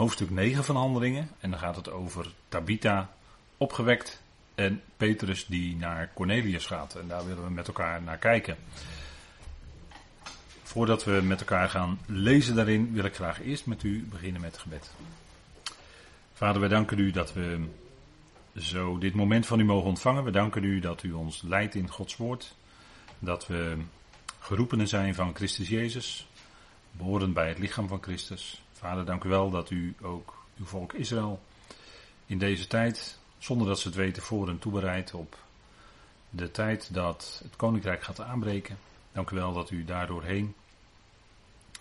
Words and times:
hoofdstuk 0.00 0.30
9 0.30 0.64
van 0.64 0.76
Handelingen. 0.76 1.28
En 1.40 1.50
dan 1.50 1.58
gaat 1.58 1.76
het 1.76 1.90
over 1.90 2.32
Tabitha 2.48 3.10
opgewekt 3.56 4.22
en 4.54 4.82
Petrus 4.96 5.46
die 5.46 5.76
naar 5.76 6.10
Cornelius 6.14 6.66
gaat. 6.66 6.94
En 6.94 7.08
daar 7.08 7.26
willen 7.26 7.44
we 7.44 7.50
met 7.50 7.66
elkaar 7.66 8.02
naar 8.02 8.18
kijken. 8.18 8.56
Voordat 10.62 11.04
we 11.04 11.20
met 11.22 11.40
elkaar 11.40 11.68
gaan 11.68 11.98
lezen 12.06 12.54
daarin, 12.54 12.92
wil 12.92 13.04
ik 13.04 13.14
graag 13.14 13.42
eerst 13.42 13.66
met 13.66 13.82
u 13.82 14.06
beginnen 14.10 14.40
met 14.40 14.58
gebed. 14.58 14.90
Vader, 16.32 16.60
wij 16.60 16.68
danken 16.68 16.98
u 16.98 17.10
dat 17.10 17.32
we 17.32 17.64
zo 18.56 18.98
dit 18.98 19.14
moment 19.14 19.46
van 19.46 19.60
u 19.60 19.64
mogen 19.64 19.88
ontvangen. 19.88 20.24
We 20.24 20.30
danken 20.30 20.64
u 20.64 20.80
dat 20.80 21.02
u 21.02 21.12
ons 21.12 21.42
leidt 21.42 21.74
in 21.74 21.88
Gods 21.88 22.16
woord. 22.16 22.54
Dat 23.18 23.46
we 23.46 23.76
geroepenen 24.38 24.88
zijn 24.88 25.14
van 25.14 25.34
Christus 25.34 25.68
Jezus, 25.68 26.28
behoren 26.90 27.32
bij 27.32 27.48
het 27.48 27.58
lichaam 27.58 27.88
van 27.88 28.02
Christus. 28.02 28.62
Vader, 28.80 29.04
dank 29.04 29.24
u 29.24 29.28
wel 29.28 29.50
dat 29.50 29.70
u 29.70 29.94
ook 30.02 30.44
uw 30.58 30.64
volk 30.64 30.92
Israël 30.92 31.40
in 32.26 32.38
deze 32.38 32.66
tijd, 32.66 33.18
zonder 33.38 33.66
dat 33.66 33.78
ze 33.78 33.88
het 33.88 33.96
weten, 33.96 34.22
voor 34.22 34.48
en 34.48 34.58
toebereidt 34.58 35.14
op 35.14 35.38
de 36.30 36.50
tijd 36.50 36.94
dat 36.94 37.40
het 37.42 37.56
koninkrijk 37.56 38.02
gaat 38.02 38.20
aanbreken. 38.20 38.78
Dank 39.12 39.30
u 39.30 39.36
wel 39.36 39.52
dat 39.52 39.70
u 39.70 39.84
daardoorheen 39.84 40.54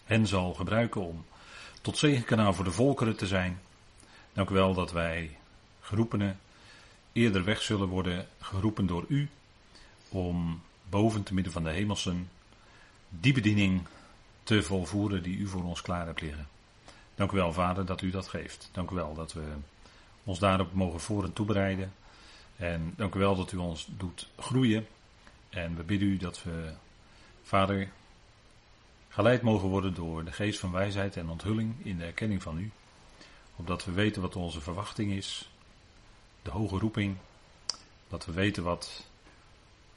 hen 0.04 0.28
zal 0.28 0.54
gebruiken 0.54 1.02
om 1.02 1.26
tot 1.82 1.98
zegenkanaal 1.98 2.54
voor 2.54 2.64
de 2.64 2.72
volkeren 2.72 3.18
te 3.18 3.28
zijn. 3.28 3.62
Dank 4.34 4.50
u 4.50 4.54
wel 4.54 4.74
dat 4.74 4.92
wij 4.92 5.38
geroepenen 5.82 6.40
eerder 7.12 7.44
weg 7.44 7.62
zullen 7.62 7.88
worden 7.88 8.28
geroepen 8.40 8.86
door 8.86 9.06
u 9.08 9.30
om 10.10 10.62
boven 10.90 11.24
te 11.24 11.34
midden 11.34 11.54
van 11.54 11.64
de 11.64 11.72
hemelsen 11.72 12.30
die 13.10 13.34
bediening 13.34 13.88
te 14.44 14.64
volvoeren 14.64 15.24
die 15.24 15.38
u 15.38 15.48
voor 15.48 15.64
ons 15.64 15.82
klaar 15.82 16.06
hebt 16.06 16.22
liggen. 16.22 16.48
Dank 17.20 17.32
u 17.32 17.36
wel, 17.36 17.54
Vader, 17.54 17.86
dat 17.86 18.02
u 18.02 18.10
dat 18.10 18.28
geeft. 18.28 18.70
Dank 18.72 18.92
u 18.92 18.96
wel 18.96 19.14
dat 19.14 19.34
we 19.34 19.44
ons 20.24 20.40
daarop 20.40 20.74
mogen 20.74 21.00
voor 21.00 21.24
en 21.24 21.34
toebereiden. 21.34 21.94
En 22.56 22.94
dank 22.96 23.16
u 23.16 23.20
wel 23.20 23.36
dat 23.36 23.52
u 23.52 23.58
ons 23.58 23.88
doet 23.98 24.30
groeien. 24.38 24.88
En 25.50 25.76
we 25.76 25.84
bidden 25.84 26.08
u 26.08 26.18
dat 26.18 26.44
we, 26.44 26.74
Vader, 27.44 27.90
geleid 29.10 29.42
mogen 29.42 29.70
worden 29.70 29.94
door 29.94 30.26
de 30.26 30.32
geest 30.32 30.60
van 30.60 30.72
wijsheid 30.72 31.18
en 31.18 31.30
onthulling 31.30 31.86
in 31.86 31.98
de 31.98 32.06
erkenning 32.06 32.42
van 32.42 32.58
u. 32.58 32.72
Opdat 33.56 33.86
we 33.86 33.92
weten 33.92 34.22
wat 34.22 34.36
onze 34.36 34.62
verwachting 34.62 35.12
is, 35.12 35.50
de 36.42 36.52
hoge 36.52 36.78
roeping. 36.78 37.18
Dat 38.08 38.26
we 38.26 38.32
weten 38.32 38.64
wat 38.64 39.06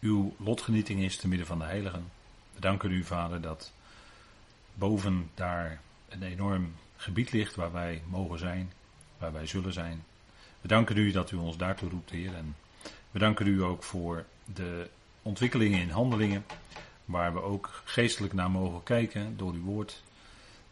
uw 0.00 0.34
lotgenieting 0.38 1.00
is 1.00 1.16
te 1.16 1.28
midden 1.28 1.46
van 1.46 1.58
de 1.58 1.64
heiligen. 1.64 2.10
We 2.54 2.60
danken 2.60 2.90
u, 2.90 3.04
Vader, 3.04 3.40
dat 3.40 3.72
boven 4.74 5.30
daar 5.34 5.80
een 6.08 6.22
enorm 6.22 6.74
gebied 7.02 7.32
ligt 7.32 7.54
waar 7.54 7.72
wij 7.72 8.02
mogen 8.06 8.38
zijn, 8.38 8.72
waar 9.18 9.32
wij 9.32 9.46
zullen 9.46 9.72
zijn. 9.72 10.04
We 10.60 10.68
danken 10.68 10.96
u 10.96 11.10
dat 11.10 11.30
u 11.30 11.36
ons 11.36 11.56
daartoe 11.56 11.88
roept, 11.90 12.10
Heer. 12.10 12.34
En 12.34 12.56
we 13.10 13.18
danken 13.18 13.46
u 13.46 13.62
ook 13.62 13.82
voor 13.82 14.24
de 14.44 14.90
ontwikkelingen 15.22 15.80
in 15.80 15.90
handelingen, 15.90 16.44
waar 17.04 17.32
we 17.32 17.42
ook 17.42 17.82
geestelijk 17.84 18.32
naar 18.32 18.50
mogen 18.50 18.82
kijken 18.82 19.36
door 19.36 19.52
uw 19.52 19.62
woord. 19.62 20.02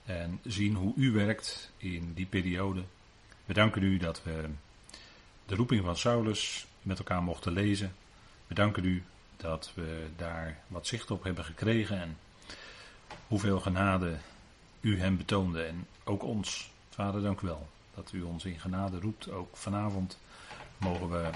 En 0.05 0.41
zien 0.45 0.75
hoe 0.75 0.93
u 0.97 1.13
werkt 1.13 1.73
in 1.77 2.13
die 2.15 2.27
periode. 2.27 2.83
We 3.45 3.53
danken 3.53 3.83
u 3.83 3.97
dat 3.97 4.23
we 4.23 4.49
de 5.47 5.55
roeping 5.55 5.85
van 5.85 5.97
Saulus 5.97 6.67
met 6.83 6.99
elkaar 6.99 7.23
mochten 7.23 7.53
lezen. 7.53 7.95
We 8.47 8.55
danken 8.55 8.85
u 8.85 9.03
dat 9.37 9.73
we 9.75 10.07
daar 10.17 10.59
wat 10.67 10.87
zicht 10.87 11.11
op 11.11 11.25
hebben 11.25 11.45
gekregen 11.45 12.01
en 12.01 12.19
hoeveel 13.27 13.61
genade 13.61 14.17
u 14.81 15.01
hem 15.01 15.17
betoonde 15.17 15.63
en 15.63 15.87
ook 16.05 16.23
ons. 16.23 16.71
Vader, 16.89 17.23
dank 17.23 17.41
u 17.41 17.47
wel 17.47 17.69
dat 17.95 18.13
u 18.13 18.23
ons 18.23 18.45
in 18.45 18.61
genade 18.61 19.01
roept. 19.01 19.31
Ook 19.31 19.57
vanavond 19.57 20.19
mogen 20.77 21.11
we 21.11 21.31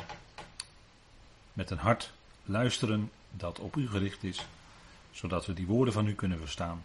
met 1.52 1.70
een 1.70 1.78
hart 1.78 2.12
luisteren 2.44 3.10
dat 3.30 3.58
op 3.58 3.76
u 3.76 3.88
gericht 3.88 4.24
is, 4.24 4.46
zodat 5.10 5.46
we 5.46 5.52
die 5.52 5.66
woorden 5.66 5.94
van 5.94 6.06
u 6.06 6.14
kunnen 6.14 6.38
verstaan. 6.38 6.84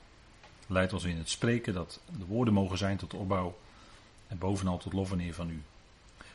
Leid 0.68 0.94
ons 0.94 1.04
in 1.04 1.18
het 1.18 1.30
spreken 1.30 1.74
dat 1.74 2.00
de 2.18 2.26
woorden 2.26 2.54
mogen 2.54 2.78
zijn 2.78 2.98
tot 2.98 3.14
opbouw 3.14 3.58
en 4.28 4.38
bovenal 4.38 4.78
tot 4.78 4.94
lof 4.94 5.12
en 5.12 5.20
eer 5.20 5.34
van 5.34 5.50
u. 5.50 5.62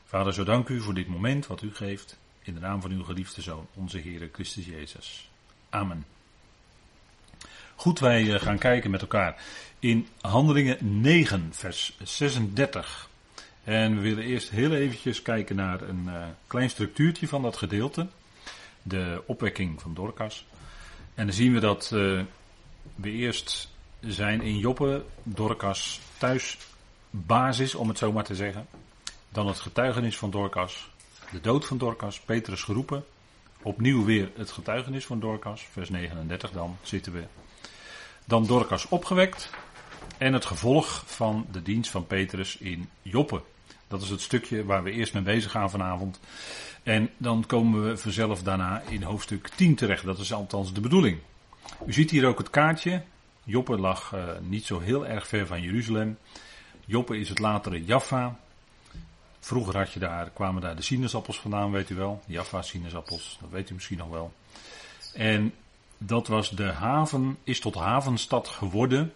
Vader, 0.05 0.35
zo 0.35 0.45
dank 0.45 0.69
u 0.69 0.81
voor 0.81 0.95
dit 0.95 1.09
moment 1.09 1.47
wat 1.47 1.63
u 1.63 1.75
geeft. 1.75 2.17
In 2.43 2.55
de 2.55 2.61
naam 2.61 2.81
van 2.81 2.91
uw 2.91 3.05
geliefde 3.05 3.43
Zoon, 3.43 3.67
onze 3.75 3.99
Heer 3.99 4.29
Christus 4.33 4.67
Jezus. 4.67 5.31
Amen. 5.71 6.14
Goed, 7.77 7.99
wij 7.99 8.35
eh, 8.35 8.41
gaan 8.41 8.59
kijken 8.59 8.91
met 8.91 9.01
elkaar 9.01 9.43
in 9.79 10.09
Handelingen 10.21 11.01
9, 11.01 11.49
vers 11.53 11.97
36. 12.03 13.09
En 13.65 13.95
we 13.95 14.01
willen 14.01 14.25
eerst 14.25 14.51
heel 14.51 14.73
eventjes 14.73 15.23
kijken 15.23 15.57
naar 15.57 15.83
een 15.83 16.05
uh, 16.07 16.25
klein 16.47 16.71
structuurtje 16.71 17.29
van 17.29 17.43
dat 17.43 17.57
gedeelte. 17.57 18.07
De 18.83 19.23
opwekking 19.27 19.81
van 19.81 19.95
Dorcas. 19.95 20.47
En 21.15 21.27
dan 21.27 21.35
zien 21.35 21.53
we 21.53 21.61
dat 21.61 21.91
uh, 21.95 22.23
we 22.95 23.11
eerst 23.11 23.71
zijn 24.01 24.43
in 24.43 24.59
Joppe, 24.59 25.05
Dorcas 25.23 26.01
thuisbasis, 26.19 27.75
om 27.75 27.89
het 27.89 27.99
zo 27.99 28.13
maar 28.13 28.25
te 28.25 28.35
zeggen. 28.35 28.67
Dan 29.29 29.47
het 29.47 29.61
getuigenis 29.61 30.19
van 30.19 30.31
Dorcas. 30.31 30.91
De 31.33 31.41
dood 31.41 31.67
van 31.67 31.79
Dorcas, 31.79 32.21
Petrus 32.21 32.63
geroepen. 32.63 33.05
Opnieuw 33.63 34.05
weer 34.05 34.31
het 34.37 34.51
getuigenis 34.51 35.07
van 35.07 35.21
Dorcas, 35.21 35.63
vers 35.73 35.91
39 35.91 36.51
dan 36.51 36.77
zitten 36.83 37.13
we. 37.13 37.25
Dan 38.25 38.47
Dorcas 38.47 38.89
opgewekt. 38.89 39.51
En 40.19 40.33
het 40.33 40.45
gevolg 40.45 41.03
van 41.07 41.47
de 41.53 41.63
dienst 41.63 41.91
van 41.91 42.07
Petrus 42.07 42.57
in 42.57 42.89
Joppe. 43.03 43.43
Dat 43.89 44.03
is 44.03 44.09
het 44.09 44.21
stukje 44.21 44.65
waar 44.65 44.83
we 44.83 44.91
eerst 44.91 45.15
mee 45.15 45.23
bezig 45.23 45.51
gaan 45.51 45.71
vanavond. 45.71 46.21
En 46.83 47.11
dan 47.17 47.45
komen 47.47 47.89
we 47.89 47.97
vanzelf 47.97 48.43
daarna 48.43 48.83
in 48.89 49.03
hoofdstuk 49.03 49.49
10 49.49 49.75
terecht. 49.75 50.05
Dat 50.05 50.19
is 50.19 50.33
althans 50.33 50.73
de 50.73 50.81
bedoeling. 50.81 51.19
U 51.87 51.93
ziet 51.93 52.11
hier 52.11 52.27
ook 52.27 52.39
het 52.39 52.51
kaartje. 52.51 53.03
Joppe 53.45 53.79
lag 53.79 54.13
uh, 54.15 54.25
niet 54.41 54.65
zo 54.65 54.81
heel 54.81 55.07
erg 55.07 55.27
ver 55.27 55.47
van 55.47 55.63
Jeruzalem. 55.63 56.19
Joppe 56.85 57.19
is 57.19 57.29
het 57.29 57.39
latere 57.39 57.85
Jaffa. 57.85 58.39
Vroeger 59.41 59.77
had 59.77 59.93
je 59.93 60.01
daar, 60.01 60.31
kwamen 60.31 60.63
daar 60.63 60.77
de 60.77 60.83
sinaasappels 60.83 61.41
vandaan, 61.41 61.71
weet 61.71 61.91
u 61.91 61.95
wel. 61.95 62.23
Jaffa 62.27 62.63
sinaasappels, 62.63 63.39
dat 63.41 63.51
weet 63.51 63.71
u 63.71 63.75
misschien 63.75 63.99
nog 63.99 64.09
wel. 64.09 64.33
En 65.15 65.55
dat 65.99 66.27
was 66.27 66.51
de 66.51 66.73
haven, 66.73 67.39
is 67.45 67.61
tot 67.61 67.75
havenstad 67.75 68.49
geworden 68.49 69.13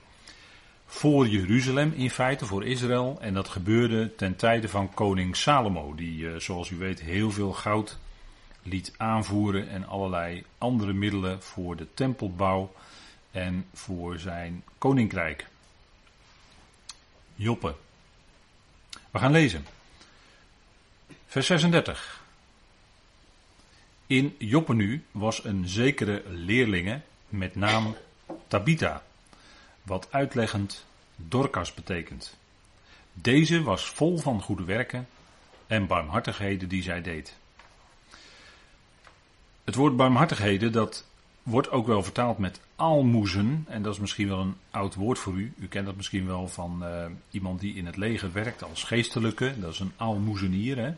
voor 0.86 1.28
Jeruzalem 1.28 1.92
in 1.92 2.10
feite, 2.10 2.46
voor 2.46 2.64
Israël. 2.64 3.18
En 3.20 3.34
dat 3.34 3.48
gebeurde 3.48 4.14
ten 4.14 4.36
tijde 4.36 4.68
van 4.68 4.94
koning 4.94 5.36
Salomo, 5.36 5.94
die 5.94 6.28
eh, 6.28 6.38
zoals 6.38 6.70
u 6.70 6.76
weet 6.76 7.00
heel 7.00 7.30
veel 7.30 7.52
goud 7.52 7.98
liet 8.62 8.94
aanvoeren 8.96 9.68
en 9.68 9.86
allerlei 9.86 10.44
andere 10.58 10.92
middelen 10.92 11.42
voor 11.42 11.76
de 11.76 11.86
tempelbouw 11.94 12.72
en 13.30 13.66
voor 13.74 14.18
zijn 14.18 14.64
koninkrijk. 14.78 15.46
Joppe. 17.34 17.74
We 19.10 19.18
gaan 19.18 19.32
lezen. 19.32 19.66
Vers 21.26 21.46
36. 21.46 22.26
In 24.08 24.34
Joppe 24.38 24.74
nu 24.74 25.04
was 25.10 25.44
een 25.44 25.68
zekere 25.68 26.22
leerlinge 26.28 27.00
met 27.28 27.54
naam 27.54 27.96
Tabitha, 28.46 29.02
wat 29.82 30.08
uitleggend 30.10 30.86
Dorcas 31.16 31.74
betekent. 31.74 32.36
Deze 33.12 33.62
was 33.62 33.86
vol 33.86 34.18
van 34.18 34.42
goede 34.42 34.64
werken 34.64 35.08
en 35.66 35.86
barmhartigheden 35.86 36.68
die 36.68 36.82
zij 36.82 37.02
deed. 37.02 37.36
Het 39.64 39.74
woord 39.74 39.96
barmhartigheden, 39.96 40.72
dat 40.72 41.06
wordt 41.42 41.70
ook 41.70 41.86
wel 41.86 42.02
vertaald 42.02 42.38
met 42.38 42.60
aalmoezen. 42.76 43.64
En 43.68 43.82
dat 43.82 43.94
is 43.94 44.00
misschien 44.00 44.28
wel 44.28 44.40
een 44.40 44.56
oud 44.70 44.94
woord 44.94 45.18
voor 45.18 45.34
u. 45.34 45.52
U 45.58 45.66
kent 45.66 45.86
dat 45.86 45.96
misschien 45.96 46.26
wel 46.26 46.48
van 46.48 46.78
uh, 46.82 47.04
iemand 47.30 47.60
die 47.60 47.74
in 47.74 47.86
het 47.86 47.96
leger 47.96 48.32
werkt 48.32 48.62
als 48.62 48.82
geestelijke. 48.82 49.54
Dat 49.60 49.72
is 49.72 49.80
een 49.80 49.92
aalmoezenier. 49.96 50.76
Hè? 50.76 50.92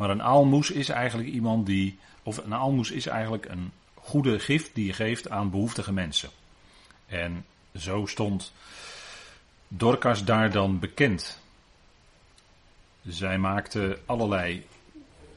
Maar 0.00 0.10
een 0.10 0.22
aalmoes 0.22 0.70
is 0.70 0.88
eigenlijk 0.88 1.28
iemand 1.28 1.66
die. 1.66 1.98
Of 2.22 2.36
een 2.36 2.54
aalmoes 2.54 2.90
is 2.90 3.06
eigenlijk 3.06 3.48
een 3.48 3.72
goede 3.94 4.38
gift 4.38 4.74
die 4.74 4.86
je 4.86 4.92
geeft 4.92 5.30
aan 5.30 5.50
behoeftige 5.50 5.92
mensen. 5.92 6.28
En 7.06 7.44
zo 7.76 8.06
stond 8.06 8.52
Dorcas 9.68 10.24
daar 10.24 10.50
dan 10.50 10.78
bekend. 10.78 11.40
Zij 13.06 13.38
maakte 13.38 13.98
allerlei 14.06 14.66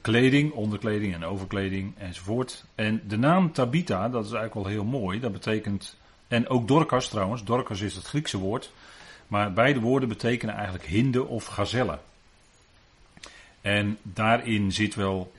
kleding, 0.02 0.52
onderkleding 0.52 1.14
en 1.14 1.26
overkleding 1.26 1.94
enzovoort. 1.98 2.64
En 2.76 3.02
de 3.08 3.18
naam 3.18 3.52
Tabitha, 3.52 4.10
dat 4.10 4.26
is 4.26 4.32
eigenlijk 4.32 4.68
wel 4.68 4.76
heel 4.76 5.00
mooi, 5.00 5.20
dat 5.20 5.32
betekent, 5.32 5.98
en 6.28 6.48
ook 6.48 6.68
Dorcas 6.68 7.08
trouwens, 7.08 7.44
Dorcas 7.44 7.82
is 7.82 7.96
het 7.96 8.06
Griekse 8.06 8.38
woord, 8.38 8.72
maar 9.28 9.54
beide 9.54 9.80
woorden 9.80 10.10
betekenen 10.10 10.56
eigenlijk 10.56 10.86
hinde 10.86 11.26
of 11.26 11.46
gazelle. 11.46 12.00
En 13.64 13.98
daarin 14.02 14.72
zit 14.72 14.96
wel, 14.96 15.32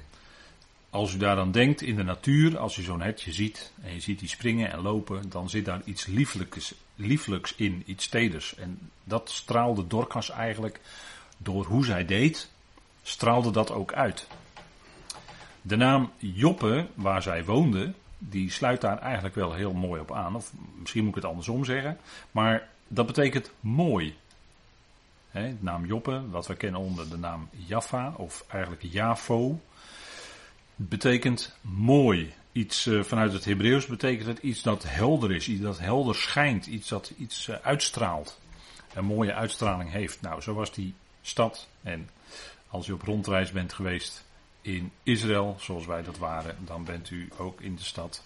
als 0.90 1.14
u 1.14 1.18
daaraan 1.18 1.52
denkt, 1.52 1.82
in 1.82 1.96
de 1.96 2.02
natuur, 2.02 2.58
als 2.58 2.76
u 2.76 2.82
zo'n 2.82 3.00
hertje 3.00 3.32
ziet 3.32 3.72
en 3.82 3.94
je 3.94 4.00
ziet 4.00 4.18
die 4.18 4.28
springen 4.28 4.72
en 4.72 4.80
lopen, 4.80 5.30
dan 5.30 5.50
zit 5.50 5.64
daar 5.64 5.82
iets 5.84 6.06
lieflijks, 6.06 6.74
lieflijks 6.94 7.54
in, 7.54 7.82
iets 7.86 8.08
teders. 8.08 8.54
En 8.54 8.78
dat 9.04 9.30
straalde 9.30 9.86
Dorcas 9.86 10.30
eigenlijk 10.30 10.80
door 11.36 11.64
hoe 11.64 11.84
zij 11.84 12.04
deed, 12.04 12.50
straalde 13.02 13.50
dat 13.50 13.70
ook 13.70 13.92
uit. 13.92 14.26
De 15.62 15.76
naam 15.76 16.10
Joppe, 16.18 16.86
waar 16.94 17.22
zij 17.22 17.44
woonde, 17.44 17.92
die 18.18 18.50
sluit 18.50 18.80
daar 18.80 18.98
eigenlijk 18.98 19.34
wel 19.34 19.52
heel 19.52 19.72
mooi 19.72 20.00
op 20.00 20.12
aan. 20.12 20.34
Of 20.34 20.52
misschien 20.78 21.00
moet 21.00 21.16
ik 21.16 21.22
het 21.22 21.30
andersom 21.30 21.64
zeggen. 21.64 21.98
Maar 22.30 22.68
dat 22.88 23.06
betekent 23.06 23.50
mooi. 23.60 24.16
De 25.42 25.56
naam 25.60 25.86
Joppe, 25.86 26.31
wat 26.31 26.46
we 26.46 26.54
kennen 26.54 26.81
onder 26.81 27.10
de 27.10 27.16
naam 27.16 27.48
Jaffa, 27.50 28.14
of 28.16 28.44
eigenlijk 28.48 28.82
Jafo, 28.82 29.60
betekent 30.76 31.56
mooi. 31.60 32.34
Iets 32.52 32.86
uh, 32.86 33.02
vanuit 33.02 33.32
het 33.32 33.44
Hebreeuws 33.44 33.86
betekent 33.86 34.26
het 34.26 34.38
iets 34.38 34.62
dat 34.62 34.82
helder 34.82 35.32
is, 35.32 35.48
iets 35.48 35.60
dat 35.60 35.78
helder 35.78 36.14
schijnt, 36.14 36.66
iets 36.66 36.88
dat 36.88 37.12
iets 37.19 37.48
uh, 37.48 37.56
uitstraalt. 37.62 38.40
Een 38.94 39.04
mooie 39.04 39.34
uitstraling 39.34 39.90
heeft. 39.90 40.20
Nou, 40.20 40.40
zo 40.40 40.54
was 40.54 40.72
die 40.72 40.94
stad. 41.22 41.69
En 41.82 42.08
als 42.69 42.88
u 42.88 42.92
op 42.92 43.02
rondreis 43.02 43.52
bent 43.52 43.72
geweest 43.72 44.25
in 44.60 44.90
Israël, 45.02 45.56
zoals 45.58 45.86
wij 45.86 46.02
dat 46.02 46.19
waren, 46.19 46.56
dan 46.64 46.84
bent 46.84 47.10
u 47.10 47.28
ook 47.36 47.60
in 47.60 47.75
de 47.75 47.82
stad 47.82 48.25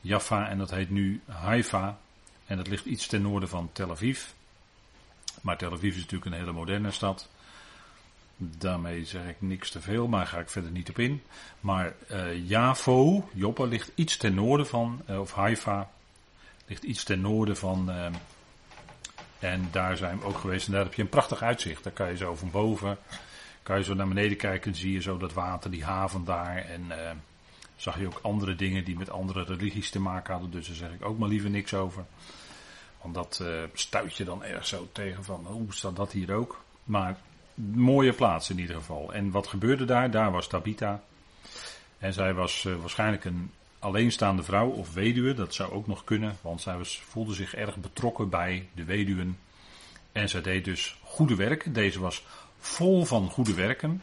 Jaffa 0.00 0.48
en 0.48 0.58
dat 0.58 0.70
heet 0.70 0.90
nu 0.90 1.20
Haifa. 1.26 1.98
En 2.46 2.56
dat 2.56 2.68
ligt 2.68 2.84
iets 2.84 3.06
ten 3.06 3.22
noorden 3.22 3.48
van 3.48 3.70
Tel 3.72 3.90
Aviv. 3.90 4.24
Maar 5.44 5.56
Tel 5.56 5.72
Aviv 5.72 5.94
is 5.94 6.00
natuurlijk 6.00 6.30
een 6.30 6.38
hele 6.38 6.52
moderne 6.52 6.90
stad. 6.90 7.28
Daarmee 8.36 9.04
zeg 9.04 9.28
ik 9.28 9.36
niks 9.38 9.70
te 9.70 9.80
veel, 9.80 10.06
maar 10.08 10.26
ga 10.26 10.38
ik 10.38 10.48
verder 10.48 10.70
niet 10.70 10.88
op 10.88 10.98
in. 10.98 11.22
Maar 11.60 11.92
uh, 12.10 12.48
Javo, 12.48 13.28
Joppa, 13.32 13.64
ligt 13.64 13.90
iets 13.94 14.16
ten 14.16 14.34
noorden 14.34 14.66
van, 14.66 15.02
uh, 15.10 15.20
of 15.20 15.32
Haifa, 15.32 15.90
ligt 16.66 16.82
iets 16.82 17.04
ten 17.04 17.20
noorden 17.20 17.56
van. 17.56 17.90
Uh, 17.90 18.06
en 19.38 19.68
daar 19.70 19.96
zijn 19.96 20.18
we 20.18 20.24
ook 20.24 20.38
geweest. 20.38 20.66
En 20.66 20.72
daar 20.72 20.84
heb 20.84 20.94
je 20.94 21.02
een 21.02 21.08
prachtig 21.08 21.42
uitzicht. 21.42 21.84
Daar 21.84 21.92
kan 21.92 22.08
je 22.08 22.16
zo 22.16 22.34
van 22.34 22.50
boven, 22.50 22.98
kan 23.62 23.78
je 23.78 23.84
zo 23.84 23.94
naar 23.94 24.08
beneden 24.08 24.36
kijken 24.36 24.72
en 24.72 24.78
zie 24.78 24.92
je 24.92 25.02
zo 25.02 25.16
dat 25.16 25.32
water, 25.32 25.70
die 25.70 25.84
haven 25.84 26.24
daar. 26.24 26.56
En 26.56 26.92
zag 27.76 27.98
je 27.98 28.06
ook 28.06 28.20
andere 28.22 28.54
dingen 28.54 28.84
die 28.84 28.96
met 28.96 29.10
andere 29.10 29.44
religies 29.44 29.90
te 29.90 30.00
maken 30.00 30.32
hadden. 30.32 30.50
Dus 30.50 30.66
daar 30.66 30.76
zeg 30.76 30.92
ik 30.92 31.04
ook 31.04 31.18
maar 31.18 31.28
liever 31.28 31.50
niks 31.50 31.74
over. 31.74 32.04
Want 33.04 33.16
dat 33.16 33.38
uh, 33.42 33.62
stuit 33.72 34.16
je 34.16 34.24
dan 34.24 34.44
erg 34.44 34.66
zo 34.66 34.88
tegen 34.92 35.24
van, 35.24 35.46
hoe 35.46 35.74
staat 35.74 35.96
dat 35.96 36.12
hier 36.12 36.34
ook? 36.34 36.64
Maar 36.84 37.18
mooie 37.54 38.12
plaats 38.12 38.50
in 38.50 38.58
ieder 38.58 38.76
geval. 38.76 39.12
En 39.12 39.30
wat 39.30 39.46
gebeurde 39.46 39.84
daar? 39.84 40.10
Daar 40.10 40.30
was 40.30 40.48
Tabita. 40.48 41.02
En 41.98 42.12
zij 42.12 42.34
was 42.34 42.64
uh, 42.64 42.76
waarschijnlijk 42.76 43.24
een 43.24 43.50
alleenstaande 43.78 44.42
vrouw 44.42 44.68
of 44.68 44.94
weduwe. 44.94 45.34
Dat 45.34 45.54
zou 45.54 45.72
ook 45.72 45.86
nog 45.86 46.04
kunnen, 46.04 46.36
want 46.40 46.60
zij 46.60 46.76
was, 46.76 47.02
voelde 47.08 47.34
zich 47.34 47.54
erg 47.54 47.76
betrokken 47.76 48.28
bij 48.28 48.68
de 48.74 48.84
weduwen. 48.84 49.38
En 50.12 50.28
zij 50.28 50.42
deed 50.42 50.64
dus 50.64 50.98
goede 51.02 51.34
werken. 51.34 51.72
Deze 51.72 52.00
was 52.00 52.24
vol 52.58 53.04
van 53.04 53.30
goede 53.30 53.54
werken 53.54 54.02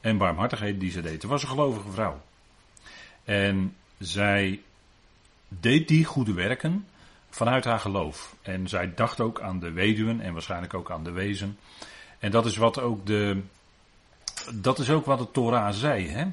en 0.00 0.18
barmhartigheden 0.18 0.78
die 0.78 0.90
ze 0.90 1.00
deed. 1.00 1.20
Ze 1.20 1.28
was 1.28 1.42
een 1.42 1.48
gelovige 1.48 1.90
vrouw. 1.90 2.22
En 3.24 3.76
zij 3.98 4.60
deed 5.48 5.88
die 5.88 6.04
goede 6.04 6.32
werken 6.32 6.86
vanuit 7.34 7.64
haar 7.64 7.80
geloof. 7.80 8.34
En 8.42 8.68
zij 8.68 8.94
dacht 8.94 9.20
ook 9.20 9.40
aan 9.40 9.58
de 9.58 9.70
weduwen 9.70 10.20
en 10.20 10.32
waarschijnlijk 10.32 10.74
ook 10.74 10.90
aan 10.90 11.04
de 11.04 11.10
wezen. 11.10 11.58
En 12.18 12.30
dat 12.30 12.46
is 12.46 12.56
wat 12.56 12.80
ook 12.80 13.06
de. 13.06 13.40
Dat 14.54 14.78
is 14.78 14.90
ook 14.90 15.06
wat 15.06 15.18
de 15.18 15.30
Torah 15.30 15.72
zei. 15.72 16.08
Hè? 16.08 16.26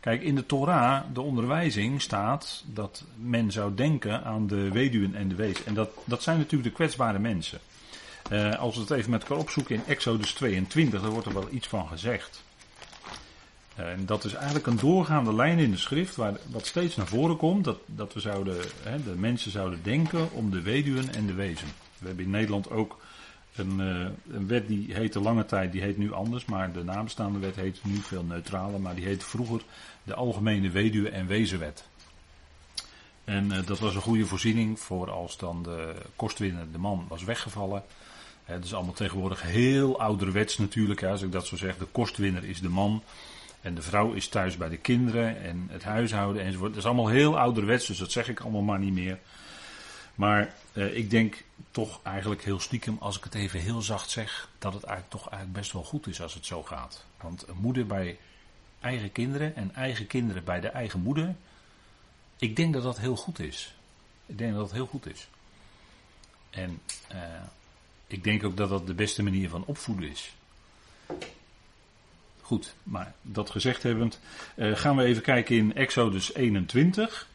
Kijk, 0.00 0.22
in 0.22 0.34
de 0.34 0.46
Torah, 0.46 1.02
de 1.12 1.20
onderwijzing, 1.20 2.02
staat 2.02 2.64
dat 2.66 3.04
men 3.16 3.52
zou 3.52 3.74
denken 3.74 4.24
aan 4.24 4.46
de 4.46 4.70
weduwen 4.70 5.14
en 5.14 5.28
de 5.28 5.34
wezen. 5.34 5.66
En 5.66 5.74
dat, 5.74 5.90
dat 6.04 6.22
zijn 6.22 6.38
natuurlijk 6.38 6.70
de 6.70 6.74
kwetsbare 6.74 7.18
mensen. 7.18 7.58
Uh, 8.32 8.58
als 8.58 8.74
we 8.74 8.80
het 8.80 8.90
even 8.90 9.10
met 9.10 9.22
elkaar 9.22 9.38
opzoeken 9.38 9.74
in 9.74 9.82
Exodus 9.86 10.32
22, 10.32 11.02
daar 11.02 11.10
wordt 11.10 11.26
er 11.26 11.34
wel 11.34 11.48
iets 11.50 11.68
van 11.68 11.88
gezegd. 11.88 12.44
En 13.76 14.06
dat 14.06 14.24
is 14.24 14.34
eigenlijk 14.34 14.66
een 14.66 14.78
doorgaande 14.78 15.34
lijn 15.34 15.58
in 15.58 15.70
de 15.70 15.76
schrift, 15.76 16.16
waar, 16.16 16.34
wat 16.50 16.66
steeds 16.66 16.96
naar 16.96 17.06
voren 17.06 17.36
komt, 17.36 17.64
dat, 17.64 17.78
dat 17.86 18.14
we 18.14 18.20
zouden, 18.20 18.56
hè, 18.82 19.02
de 19.02 19.14
mensen 19.16 19.50
zouden 19.50 19.82
denken 19.82 20.32
om 20.32 20.50
de 20.50 20.62
weduwen 20.62 21.14
en 21.14 21.26
de 21.26 21.34
wezen. 21.34 21.68
We 21.98 22.06
hebben 22.06 22.24
in 22.24 22.30
Nederland 22.30 22.70
ook 22.70 23.00
een, 23.56 23.80
uh, 23.80 24.06
een 24.36 24.46
wet 24.46 24.68
die 24.68 24.94
heette 24.94 25.20
lange 25.20 25.46
tijd, 25.46 25.72
die 25.72 25.82
heet 25.82 25.98
nu 25.98 26.12
anders, 26.12 26.44
maar 26.44 26.72
de 26.72 26.84
nabestaande 26.84 27.38
wet 27.38 27.56
heet 27.56 27.78
nu 27.82 27.96
veel 27.96 28.24
neutraler, 28.24 28.80
maar 28.80 28.94
die 28.94 29.04
heet 29.04 29.24
vroeger 29.24 29.60
de 30.02 30.14
Algemene 30.14 30.70
Weduwe- 30.70 31.08
en 31.08 31.26
Wezenwet. 31.26 31.88
En 33.24 33.52
uh, 33.52 33.66
dat 33.66 33.78
was 33.78 33.94
een 33.94 34.00
goede 34.00 34.26
voorziening 34.26 34.80
voor 34.80 35.10
als 35.10 35.36
dan 35.36 35.62
de 35.62 35.94
kostwinner, 36.16 36.66
de 36.72 36.78
man, 36.78 37.06
was 37.08 37.24
weggevallen. 37.24 37.84
Het 38.44 38.64
is 38.64 38.74
allemaal 38.74 38.94
tegenwoordig 38.94 39.42
heel 39.42 40.00
ouderwets 40.00 40.58
natuurlijk, 40.58 41.00
hè, 41.00 41.08
als 41.08 41.22
ik 41.22 41.32
dat 41.32 41.46
zo 41.46 41.56
zeg. 41.56 41.78
De 41.78 41.84
kostwinner 41.84 42.44
is 42.44 42.60
de 42.60 42.68
man. 42.68 43.02
En 43.66 43.74
de 43.74 43.82
vrouw 43.82 44.12
is 44.12 44.28
thuis 44.28 44.56
bij 44.56 44.68
de 44.68 44.76
kinderen 44.76 45.42
en 45.42 45.66
het 45.70 45.84
huishouden 45.84 46.42
enzovoort. 46.42 46.70
Dat 46.70 46.78
is 46.78 46.84
allemaal 46.84 47.08
heel 47.08 47.38
ouderwets, 47.38 47.86
dus 47.86 47.98
dat 47.98 48.12
zeg 48.12 48.28
ik 48.28 48.40
allemaal 48.40 48.62
maar 48.62 48.78
niet 48.78 48.92
meer. 48.92 49.18
Maar 50.14 50.54
eh, 50.72 50.96
ik 50.96 51.10
denk 51.10 51.44
toch 51.70 52.00
eigenlijk 52.02 52.44
heel 52.44 52.60
stiekem, 52.60 52.96
als 53.00 53.16
ik 53.16 53.24
het 53.24 53.34
even 53.34 53.60
heel 53.60 53.82
zacht 53.82 54.10
zeg, 54.10 54.48
dat 54.58 54.72
het 54.72 54.82
eigenlijk 54.82 55.14
toch 55.14 55.28
eigenlijk 55.28 55.58
best 55.60 55.72
wel 55.72 55.84
goed 55.84 56.06
is 56.06 56.22
als 56.22 56.34
het 56.34 56.46
zo 56.46 56.62
gaat. 56.62 57.04
Want 57.20 57.48
een 57.48 57.56
moeder 57.56 57.86
bij 57.86 58.18
eigen 58.80 59.12
kinderen 59.12 59.56
en 59.56 59.74
eigen 59.74 60.06
kinderen 60.06 60.44
bij 60.44 60.60
de 60.60 60.68
eigen 60.68 61.00
moeder, 61.00 61.34
ik 62.36 62.56
denk 62.56 62.72
dat 62.72 62.82
dat 62.82 62.98
heel 62.98 63.16
goed 63.16 63.38
is. 63.38 63.74
Ik 64.26 64.38
denk 64.38 64.52
dat 64.52 64.60
dat 64.60 64.72
heel 64.72 64.86
goed 64.86 65.06
is. 65.06 65.28
En 66.50 66.80
uh, 67.12 67.18
ik 68.06 68.24
denk 68.24 68.44
ook 68.44 68.56
dat 68.56 68.68
dat 68.68 68.86
de 68.86 68.94
beste 68.94 69.22
manier 69.22 69.48
van 69.48 69.64
opvoeden 69.64 70.10
is. 70.10 70.34
Goed, 72.46 72.74
maar 72.82 73.14
dat 73.22 73.50
gezegd 73.50 73.82
hebbend, 73.82 74.20
uh, 74.56 74.76
gaan 74.76 74.96
we 74.96 75.04
even 75.04 75.22
kijken 75.22 75.56
in 75.56 75.74
Exodus 75.74 76.34
21. 76.34 77.28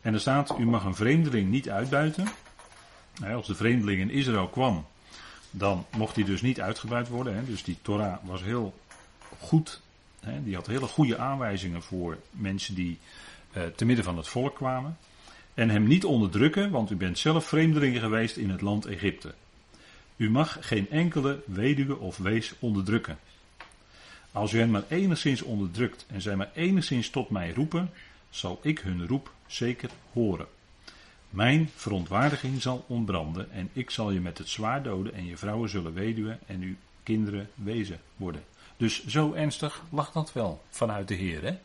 En 0.00 0.14
er 0.14 0.20
staat: 0.20 0.58
U 0.58 0.66
mag 0.66 0.84
een 0.84 0.94
vreemdeling 0.94 1.50
niet 1.50 1.70
uitbuiten. 1.70 2.28
Nou, 3.20 3.34
als 3.34 3.46
de 3.46 3.54
vreemdeling 3.54 4.00
in 4.00 4.10
Israël 4.10 4.48
kwam, 4.48 4.86
dan 5.50 5.86
mocht 5.96 6.14
hij 6.14 6.24
dus 6.24 6.42
niet 6.42 6.60
uitgebuit 6.60 7.08
worden. 7.08 7.34
Hè. 7.34 7.44
Dus 7.44 7.62
die 7.62 7.78
Torah 7.82 8.16
was 8.22 8.42
heel 8.42 8.74
goed. 9.38 9.80
Hè. 10.20 10.42
Die 10.42 10.54
had 10.54 10.66
hele 10.66 10.86
goede 10.86 11.18
aanwijzingen 11.18 11.82
voor 11.82 12.18
mensen 12.30 12.74
die 12.74 12.98
uh, 13.52 13.62
te 13.76 13.84
midden 13.84 14.04
van 14.04 14.16
het 14.16 14.28
volk 14.28 14.54
kwamen. 14.54 14.96
En 15.54 15.70
hem 15.70 15.86
niet 15.86 16.04
onderdrukken, 16.04 16.70
want 16.70 16.90
u 16.90 16.96
bent 16.96 17.18
zelf 17.18 17.46
vreemdeling 17.46 17.98
geweest 17.98 18.36
in 18.36 18.50
het 18.50 18.60
land 18.60 18.86
Egypte. 18.86 19.34
U 20.16 20.30
mag 20.30 20.56
geen 20.60 20.90
enkele 20.90 21.42
weduwe 21.46 21.98
of 21.98 22.16
wees 22.16 22.54
onderdrukken. 22.58 23.18
Als 24.38 24.52
u 24.52 24.58
hen 24.58 24.70
maar 24.70 24.84
enigszins 24.88 25.42
onderdrukt 25.42 26.06
en 26.08 26.20
zij 26.20 26.36
maar 26.36 26.50
enigszins 26.54 27.10
tot 27.10 27.30
mij 27.30 27.52
roepen, 27.52 27.90
zal 28.30 28.58
ik 28.62 28.78
hun 28.78 29.06
roep 29.06 29.32
zeker 29.46 29.90
horen. 30.12 30.46
Mijn 31.30 31.70
verontwaardiging 31.74 32.62
zal 32.62 32.84
ontbranden 32.88 33.50
en 33.52 33.70
ik 33.72 33.90
zal 33.90 34.10
je 34.10 34.20
met 34.20 34.38
het 34.38 34.48
zwaar 34.48 34.82
doden 34.82 35.14
en 35.14 35.26
je 35.26 35.36
vrouwen 35.36 35.68
zullen 35.68 35.94
weduwen 35.94 36.38
en 36.46 36.60
uw 36.60 36.74
kinderen 37.02 37.50
wezen 37.54 38.00
worden. 38.16 38.42
Dus 38.76 39.06
zo 39.06 39.32
ernstig 39.32 39.82
lag 39.90 40.12
dat 40.12 40.32
wel 40.32 40.62
vanuit 40.70 41.08
de 41.08 41.14
Heer. 41.14 41.42
Hè? 41.42 41.58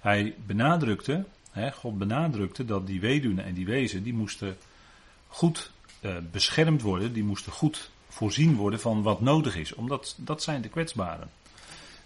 Hij 0.00 0.34
benadrukte, 0.46 1.24
hè, 1.50 1.72
God 1.72 1.98
benadrukte 1.98 2.64
dat 2.64 2.86
die 2.86 3.00
weduwen 3.00 3.44
en 3.44 3.54
die 3.54 3.66
wezen, 3.66 4.02
die 4.02 4.14
moesten 4.14 4.56
goed 5.28 5.70
uh, 6.00 6.16
beschermd 6.30 6.82
worden, 6.82 7.12
die 7.12 7.24
moesten 7.24 7.52
goed 7.52 7.90
voorzien 8.08 8.54
worden 8.54 8.80
van 8.80 9.02
wat 9.02 9.20
nodig 9.20 9.56
is, 9.56 9.74
omdat 9.74 10.14
dat 10.18 10.42
zijn 10.42 10.62
de 10.62 10.68
kwetsbaren. 10.68 11.30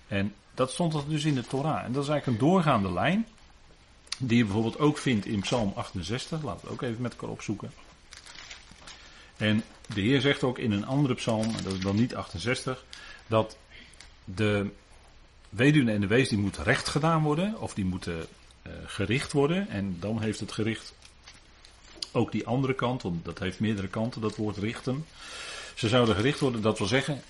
En 0.08 0.34
dat 0.54 0.72
stond 0.72 1.08
dus 1.08 1.24
in 1.24 1.34
de 1.34 1.46
Torah. 1.46 1.84
En 1.84 1.92
dat 1.92 2.02
is 2.02 2.08
eigenlijk 2.08 2.40
een 2.40 2.48
doorgaande 2.48 2.92
lijn. 2.92 3.26
Die 4.18 4.38
je 4.38 4.44
bijvoorbeeld 4.44 4.78
ook 4.78 4.98
vindt 4.98 5.26
in 5.26 5.40
Psalm 5.40 5.72
68. 5.76 6.42
Laten 6.42 6.60
we 6.60 6.66
het 6.66 6.72
ook 6.72 6.82
even 6.82 7.02
met 7.02 7.12
elkaar 7.12 7.30
opzoeken. 7.30 7.70
En 9.36 9.62
de 9.94 10.00
Heer 10.00 10.20
zegt 10.20 10.42
ook 10.42 10.58
in 10.58 10.72
een 10.72 10.86
andere 10.86 11.14
psalm, 11.14 11.52
dat 11.62 11.72
is 11.72 11.80
dan 11.80 11.96
niet 11.96 12.14
68, 12.14 12.84
dat 13.26 13.56
de 14.24 14.70
weduwe 15.48 15.92
en 15.92 16.00
de 16.00 16.06
wees 16.06 16.28
die 16.28 16.38
moet 16.38 16.56
recht 16.56 16.88
gedaan 16.88 17.22
worden, 17.22 17.60
of 17.60 17.74
die 17.74 17.84
moeten 17.84 18.18
uh, 18.18 18.72
gericht 18.86 19.32
worden. 19.32 19.68
En 19.68 19.96
dan 20.00 20.20
heeft 20.20 20.40
het 20.40 20.52
gericht 20.52 20.94
ook 22.12 22.32
die 22.32 22.46
andere 22.46 22.74
kant, 22.74 23.02
want 23.02 23.24
dat 23.24 23.38
heeft 23.38 23.60
meerdere 23.60 23.88
kanten, 23.88 24.20
dat 24.20 24.36
woord 24.36 24.56
richten. 24.56 25.06
Ze 25.74 25.88
zouden 25.88 26.14
gericht 26.14 26.40
worden, 26.40 26.62
dat 26.62 26.78
wil 26.78 26.86
zeggen, 26.86 27.22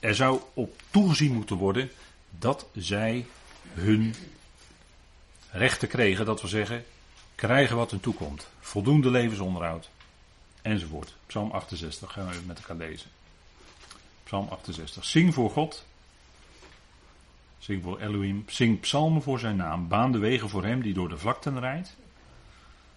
er 0.00 0.14
zou 0.14 0.40
op 0.54 0.82
toegezien 0.90 1.32
moeten 1.32 1.56
worden 1.56 1.90
dat 2.30 2.66
zij 2.74 3.26
hun 3.72 4.14
rechten 5.50 5.88
kregen, 5.88 6.26
dat 6.26 6.42
we 6.42 6.48
zeggen, 6.48 6.84
krijgen 7.34 7.76
wat 7.76 7.90
hun 7.90 8.00
toekomt. 8.00 8.48
Voldoende 8.60 9.10
levensonderhoud. 9.10 9.90
Enzovoort. 10.62 11.14
Psalm 11.26 11.50
68 11.50 12.12
gaan 12.12 12.28
we 12.28 12.40
met 12.46 12.58
elkaar 12.58 12.76
lezen. 12.76 13.10
Psalm 14.24 14.48
68. 14.48 15.04
Zing 15.04 15.34
voor 15.34 15.50
God. 15.50 15.84
Zing 17.58 17.82
voor 17.82 18.00
Elohim. 18.00 18.44
Zing 18.46 18.80
psalmen 18.80 19.22
voor 19.22 19.38
zijn 19.38 19.56
naam. 19.56 19.88
Baan 19.88 20.12
de 20.12 20.18
wegen 20.18 20.48
voor 20.48 20.64
hem 20.64 20.82
die 20.82 20.94
door 20.94 21.08
de 21.08 21.18
vlakten 21.18 21.60
rijdt. 21.60 21.96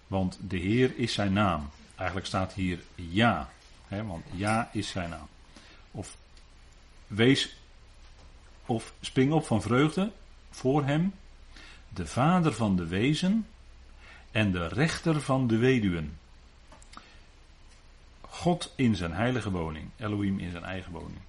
Want 0.08 0.38
de 0.42 0.58
Heer 0.58 0.98
is 0.98 1.14
zijn 1.14 1.34
naam. 1.34 1.70
Eigenlijk 1.96 2.28
staat 2.28 2.54
hier 2.54 2.80
ja. 2.96 3.50
Hè, 3.88 4.06
want 4.06 4.26
ja 4.32 4.70
is 4.72 4.90
zijn 4.90 5.10
naam. 5.10 5.28
Of 5.92 6.18
wees 7.12 7.56
of 8.66 8.94
spring 9.02 9.32
op 9.32 9.46
van 9.46 9.62
vreugde 9.62 10.12
voor 10.50 10.86
hem, 10.86 11.14
de 11.90 12.06
vader 12.06 12.54
van 12.54 12.76
de 12.76 12.88
wezen 12.88 13.48
en 14.32 14.52
de 14.52 14.68
rechter 14.68 15.22
van 15.22 15.48
de 15.48 15.58
weduwen. 15.58 16.18
God 18.22 18.74
in 18.76 18.96
zijn 18.96 19.14
heilige 19.14 19.52
woning, 19.52 19.90
Elohim 19.98 20.40
in 20.40 20.52
zijn 20.52 20.64
eigen 20.64 20.92
woning. 20.92 21.20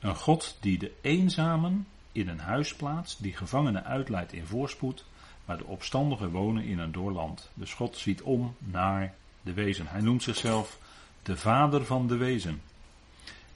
Een 0.00 0.16
God 0.16 0.56
die 0.60 0.78
de 0.78 0.92
eenzamen 1.00 1.86
in 2.12 2.28
een 2.28 2.40
huis 2.40 2.74
plaatst, 2.74 3.22
die 3.22 3.36
gevangenen 3.36 3.84
uitleidt 3.84 4.32
in 4.32 4.46
voorspoed, 4.46 5.04
maar 5.44 5.58
de 5.58 5.64
opstandigen 5.64 6.30
wonen 6.30 6.64
in 6.64 6.78
een 6.78 6.92
doorland. 6.92 7.50
Dus 7.54 7.74
God 7.74 7.96
ziet 7.96 8.22
om 8.22 8.54
naar 8.58 9.14
de 9.42 9.52
wezen. 9.52 9.86
Hij 9.86 10.00
noemt 10.00 10.22
zichzelf 10.22 10.78
de 11.22 11.36
vader 11.36 11.84
van 11.84 12.06
de 12.06 12.16
wezen. 12.16 12.62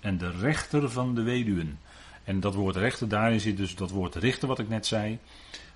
En 0.07 0.19
de 0.19 0.31
rechter 0.31 0.91
van 0.91 1.15
de 1.15 1.23
weduwen. 1.23 1.79
En 2.25 2.41
dat 2.41 2.55
woord 2.55 2.77
rechter, 2.77 3.09
daarin 3.09 3.41
zit 3.41 3.57
dus 3.57 3.75
dat 3.75 3.91
woord 3.91 4.15
richter 4.15 4.49
wat 4.49 4.59
ik 4.59 4.69
net 4.69 4.87
zei. 4.87 5.19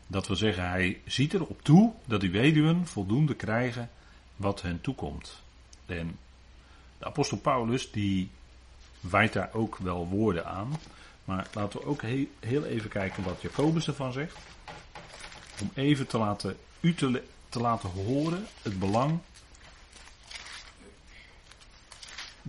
Dat 0.06 0.26
wil 0.26 0.36
zeggen, 0.36 0.68
hij 0.68 1.00
ziet 1.06 1.34
erop 1.34 1.62
toe 1.62 1.92
dat 2.04 2.20
die 2.20 2.30
weduwen 2.30 2.86
voldoende 2.86 3.34
krijgen 3.34 3.90
wat 4.36 4.62
hen 4.62 4.80
toekomt. 4.80 5.42
En 5.86 6.18
de 6.98 7.04
apostel 7.04 7.36
Paulus 7.36 7.90
die 7.90 8.30
wijt 9.00 9.32
daar 9.32 9.50
ook 9.52 9.76
wel 9.76 10.06
woorden 10.06 10.46
aan. 10.46 10.72
Maar 11.24 11.46
laten 11.54 11.80
we 11.80 11.86
ook 11.86 12.02
heel 12.40 12.64
even 12.64 12.90
kijken 12.90 13.22
wat 13.22 13.42
Jacobus 13.42 13.86
ervan 13.86 14.12
zegt. 14.12 14.36
Om 15.60 15.70
even 15.74 16.06
te 16.06 16.18
laten, 16.18 16.56
u 16.80 16.94
te 16.94 17.60
laten 17.60 17.90
horen 17.90 18.46
het 18.62 18.78
belang 18.78 19.18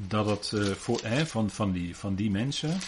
dat 0.08 0.26
het 0.26 0.52
uh, 0.52 0.72
voor, 0.72 1.00
hè, 1.04 1.26
van, 1.26 1.50
van, 1.50 1.72
die, 1.72 1.96
van 1.96 2.16
die 2.16 2.32
mensen, 2.32 2.80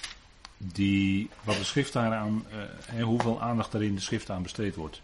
die, 0.58 1.30
wat 1.44 1.58
de 1.58 1.64
schrift 1.64 1.94
daaraan, 1.94 2.46
uh, 2.94 3.04
hoeveel 3.04 3.42
aandacht 3.42 3.72
daarin 3.72 3.96
de 3.96 4.02
schrift 4.02 4.30
aan 4.30 4.44
besteed 4.44 4.76
wordt. 4.76 5.02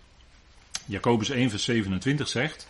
Jacobus 0.86 1.30
1 1.30 1.50
vers 1.50 1.64
27 1.64 2.28
zegt, 2.28 2.68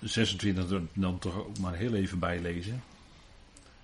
26 0.00 0.80
dan 0.92 1.18
toch 1.18 1.36
ook 1.36 1.58
maar 1.58 1.74
heel 1.74 1.94
even 1.94 2.18
bijlezen. 2.18 2.82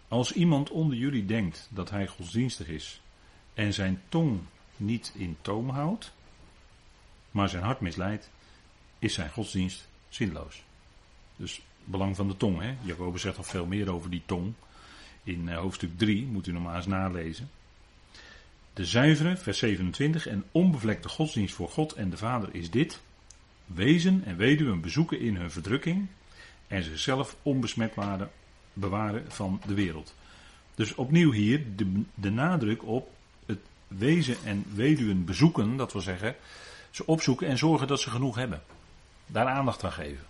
Als 0.08 0.32
iemand 0.32 0.70
onder 0.70 0.96
jullie 0.96 1.26
denkt 1.26 1.68
dat 1.70 1.90
hij 1.90 2.06
godsdienstig 2.06 2.68
is 2.68 3.00
en 3.54 3.74
zijn 3.74 4.02
tong 4.08 4.40
niet 4.76 5.12
in 5.14 5.36
toom 5.40 5.68
houdt, 5.68 6.12
maar 7.30 7.48
zijn 7.48 7.62
hart 7.62 7.80
misleidt, 7.80 8.30
is 9.00 9.14
zijn 9.14 9.30
godsdienst 9.30 9.88
zinloos. 10.08 10.62
Dus 11.36 11.60
belang 11.84 12.16
van 12.16 12.28
de 12.28 12.36
tong. 12.36 12.60
Hè? 12.60 12.74
Jacobus 12.82 13.22
zegt 13.22 13.36
nog 13.36 13.46
veel 13.46 13.66
meer 13.66 13.92
over 13.92 14.10
die 14.10 14.22
tong. 14.26 14.52
In 15.22 15.48
uh, 15.48 15.56
hoofdstuk 15.56 15.98
3 15.98 16.26
moet 16.26 16.46
u 16.46 16.52
nog 16.52 16.62
maar 16.62 16.76
eens 16.76 16.86
nalezen. 16.86 17.50
De 18.72 18.84
zuivere, 18.84 19.36
vers 19.36 19.58
27, 19.58 20.26
en 20.26 20.44
onbevlekte 20.52 21.08
godsdienst 21.08 21.54
voor 21.54 21.68
God 21.68 21.92
en 21.92 22.10
de 22.10 22.16
Vader 22.16 22.48
is 22.54 22.70
dit. 22.70 23.00
Wezen 23.66 24.22
en 24.24 24.36
weduwen 24.36 24.80
bezoeken 24.80 25.20
in 25.20 25.36
hun 25.36 25.50
verdrukking 25.50 26.06
en 26.66 26.82
zichzelf 26.82 27.36
onbesmet 27.42 27.94
waren, 27.94 28.30
bewaren 28.72 29.24
van 29.28 29.60
de 29.66 29.74
wereld. 29.74 30.14
Dus 30.74 30.94
opnieuw 30.94 31.32
hier 31.32 31.76
de, 31.76 32.02
de 32.14 32.30
nadruk 32.30 32.84
op 32.84 33.10
het 33.46 33.60
wezen 33.88 34.36
en 34.44 34.64
weduwen 34.74 35.24
bezoeken, 35.24 35.76
dat 35.76 35.92
wil 35.92 36.02
zeggen, 36.02 36.36
ze 36.90 37.06
opzoeken 37.06 37.46
en 37.46 37.58
zorgen 37.58 37.86
dat 37.86 38.00
ze 38.00 38.10
genoeg 38.10 38.36
hebben. 38.36 38.62
Daar 39.32 39.46
aandacht 39.46 39.84
aan 39.84 39.92
geven. 39.92 40.26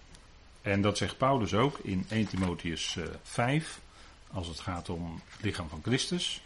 En 0.63 0.83
dat 0.83 0.99
zegt 0.99 1.17
Paulus 1.17 1.55
ook 1.55 1.79
in 1.79 2.07
1 2.09 2.27
Timotheus 2.27 2.97
5, 3.23 3.81
eh, 4.29 4.37
als 4.37 4.47
het 4.47 4.61
gaat 4.61 4.89
om 4.89 5.21
het 5.29 5.43
lichaam 5.45 5.69
van 5.69 5.81
Christus. 5.83 6.43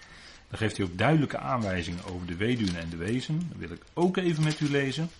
Dan 0.48 0.58
geeft 0.58 0.76
hij 0.76 0.86
ook 0.86 0.98
duidelijke 0.98 1.38
aanwijzingen 1.38 2.04
over 2.04 2.26
de 2.26 2.36
weduwen 2.36 2.76
en 2.76 2.88
de 2.88 2.96
wezen. 2.96 3.48
Dat 3.48 3.58
wil 3.58 3.70
ik 3.70 3.82
ook 3.92 4.16
even 4.16 4.42
met 4.44 4.60
u 4.60 4.70
lezen. 4.70 5.10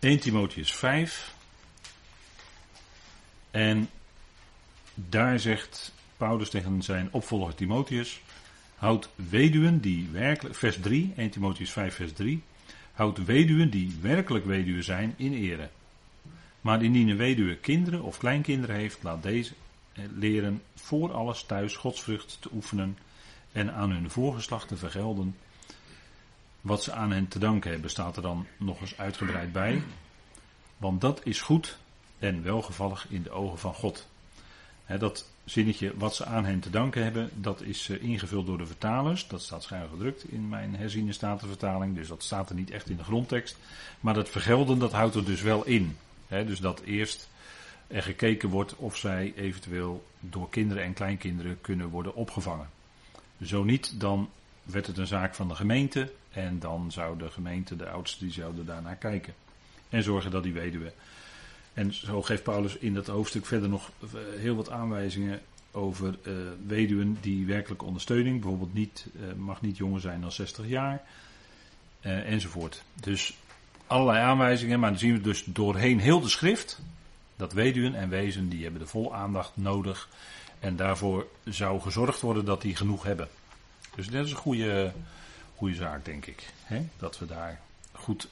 1 0.00 0.20
Timotheus 0.20 0.74
5. 0.74 1.34
En 3.50 3.90
daar 4.94 5.38
zegt 5.38 5.92
Paulus 6.16 6.50
tegen 6.50 6.82
zijn 6.82 7.08
opvolger 7.12 7.54
Timotheus: 7.54 8.20
Houd 8.76 9.08
weduwen 9.14 9.80
die 9.80 10.08
werkelijk, 10.12 10.54
vers 10.54 10.80
3, 10.80 11.12
1 11.16 11.30
Timotheus 11.30 11.70
5, 11.70 11.94
vers 11.94 12.12
3. 12.12 12.42
Houd 13.00 13.24
weduwen 13.24 13.70
die 13.70 13.96
werkelijk 14.00 14.44
weduwen 14.44 14.84
zijn 14.84 15.14
in 15.16 15.32
ere. 15.32 15.68
Maar 16.60 16.82
indien 16.82 17.08
een 17.08 17.16
weduwe 17.16 17.56
kinderen 17.56 18.02
of 18.02 18.18
kleinkinderen 18.18 18.76
heeft, 18.76 19.02
laat 19.02 19.22
deze 19.22 19.52
leren 20.14 20.62
voor 20.74 21.12
alles 21.12 21.42
thuis 21.42 21.76
godsvrucht 21.76 22.36
te 22.40 22.48
oefenen 22.52 22.98
en 23.52 23.74
aan 23.74 23.90
hun 23.90 24.10
voorgeslacht 24.10 24.68
te 24.68 24.76
vergelden. 24.76 25.36
Wat 26.60 26.82
ze 26.82 26.92
aan 26.92 27.12
hen 27.12 27.28
te 27.28 27.38
danken 27.38 27.70
hebben, 27.70 27.90
staat 27.90 28.16
er 28.16 28.22
dan 28.22 28.46
nog 28.56 28.80
eens 28.80 28.98
uitgebreid 28.98 29.52
bij. 29.52 29.82
Want 30.76 31.00
dat 31.00 31.20
is 31.24 31.40
goed 31.40 31.78
en 32.18 32.42
welgevallig 32.42 33.06
in 33.08 33.22
de 33.22 33.30
ogen 33.30 33.58
van 33.58 33.74
God. 33.74 34.08
dat 34.86 35.30
zinnetje 35.50 35.92
wat 35.96 36.14
ze 36.14 36.24
aan 36.24 36.44
hen 36.44 36.60
te 36.60 36.70
danken 36.70 37.02
hebben, 37.02 37.30
dat 37.34 37.62
is 37.62 37.88
eh, 37.88 38.02
ingevuld 38.02 38.46
door 38.46 38.58
de 38.58 38.66
vertalers. 38.66 39.28
Dat 39.28 39.42
staat 39.42 39.62
schuin 39.62 39.88
gedrukt 39.88 40.32
in 40.32 40.48
mijn 40.48 40.76
herziene 40.76 41.12
statenvertaling, 41.12 41.94
dus 41.94 42.08
dat 42.08 42.22
staat 42.22 42.48
er 42.48 42.54
niet 42.54 42.70
echt 42.70 42.88
in 42.88 42.96
de 42.96 43.04
grondtekst. 43.04 43.56
Maar 44.00 44.14
dat 44.14 44.28
vergelden, 44.28 44.78
dat 44.78 44.92
houdt 44.92 45.14
er 45.14 45.24
dus 45.24 45.42
wel 45.42 45.66
in. 45.66 45.96
dus 46.28 46.58
dat 46.58 46.80
eerst 46.80 47.28
er 47.86 48.02
gekeken 48.02 48.48
wordt 48.48 48.76
of 48.76 48.96
zij 48.96 49.32
eventueel 49.36 50.04
door 50.20 50.50
kinderen 50.50 50.82
en 50.82 50.92
kleinkinderen 50.92 51.60
kunnen 51.60 51.88
worden 51.88 52.14
opgevangen. 52.14 52.68
Zo 53.42 53.64
niet, 53.64 54.00
dan 54.00 54.30
werd 54.62 54.86
het 54.86 54.98
een 54.98 55.06
zaak 55.06 55.34
van 55.34 55.48
de 55.48 55.54
gemeente 55.54 56.12
en 56.32 56.58
dan 56.58 56.92
zou 56.92 57.18
de 57.18 57.30
gemeente, 57.30 57.76
de 57.76 57.88
oudsten, 57.88 58.26
die 58.26 58.34
zouden 58.34 58.66
daarnaar 58.66 58.96
kijken. 58.96 59.34
En 59.88 60.02
zorgen 60.02 60.30
dat 60.30 60.42
die 60.42 60.52
weduwe 60.52 60.92
en 61.74 61.94
zo 61.94 62.22
geeft 62.22 62.42
Paulus 62.42 62.76
in 62.76 62.94
dat 62.94 63.06
hoofdstuk 63.06 63.46
verder 63.46 63.68
nog 63.68 63.90
eh, 64.00 64.08
heel 64.36 64.56
wat 64.56 64.70
aanwijzingen 64.70 65.40
over 65.72 66.18
uh, 66.22 66.34
weduwen 66.66 67.18
die 67.20 67.46
werkelijke 67.46 67.84
ondersteuning, 67.84 68.40
bijvoorbeeld 68.40 68.74
niet, 68.74 69.06
uh, 69.14 69.32
mag 69.36 69.60
niet 69.60 69.76
jonger 69.76 70.00
zijn 70.00 70.20
dan 70.20 70.32
60 70.32 70.66
jaar, 70.66 71.02
enzovoort. 72.00 72.82
Dus 72.94 73.36
allerlei 73.86 74.18
aanwijzingen, 74.18 74.80
maar 74.80 74.90
dan 74.90 74.98
zien 74.98 75.12
we 75.12 75.20
dus 75.20 75.44
doorheen 75.44 76.00
heel 76.00 76.20
de 76.20 76.28
schrift 76.28 76.80
dat 77.36 77.52
weduwen 77.52 77.94
en 77.94 78.08
wezen 78.08 78.48
die 78.48 78.62
hebben 78.62 78.80
de 78.80 78.86
volle 78.86 79.12
aandacht 79.12 79.56
nodig 79.56 80.08
en 80.58 80.76
daarvoor 80.76 81.26
zou 81.44 81.80
gezorgd 81.80 82.20
worden 82.20 82.44
dat 82.44 82.62
die 82.62 82.76
genoeg 82.76 83.02
hebben. 83.02 83.28
Dus 83.94 84.06
dat 84.06 84.24
is 84.24 84.30
een 84.30 84.36
goede, 84.36 84.92
goede 85.56 85.74
zaak, 85.74 86.04
denk 86.04 86.26
ik, 86.26 86.52
hè? 86.62 86.86
dat 86.96 87.18
we 87.18 87.26
daar 87.26 87.60
goed 87.92 88.28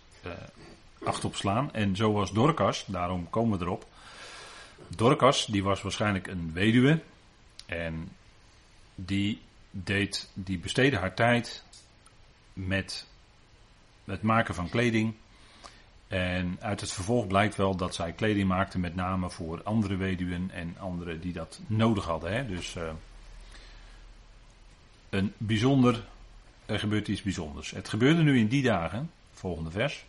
acht 1.09 1.25
op 1.25 1.37
slaan. 1.37 1.73
En 1.73 1.97
zo 1.97 2.13
was 2.13 2.33
Dorcas, 2.33 2.85
daarom 2.87 3.31
komen 3.31 3.59
we 3.59 3.65
erop. 3.65 3.87
Dorcas, 4.89 5.47
die 5.47 5.63
was 5.63 5.83
waarschijnlijk 5.83 6.27
een 6.27 6.51
weduwe. 6.53 7.01
En 7.67 8.09
die 8.95 9.41
deed, 9.71 10.29
die 10.35 10.59
besteedde 10.59 10.97
haar 10.97 11.15
tijd 11.15 11.65
met 12.53 13.07
het 14.05 14.23
maken 14.23 14.55
van 14.55 14.69
kleding. 14.69 15.15
En 16.09 16.57
uit 16.61 16.81
het 16.81 16.93
vervolg 16.93 17.27
blijkt 17.27 17.57
wel 17.57 17.77
dat 17.77 17.95
zij 17.95 18.13
kleding 18.13 18.49
maakte 18.49 18.79
met 18.79 18.95
name 18.95 19.31
voor 19.31 19.63
andere 19.63 19.97
weduwen 19.97 20.51
en 20.51 20.77
anderen 20.79 21.21
die 21.21 21.33
dat 21.33 21.61
nodig 21.67 22.05
hadden. 22.05 22.33
Hè? 22.33 22.47
Dus 22.47 22.75
uh, 22.75 22.83
een 25.11 25.33
bijzonder, 25.37 26.05
er 26.67 26.79
gebeurt 26.79 27.09
iets 27.09 27.23
bijzonders. 27.23 27.71
Het 27.71 27.89
gebeurde 27.89 28.23
nu 28.23 28.39
in 28.39 28.49
die 28.49 28.63
dagen, 28.63 29.11
volgende 29.33 29.71
vers 29.71 30.07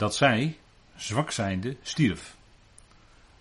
dat 0.00 0.14
zij, 0.14 0.58
zwak 0.96 1.30
zijnde, 1.30 1.76
stierf. 1.82 2.36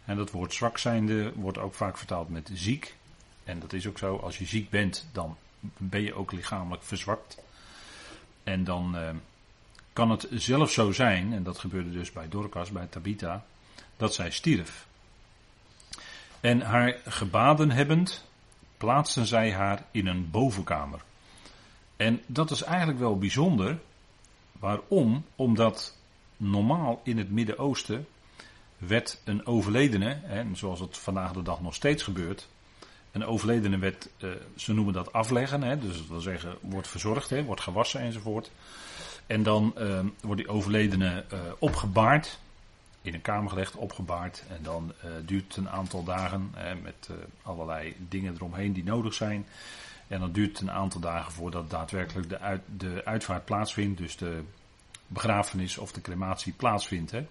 En 0.06 0.18
dat 0.18 0.32
woord 0.32 0.54
zwak 0.54 0.78
zijnde 0.78 1.34
wordt 1.36 1.58
ook 1.58 1.74
vaak 1.74 1.98
vertaald 1.98 2.30
met 2.30 2.50
ziek. 2.54 2.96
En 3.44 3.60
dat 3.60 3.74
is 3.74 3.88
ook 3.88 3.98
zo, 3.98 4.18
als 4.18 4.38
je 4.38 4.46
ziek 4.46 4.70
bent, 4.70 5.08
dan 5.12 5.38
ben 5.78 6.01
je 6.01 6.13
ook 6.13 6.32
lichamelijk 6.32 6.84
verzwakt. 6.84 7.38
En 8.44 8.63
dan 8.63 8.98
eh, 8.98 9.10
kan 9.94 10.10
het 10.10 10.28
zelfs 10.32 10.74
zo 10.74 10.92
zijn, 10.92 11.34
en 11.34 11.44
dat 11.44 11.58
gebeurde 11.58 11.92
dus 11.92 12.12
bij 12.12 12.30
Dorcas, 12.30 12.70
bij 12.72 12.88
Tabitha, 12.89 13.46
dat 13.98 14.13
zij 14.13 14.32
stierf. 14.32 14.88
En 16.39 16.62
haar 16.62 16.98
gebaden 17.06 17.72
hebbend, 17.72 18.25
plaatsten 18.78 19.25
zij 19.25 19.54
haar 19.54 19.86
in 19.92 20.08
een 20.08 20.30
bovenkamer. 20.30 21.01
En 21.96 22.22
dat 22.25 22.51
is 22.51 22.62
eigenlijk 22.62 23.00
wel 23.00 23.18
bijzonder. 23.18 23.80
Waarom? 24.51 25.25
Omdat 25.36 25.98
normaal 26.39 27.01
in 27.03 27.17
het 27.17 27.31
Midden-Oosten 27.31 28.08
werd 28.77 29.22
een 29.24 29.46
overledene, 29.46 30.17
zoals 30.53 30.79
het 30.79 30.98
vandaag 30.98 31.31
de 31.31 31.41
dag 31.41 31.62
nog 31.62 31.75
steeds 31.75 32.03
gebeurt, 32.03 32.48
een 33.12 33.25
overledene 33.25 33.77
werd, 33.77 34.10
uh, 34.19 34.29
ze 34.55 34.74
noemen 34.74 34.93
dat 34.93 35.13
afleggen, 35.13 35.79
dus 35.79 35.98
dat 35.98 36.08
wil 36.08 36.19
zeggen, 36.19 36.58
wordt 36.62 36.88
verzorgd, 36.88 37.43
wordt 37.46 37.62
gewassen 37.62 38.01
enzovoort. 38.01 38.51
En 39.27 39.43
dan 39.43 39.74
uh, 39.77 40.00
wordt 40.22 40.41
die 40.41 40.50
overledene 40.50 41.25
uh, 41.34 41.39
opgebaard 41.60 42.39
in 43.01 43.13
een 43.13 43.22
kamer 43.22 43.50
gelegd, 43.50 43.75
opgebaard. 43.75 44.43
En 44.50 44.60
dan 44.63 44.93
duurt 45.25 45.48
het 45.48 45.58
een 45.58 45.69
aantal 45.69 46.03
dagen 46.03 46.53
met 46.84 47.10
allerlei 47.41 47.96
dingen 48.10 48.34
eromheen 48.34 48.74
die 48.74 48.84
nodig 48.84 49.13
zijn. 49.13 49.46
En 50.08 50.19
dan 50.19 50.31
duurt 50.31 50.50
het 50.50 50.62
een 50.62 50.72
aantal 50.72 51.01
dagen 51.01 51.31
voordat 51.31 51.69
daadwerkelijk 51.69 52.29
de, 52.29 52.39
uit, 52.39 52.62
de 52.77 53.01
uitvaart 53.05 53.46
plaatsvindt. 53.46 53.98
Dus 53.98 54.17
de 54.17 54.43
begrafenis 55.10 55.78
of 55.78 55.92
de 55.92 56.01
crematie 56.01 56.54
plaatsvindt. 56.54 57.12
Hè. 57.12 57.28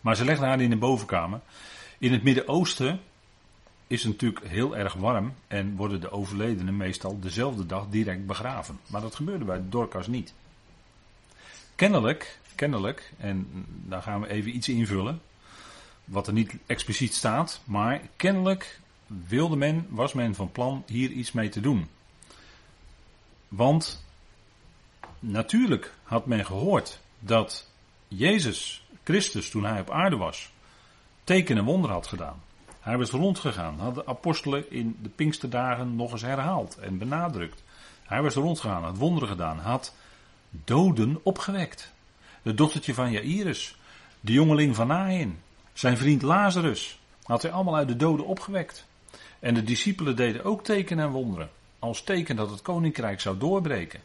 Maar 0.00 0.16
ze 0.16 0.24
legden 0.24 0.48
haar 0.48 0.60
in 0.60 0.72
een 0.72 0.78
bovenkamer. 0.78 1.40
In 1.98 2.12
het 2.12 2.22
Midden-Oosten 2.22 3.00
is 3.86 4.02
het 4.02 4.12
natuurlijk 4.12 4.46
heel 4.46 4.76
erg 4.76 4.94
warm 4.94 5.34
en 5.46 5.76
worden 5.76 6.00
de 6.00 6.10
overledenen 6.10 6.76
meestal 6.76 7.20
dezelfde 7.20 7.66
dag 7.66 7.86
direct 7.88 8.26
begraven. 8.26 8.78
Maar 8.86 9.00
dat 9.00 9.14
gebeurde 9.14 9.44
bij 9.44 9.62
Dorcas 9.68 10.06
niet. 10.06 10.34
Kennelijk, 11.74 12.38
kennelijk, 12.54 13.12
en 13.18 13.66
daar 13.66 14.02
gaan 14.02 14.20
we 14.20 14.28
even 14.28 14.56
iets 14.56 14.68
invullen, 14.68 15.20
wat 16.04 16.26
er 16.26 16.32
niet 16.32 16.54
expliciet 16.66 17.14
staat, 17.14 17.60
maar 17.64 18.00
kennelijk 18.16 18.80
wilde 19.06 19.56
men, 19.56 19.86
was 19.88 20.12
men 20.12 20.34
van 20.34 20.52
plan 20.52 20.82
hier 20.86 21.10
iets 21.10 21.32
mee 21.32 21.48
te 21.48 21.60
doen. 21.60 21.88
Want 23.48 24.04
natuurlijk 25.18 25.92
had 26.02 26.26
men 26.26 26.46
gehoord 26.46 27.00
dat 27.18 27.70
Jezus 28.08 28.86
Christus, 29.04 29.50
toen 29.50 29.64
hij 29.64 29.80
op 29.80 29.90
aarde 29.90 30.16
was, 30.16 30.50
teken 31.24 31.56
en 31.56 31.64
wonder 31.64 31.90
had 31.90 32.06
gedaan. 32.06 32.42
Hij 32.80 32.98
was 32.98 33.10
rondgegaan, 33.10 33.78
had 33.78 33.94
de 33.94 34.06
apostelen 34.06 34.70
in 34.70 34.98
de 35.02 35.08
Pinksterdagen 35.08 35.96
nog 35.96 36.12
eens 36.12 36.22
herhaald 36.22 36.78
en 36.78 36.98
benadrukt. 36.98 37.62
Hij 38.02 38.22
was 38.22 38.34
rondgegaan, 38.34 38.82
had 38.82 38.96
wonderen 38.96 39.28
gedaan, 39.28 39.58
had 39.58 39.94
doden 40.50 41.20
opgewekt. 41.22 41.92
De 42.42 42.54
dochtertje 42.54 42.94
van 42.94 43.10
Jairus, 43.10 43.76
de 44.20 44.32
jongeling 44.32 44.74
van 44.74 44.86
Nain, 44.86 45.38
zijn 45.72 45.96
vriend 45.96 46.22
Lazarus, 46.22 46.98
had 47.22 47.42
hij 47.42 47.50
allemaal 47.50 47.76
uit 47.76 47.88
de 47.88 47.96
doden 47.96 48.26
opgewekt. 48.26 48.86
En 49.38 49.54
de 49.54 49.62
discipelen 49.62 50.16
deden 50.16 50.44
ook 50.44 50.64
tekenen 50.64 51.04
en 51.04 51.10
wonderen, 51.10 51.50
als 51.78 52.02
teken 52.02 52.36
dat 52.36 52.50
het 52.50 52.62
koninkrijk 52.62 53.20
zou 53.20 53.38
doorbreken. 53.38 54.00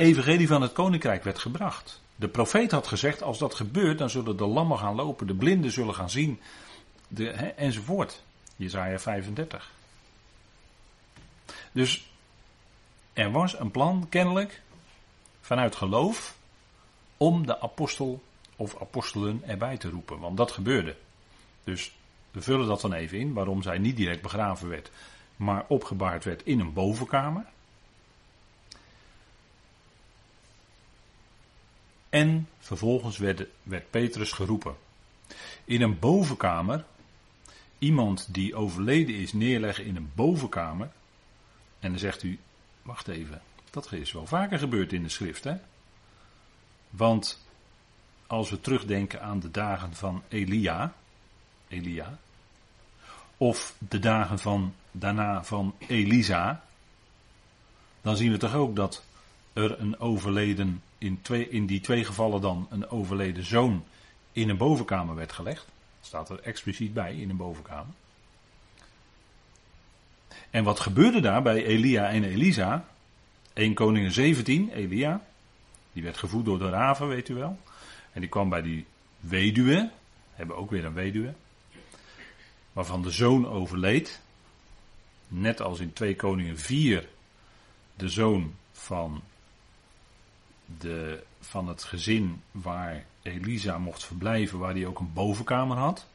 Evangelie 0.00 0.46
van 0.46 0.62
het 0.62 0.72
koninkrijk 0.72 1.24
werd 1.24 1.38
gebracht. 1.38 2.00
De 2.16 2.28
profeet 2.28 2.70
had 2.70 2.86
gezegd, 2.86 3.22
als 3.22 3.38
dat 3.38 3.54
gebeurt, 3.54 3.98
dan 3.98 4.10
zullen 4.10 4.36
de 4.36 4.46
lammen 4.46 4.78
gaan 4.78 4.94
lopen, 4.94 5.26
de 5.26 5.34
blinden 5.34 5.70
zullen 5.70 5.94
gaan 5.94 6.10
zien, 6.10 6.40
de, 7.08 7.30
enzovoort. 7.30 8.22
Jezaja 8.56 8.98
35. 8.98 9.70
Dus 11.72 12.10
er 13.12 13.30
was 13.30 13.58
een 13.58 13.70
plan, 13.70 14.06
kennelijk, 14.08 14.62
vanuit 15.40 15.76
geloof, 15.76 16.36
om 17.16 17.46
de 17.46 17.60
apostel 17.60 18.22
of 18.56 18.80
apostelen 18.80 19.42
erbij 19.46 19.76
te 19.76 19.90
roepen. 19.90 20.18
Want 20.18 20.36
dat 20.36 20.52
gebeurde. 20.52 20.96
Dus 21.64 21.92
we 22.30 22.40
vullen 22.40 22.66
dat 22.66 22.80
dan 22.80 22.92
even 22.92 23.18
in, 23.18 23.32
waarom 23.32 23.62
zij 23.62 23.78
niet 23.78 23.96
direct 23.96 24.22
begraven 24.22 24.68
werd, 24.68 24.90
maar 25.36 25.64
opgebaard 25.68 26.24
werd 26.24 26.42
in 26.44 26.60
een 26.60 26.72
bovenkamer. 26.72 27.44
En 32.10 32.48
vervolgens 32.58 33.18
werd, 33.18 33.46
werd 33.62 33.90
Petrus 33.90 34.32
geroepen. 34.32 34.76
In 35.64 35.82
een 35.82 35.98
bovenkamer, 35.98 36.84
iemand 37.78 38.34
die 38.34 38.54
overleden 38.54 39.14
is 39.14 39.32
neerleggen 39.32 39.84
in 39.84 39.96
een 39.96 40.10
bovenkamer. 40.14 40.90
En 41.78 41.90
dan 41.90 41.98
zegt 41.98 42.22
u, 42.22 42.38
wacht 42.82 43.08
even, 43.08 43.42
dat 43.70 43.92
is 43.92 44.12
wel 44.12 44.26
vaker 44.26 44.58
gebeurd 44.58 44.92
in 44.92 45.02
de 45.02 45.08
schrift, 45.08 45.44
hè? 45.44 45.56
Want 46.90 47.44
als 48.26 48.50
we 48.50 48.60
terugdenken 48.60 49.22
aan 49.22 49.40
de 49.40 49.50
dagen 49.50 49.94
van 49.94 50.22
Elia, 50.28 50.94
Elia, 51.68 52.18
of 53.36 53.74
de 53.78 53.98
dagen 53.98 54.38
van 54.38 54.74
daarna 54.90 55.44
van 55.44 55.74
Elisa, 55.78 56.64
dan 58.00 58.16
zien 58.16 58.30
we 58.30 58.36
toch 58.36 58.54
ook 58.54 58.76
dat 58.76 59.04
er 59.52 59.80
een 59.80 59.98
overleden 59.98 60.82
in, 60.98 61.22
twee, 61.22 61.48
in 61.48 61.66
die 61.66 61.80
twee 61.80 62.04
gevallen 62.04 62.40
dan 62.40 62.66
een 62.70 62.88
overleden 62.90 63.44
zoon 63.44 63.84
in 64.32 64.48
een 64.48 64.56
bovenkamer 64.56 65.14
werd 65.14 65.32
gelegd. 65.32 65.66
Staat 66.00 66.28
er 66.28 66.40
expliciet 66.40 66.94
bij 66.94 67.16
in 67.16 67.30
een 67.30 67.36
bovenkamer. 67.36 67.94
En 70.50 70.64
wat 70.64 70.80
gebeurde 70.80 71.20
daar 71.20 71.42
bij 71.42 71.64
Elia 71.64 72.08
en 72.08 72.24
Elisa? 72.24 72.84
1 73.52 73.74
Koningin 73.74 74.12
17, 74.12 74.70
Elia, 74.72 75.22
die 75.92 76.02
werd 76.02 76.16
gevoed 76.16 76.44
door 76.44 76.58
de 76.58 76.68
raven, 76.68 77.08
weet 77.08 77.28
u 77.28 77.34
wel. 77.34 77.58
En 78.12 78.20
die 78.20 78.28
kwam 78.28 78.48
bij 78.48 78.62
die 78.62 78.86
weduwe, 79.20 79.90
hebben 80.34 80.56
ook 80.56 80.70
weer 80.70 80.84
een 80.84 80.94
weduwe, 80.94 81.34
waarvan 82.72 83.02
de 83.02 83.10
zoon 83.10 83.48
overleed. 83.48 84.20
Net 85.28 85.60
als 85.60 85.80
in 85.80 85.92
2 85.92 86.16
Koningen 86.16 86.58
4, 86.58 87.08
de 87.96 88.08
zoon 88.08 88.54
van 88.72 89.22
de, 90.78 91.22
van 91.40 91.68
het 91.68 91.82
gezin 91.82 92.42
waar 92.50 93.04
Elisa 93.22 93.78
mocht 93.78 94.04
verblijven, 94.04 94.58
waar 94.58 94.74
hij 94.74 94.86
ook 94.86 94.98
een 94.98 95.12
bovenkamer 95.12 95.76
had. 95.76 96.06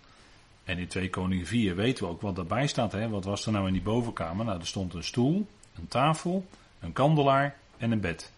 En 0.63 0.77
in 0.77 0.87
2 0.87 1.09
Koningen 1.09 1.45
4 1.45 1.75
weten 1.75 2.03
we 2.03 2.09
ook 2.09 2.21
wat 2.21 2.35
daarbij 2.35 2.67
staat. 2.67 2.91
Hè? 2.91 3.09
Wat 3.09 3.23
was 3.23 3.45
er 3.45 3.51
nou 3.51 3.67
in 3.67 3.73
die 3.73 3.81
bovenkamer? 3.81 4.45
Nou, 4.45 4.59
er 4.59 4.67
stond 4.67 4.93
een 4.93 5.03
stoel, 5.03 5.47
een 5.75 5.87
tafel, 5.87 6.45
een 6.79 6.93
kandelaar 6.93 7.57
en 7.77 7.91
een 7.91 7.99
bed. 7.99 8.31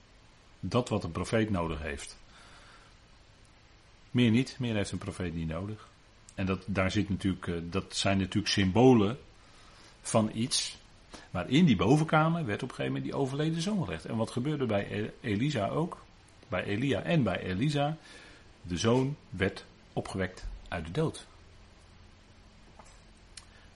Dat 0.59 0.89
wat 0.89 1.03
een 1.03 1.11
profeet 1.11 1.49
nodig 1.49 1.81
heeft. 1.81 2.17
Meer 4.11 4.31
niet, 4.31 4.55
meer 4.59 4.75
heeft 4.75 4.91
een 4.91 4.97
profeet 4.97 5.35
niet 5.35 5.47
nodig. 5.47 5.87
En 6.35 6.45
dat, 6.45 6.63
daar 6.65 6.91
zit 6.91 7.09
natuurlijk, 7.09 7.47
eh, 7.47 7.55
dat 7.61 7.95
zijn 7.95 8.17
natuurlijk 8.17 8.53
symbolen 8.53 9.17
van 10.01 10.31
iets. 10.33 10.77
Maar 11.31 11.49
in 11.49 11.65
die 11.65 11.75
bovenkamer 11.75 12.45
werd 12.45 12.63
op 12.63 12.69
een 12.69 12.75
gegeven 12.75 12.93
moment 12.93 13.11
die 13.11 13.21
overleden 13.21 13.61
zoon. 13.61 13.91
En 13.91 14.15
wat 14.15 14.31
gebeurde 14.31 14.65
bij 14.65 15.11
Elisa 15.21 15.67
ook? 15.67 16.05
Bij 16.47 16.63
Elia 16.63 17.01
en 17.01 17.23
bij 17.23 17.39
Elisa, 17.39 17.97
de 18.61 18.77
zoon 18.77 19.15
werd 19.29 19.65
opgewekt 19.93 20.45
uit 20.67 20.85
de 20.85 20.91
dood. 20.91 21.27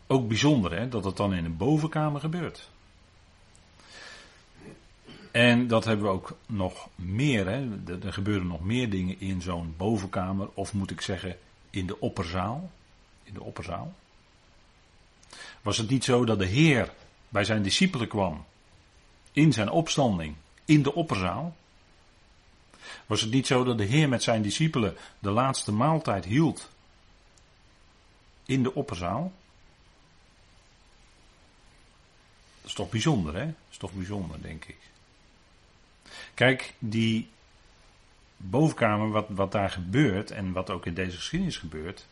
Ook 0.07 0.27
bijzonder 0.27 0.71
hè, 0.71 0.89
dat 0.89 1.03
het 1.03 1.17
dan 1.17 1.33
in 1.33 1.45
een 1.45 1.57
bovenkamer 1.57 2.19
gebeurt. 2.21 2.69
En 5.31 5.67
dat 5.67 5.85
hebben 5.85 6.05
we 6.05 6.11
ook 6.11 6.37
nog 6.45 6.89
meer. 6.95 7.47
Hè. 7.47 7.69
Er 8.03 8.13
gebeuren 8.13 8.47
nog 8.47 8.61
meer 8.61 8.89
dingen 8.89 9.19
in 9.19 9.41
zo'n 9.41 9.73
bovenkamer, 9.77 10.49
of 10.53 10.73
moet 10.73 10.91
ik 10.91 11.01
zeggen 11.01 11.37
in 11.69 11.87
de 11.87 11.99
opperzaal. 11.99 12.71
In 13.23 13.33
de 13.33 13.41
opperzaal. 13.41 13.93
Was 15.61 15.77
het 15.77 15.89
niet 15.89 16.03
zo 16.03 16.25
dat 16.25 16.39
de 16.39 16.45
Heer 16.45 16.93
bij 17.29 17.43
zijn 17.43 17.61
discipelen 17.61 18.07
kwam 18.07 18.45
in 19.31 19.53
zijn 19.53 19.69
opstanding 19.69 20.35
in 20.65 20.83
de 20.83 20.93
opperzaal? 20.93 21.55
Was 23.11 23.21
het 23.21 23.31
niet 23.31 23.47
zo 23.47 23.63
dat 23.63 23.77
de 23.77 23.83
Heer 23.83 24.09
met 24.09 24.23
zijn 24.23 24.41
discipelen 24.41 24.97
de 25.19 25.29
laatste 25.29 25.71
maaltijd 25.71 26.25
hield 26.25 26.69
in 28.45 28.63
de 28.63 28.73
opperzaal? 28.73 29.31
Dat 32.61 32.69
is 32.69 32.73
toch 32.73 32.89
bijzonder, 32.89 33.35
hè? 33.35 33.45
Dat 33.45 33.55
is 33.69 33.77
toch 33.77 33.91
bijzonder, 33.91 34.41
denk 34.41 34.65
ik. 34.65 34.77
Kijk, 36.33 36.73
die 36.79 37.29
bovenkamer, 38.37 39.09
wat, 39.09 39.25
wat 39.29 39.51
daar 39.51 39.69
gebeurt 39.69 40.31
en 40.31 40.51
wat 40.51 40.69
ook 40.69 40.85
in 40.85 40.93
deze 40.93 41.15
geschiedenis 41.15 41.57
gebeurt, 41.57 42.05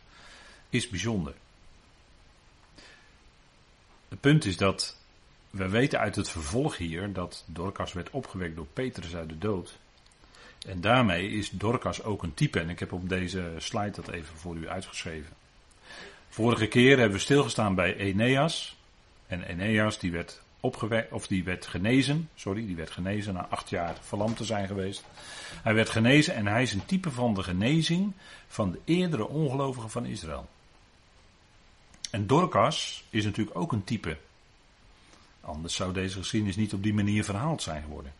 is 0.68 0.88
bijzonder. 0.88 1.34
Het 4.08 4.20
punt 4.20 4.44
is 4.44 4.56
dat 4.56 4.96
we 5.50 5.68
weten 5.68 5.98
uit 5.98 6.16
het 6.16 6.30
vervolg 6.30 6.76
hier 6.76 7.12
dat 7.12 7.44
Dorcas 7.46 7.92
werd 7.92 8.10
opgewekt 8.10 8.56
door 8.56 8.66
Petrus 8.72 9.14
uit 9.14 9.28
de 9.28 9.38
dood. 9.38 9.78
En 10.66 10.80
daarmee 10.80 11.30
is 11.30 11.50
Dorcas 11.50 12.02
ook 12.02 12.22
een 12.22 12.34
type. 12.34 12.60
En 12.60 12.68
ik 12.68 12.78
heb 12.78 12.92
op 12.92 13.08
deze 13.08 13.54
slide 13.58 13.90
dat 13.90 14.08
even 14.08 14.36
voor 14.36 14.56
u 14.56 14.68
uitgeschreven. 14.68 15.32
Vorige 16.28 16.66
keer 16.66 16.98
hebben 16.98 17.16
we 17.16 17.22
stilgestaan 17.22 17.74
bij 17.74 17.96
Eneas. 17.96 18.76
En 19.26 19.42
Eneas 19.42 19.98
die 19.98 20.12
werd 20.12 20.40
of 21.10 21.26
die 21.26 21.44
werd 21.44 21.66
genezen. 21.66 22.28
Sorry, 22.34 22.66
die 22.66 22.76
werd 22.76 22.90
genezen 22.90 23.34
na 23.34 23.46
acht 23.46 23.70
jaar 23.70 23.96
verlamd 24.00 24.36
te 24.36 24.44
zijn 24.44 24.66
geweest. 24.66 25.04
Hij 25.62 25.74
werd 25.74 25.88
genezen 25.88 26.34
en 26.34 26.46
hij 26.46 26.62
is 26.62 26.72
een 26.72 26.86
type 26.86 27.10
van 27.10 27.34
de 27.34 27.42
genezing 27.42 28.12
van 28.48 28.70
de 28.70 28.78
eerdere 28.84 29.28
ongelovigen 29.28 29.90
van 29.90 30.06
Israël. 30.06 30.48
En 32.10 32.26
Dorcas 32.26 33.04
is 33.10 33.24
natuurlijk 33.24 33.56
ook 33.58 33.72
een 33.72 33.84
type. 33.84 34.16
Anders 35.40 35.74
zou 35.74 35.92
deze 35.92 36.18
geschiedenis 36.18 36.56
niet 36.56 36.72
op 36.72 36.82
die 36.82 36.94
manier 36.94 37.24
verhaald 37.24 37.62
zijn 37.62 37.82
geworden. 37.82 38.12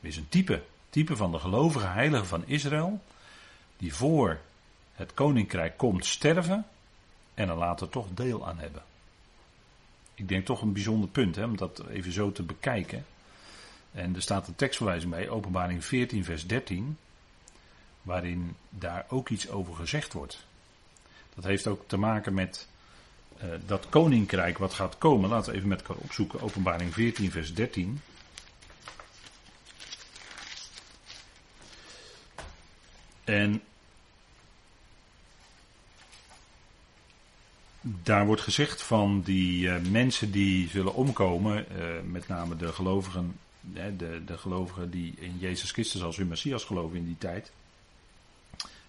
Hij 0.00 0.10
is 0.10 0.16
een 0.16 0.28
type 0.28 0.62
Type 0.90 1.16
van 1.16 1.32
de 1.32 1.38
gelovige 1.38 1.86
heilige 1.86 2.24
van 2.24 2.46
Israël, 2.46 3.00
die 3.76 3.94
voor 3.94 4.40
het 4.92 5.14
koninkrijk 5.14 5.76
komt 5.76 6.06
sterven 6.06 6.66
en 7.34 7.48
er 7.48 7.56
later 7.56 7.88
toch 7.88 8.06
deel 8.14 8.46
aan 8.46 8.58
hebben. 8.58 8.82
Ik 10.14 10.28
denk 10.28 10.46
toch 10.46 10.62
een 10.62 10.72
bijzonder 10.72 11.08
punt 11.08 11.36
hè, 11.36 11.44
om 11.44 11.56
dat 11.56 11.86
even 11.88 12.12
zo 12.12 12.32
te 12.32 12.42
bekijken. 12.42 13.04
En 13.92 14.14
er 14.14 14.22
staat 14.22 14.48
een 14.48 14.54
tekstverwijzing 14.54 15.10
bij, 15.10 15.28
openbaring 15.28 15.84
14, 15.84 16.24
vers 16.24 16.46
13. 16.46 16.98
waarin 18.02 18.56
daar 18.68 19.04
ook 19.08 19.28
iets 19.28 19.48
over 19.48 19.74
gezegd 19.74 20.12
wordt. 20.12 20.46
Dat 21.34 21.44
heeft 21.44 21.66
ook 21.66 21.88
te 21.88 21.96
maken 21.96 22.34
met 22.34 22.68
uh, 23.42 23.44
dat 23.66 23.88
koninkrijk 23.88 24.58
wat 24.58 24.74
gaat 24.74 24.98
komen. 24.98 25.30
Laten 25.30 25.50
we 25.50 25.56
even 25.56 25.68
met 25.68 25.80
elkaar 25.82 26.02
opzoeken. 26.02 26.40
Openbaring 26.40 26.92
14, 26.92 27.30
vers 27.30 27.54
13. 27.54 28.00
En 33.28 33.62
daar 37.82 38.26
wordt 38.26 38.42
gezegd 38.42 38.82
van 38.82 39.20
die 39.20 39.62
uh, 39.62 39.78
mensen 39.90 40.30
die 40.30 40.68
zullen 40.68 40.94
omkomen, 40.94 41.66
uh, 41.72 41.84
met 42.04 42.28
name 42.28 42.56
de 42.56 42.72
gelovigen, 42.72 43.38
de, 43.60 44.22
de 44.26 44.38
gelovigen 44.38 44.90
die 44.90 45.14
in 45.18 45.38
Jezus 45.38 45.70
Christus 45.70 46.02
als 46.02 46.16
hun 46.16 46.28
Messias 46.28 46.64
geloven 46.64 46.96
in 46.96 47.04
die 47.04 47.18
tijd. 47.18 47.52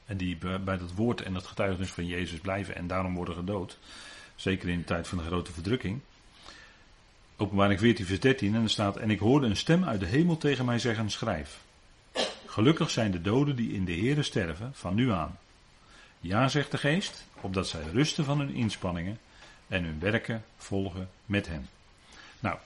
En 0.06 0.18
die 0.18 0.38
bij 0.38 0.78
dat 0.78 0.94
woord 0.96 1.22
en 1.22 1.36
het 1.36 1.48
getuigenis 1.48 1.92
van 1.92 2.06
Jezus 2.06 2.40
blijven 2.40 2.76
en 2.76 2.88
daarom 2.88 3.16
worden 3.16 3.36
gedood. 3.36 3.78
Zeker 4.36 4.70
in 4.70 4.78
de 4.78 4.84
tijd 4.84 5.08
van 5.08 5.18
de 5.18 5.24
grote 5.24 5.52
verdrukking. 5.52 6.00
Openbaring 7.38 7.80
14 7.80 8.06
vers 8.06 8.20
13 8.20 8.56
en 8.56 8.64
er 8.64 8.70
staat, 8.70 8.98
en 8.98 9.10
ik 9.10 9.20
hoorde 9.20 9.48
een 9.48 9.58
stem 9.58 9.84
uit 9.84 10.00
de 10.00 10.06
hemel 10.06 10.38
tegen 10.38 10.66
mij 10.66 10.80
zeggen, 10.80 11.10
schrijf. 11.10 11.60
Gelukkig 12.50 12.90
zijn 12.90 13.12
de 13.12 13.22
doden 13.22 13.56
die 13.56 13.74
in 13.74 13.86
de 13.86 13.96
Here 13.96 14.24
sterven, 14.24 14.72
van 14.74 14.96
nu 14.96 15.12
aan. 15.12 15.38
Ja, 16.20 16.48
zegt 16.48 16.72
de 16.72 16.78
geest, 16.78 17.26
opdat 17.42 17.68
zij 17.68 17.84
rusten 17.94 18.26
van 18.26 18.40
hun 18.40 18.54
inspanningen 18.54 19.20
en 19.68 19.84
hun 19.84 20.00
werken 20.00 20.44
volgen 20.58 21.10
met 21.26 21.48
hen. 21.48 21.70
Nou, 22.40 22.58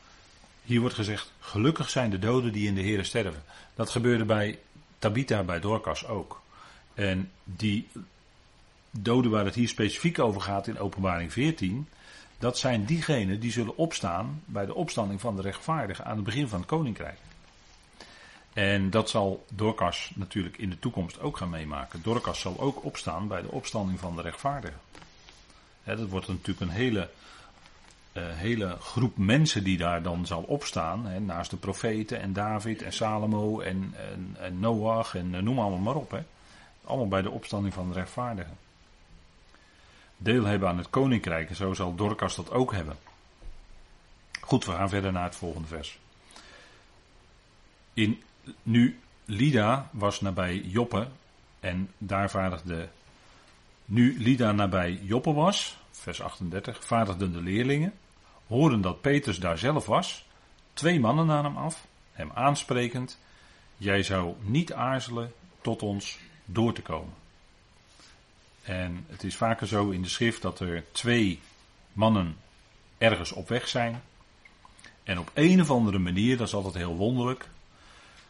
hier 0.63 0.79
wordt 0.79 0.95
gezegd, 0.95 1.31
gelukkig 1.39 1.89
zijn 1.89 2.09
de 2.09 2.19
doden 2.19 2.51
die 2.51 2.67
in 2.67 2.75
de 2.75 2.83
Here 2.83 3.03
sterven. 3.03 3.43
Dat 3.75 3.89
gebeurde 3.89 4.25
bij 4.25 4.59
Tabitha, 4.99 5.43
bij 5.43 5.59
Dorcas 5.59 6.05
ook. 6.05 6.41
En 6.93 7.31
die 7.43 7.87
doden 8.91 9.31
waar 9.31 9.45
het 9.45 9.55
hier 9.55 9.67
specifiek 9.67 10.19
over 10.19 10.41
gaat 10.41 10.67
in 10.67 10.79
openbaring 10.79 11.33
14, 11.33 11.87
dat 12.37 12.57
zijn 12.57 12.85
diegenen 12.85 13.39
die 13.39 13.51
zullen 13.51 13.77
opstaan 13.77 14.41
bij 14.45 14.65
de 14.65 14.75
opstanding 14.75 15.21
van 15.21 15.35
de 15.35 15.41
rechtvaardigen 15.41 16.05
aan 16.05 16.15
het 16.15 16.25
begin 16.25 16.47
van 16.47 16.59
het 16.59 16.67
koninkrijk. 16.67 17.17
En 18.53 18.89
dat 18.89 19.09
zal 19.09 19.45
Dorcas 19.49 20.11
natuurlijk 20.15 20.57
in 20.57 20.69
de 20.69 20.79
toekomst 20.79 21.19
ook 21.19 21.37
gaan 21.37 21.49
meemaken. 21.49 22.01
Dorcas 22.01 22.39
zal 22.39 22.59
ook 22.59 22.83
opstaan 22.83 23.27
bij 23.27 23.41
de 23.41 23.51
opstanding 23.51 23.99
van 23.99 24.15
de 24.15 24.21
rechtvaardigen. 24.21 24.79
dat 25.83 26.09
wordt 26.09 26.27
natuurlijk 26.27 26.59
een 26.59 26.69
hele, 26.69 27.09
uh, 28.13 28.23
hele 28.27 28.77
groep 28.79 29.17
mensen 29.17 29.63
die 29.63 29.77
daar 29.77 30.03
dan 30.03 30.25
zal 30.25 30.41
opstaan. 30.41 31.25
naast 31.25 31.49
de 31.49 31.57
profeten 31.57 32.21
en 32.21 32.33
David 32.33 32.81
en 32.81 32.93
Salomo 32.93 33.59
en, 33.59 33.93
en, 34.11 34.35
en 34.39 34.59
Noach 34.59 35.15
en 35.15 35.33
uh, 35.33 35.41
noem 35.41 35.59
allemaal 35.59 35.79
maar 35.79 35.95
op. 35.95 36.23
Allemaal 36.83 37.07
bij 37.07 37.21
de 37.21 37.31
opstanding 37.31 37.73
van 37.73 37.87
de 37.87 37.93
rechtvaardigen. 37.93 38.57
Deel 40.17 40.43
hebben 40.43 40.69
aan 40.69 40.77
het 40.77 40.89
koninkrijk 40.89 41.49
en 41.49 41.55
zo 41.55 41.73
zal 41.73 41.95
Dorcas 41.95 42.35
dat 42.35 42.51
ook 42.51 42.71
hebben. 42.71 42.97
Goed, 44.41 44.65
we 44.65 44.71
gaan 44.71 44.89
verder 44.89 45.11
naar 45.11 45.23
het 45.23 45.35
volgende 45.35 45.67
vers. 45.67 45.99
In 47.93 48.23
nu, 48.63 48.99
Lida 49.25 49.89
was 49.91 50.21
nabij 50.21 50.57
Joppe 50.57 51.07
en 51.59 51.89
daar 51.97 52.29
vaardigde. 52.29 52.89
Nu 53.85 54.15
Lida 54.19 54.51
nabij 54.51 54.99
Joppe 55.03 55.33
was, 55.33 55.77
vers 55.91 56.21
38, 56.21 56.85
vaardigden 56.85 57.31
de 57.31 57.41
leerlingen, 57.41 57.93
hoorden 58.47 58.81
dat 58.81 59.01
Petrus 59.01 59.39
daar 59.39 59.57
zelf 59.57 59.85
was, 59.85 60.25
twee 60.73 60.99
mannen 60.99 61.31
aan 61.31 61.43
hem 61.43 61.57
af, 61.57 61.87
hem 62.11 62.31
aansprekend: 62.33 63.19
Jij 63.77 64.03
zou 64.03 64.35
niet 64.41 64.73
aarzelen 64.73 65.33
tot 65.61 65.81
ons 65.81 66.19
door 66.45 66.73
te 66.73 66.81
komen. 66.81 67.13
En 68.63 69.05
het 69.07 69.23
is 69.23 69.35
vaker 69.35 69.67
zo 69.67 69.89
in 69.89 70.01
de 70.01 70.09
schrift 70.09 70.41
dat 70.41 70.59
er 70.59 70.83
twee 70.91 71.39
mannen 71.93 72.37
ergens 72.97 73.31
op 73.31 73.47
weg 73.47 73.67
zijn. 73.67 74.01
En 75.03 75.19
op 75.19 75.31
een 75.33 75.61
of 75.61 75.69
andere 75.71 75.99
manier, 75.99 76.37
dat 76.37 76.47
is 76.47 76.53
altijd 76.53 76.73
heel 76.73 76.95
wonderlijk, 76.95 77.47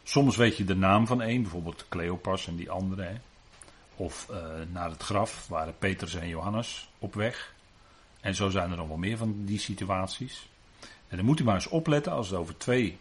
Soms 0.04 0.36
weet 0.36 0.58
je 0.58 0.64
de 0.64 0.76
naam 0.76 1.08
van 1.08 1.22
één, 1.22 1.42
bijvoorbeeld 1.42 1.86
Cleopas 1.90 2.48
en 2.48 2.56
die 2.56 2.72
andere. 2.72 3.04
Hè. 3.04 3.16
Of 3.96 4.28
uh, 4.32 4.38
naar 4.72 4.90
het 4.90 5.04
graf 5.04 5.48
waren 5.48 5.78
Petrus 5.78 6.16
en 6.16 6.28
Johannes 6.28 6.90
op 7.00 7.14
weg. 7.14 7.54
En 8.22 8.36
zo 8.36 8.50
zijn 8.50 8.72
er 8.72 8.78
nog 8.78 8.88
wel 8.88 8.98
meer 8.98 9.18
van 9.18 9.46
die 9.46 9.60
situaties. 9.60 10.50
En 11.08 11.18
dan 11.18 11.26
moet 11.26 11.40
u 11.40 11.44
maar 11.44 11.56
eens 11.56 11.68
opletten 11.68 12.12
als 12.12 12.30
het 12.30 12.40
over 12.40 12.58
twee 12.58 12.98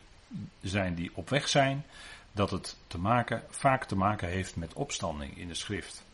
zijn 0.61 0.95
die 0.95 1.11
op 1.15 1.29
weg 1.29 1.49
zijn, 1.49 1.85
dat 2.33 2.51
het 2.51 2.77
te 2.87 2.99
maken, 2.99 3.43
vaak 3.49 3.85
te 3.85 3.97
maken 3.97 4.29
heeft 4.29 4.57
met 4.57 4.73
opstanding 4.73 5.39
in 5.39 5.49
de 5.49 5.55
schrift. 5.55 6.05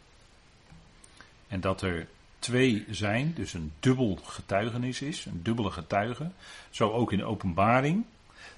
En 1.49 1.61
dat 1.61 1.83
er 1.83 2.09
twee 2.39 2.85
zijn, 2.91 3.33
dus 3.35 3.53
een 3.53 3.73
dubbel 3.81 4.19
getuigenis 4.23 5.03
is, 5.03 5.25
een 5.25 5.43
dubbele 5.43 5.71
getuige. 5.71 6.31
Zo 6.71 6.91
ook 6.91 7.13
in 7.13 7.19
de 7.19 7.25
openbaring. 7.25 8.05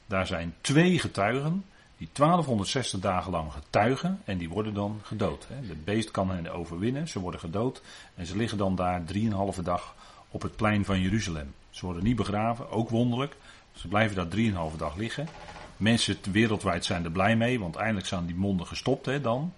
Daar 0.06 0.26
zijn 0.26 0.54
twee 0.60 0.98
getuigen 0.98 1.64
die 2.00 2.08
1260 2.12 3.00
dagen 3.00 3.30
lang 3.30 3.52
getuigen 3.52 4.20
en 4.24 4.38
die 4.38 4.48
worden 4.48 4.74
dan 4.74 5.00
gedood. 5.02 5.46
De 5.66 5.74
beest 5.84 6.10
kan 6.10 6.30
hen 6.30 6.52
overwinnen, 6.52 7.08
ze 7.08 7.20
worden 7.20 7.40
gedood 7.40 7.82
en 8.14 8.26
ze 8.26 8.36
liggen 8.36 8.58
dan 8.58 8.74
daar 8.74 9.04
drieënhalve 9.04 9.62
dag 9.62 9.94
op 10.30 10.42
het 10.42 10.56
plein 10.56 10.84
van 10.84 11.00
Jeruzalem. 11.00 11.54
Ze 11.70 11.84
worden 11.84 12.04
niet 12.04 12.16
begraven, 12.16 12.70
ook 12.70 12.88
wonderlijk. 12.88 13.36
Ze 13.72 13.88
blijven 13.88 14.16
daar 14.16 14.28
drieënhalve 14.28 14.76
dag 14.76 14.96
liggen. 14.96 15.28
Mensen 15.76 16.16
wereldwijd 16.32 16.84
zijn 16.84 17.04
er 17.04 17.10
blij 17.10 17.36
mee, 17.36 17.60
want 17.60 17.76
eindelijk 17.76 18.06
zijn 18.06 18.26
die 18.26 18.36
monden 18.36 18.66
gestopt 18.66 19.06
hè, 19.06 19.20
dan. 19.20 19.52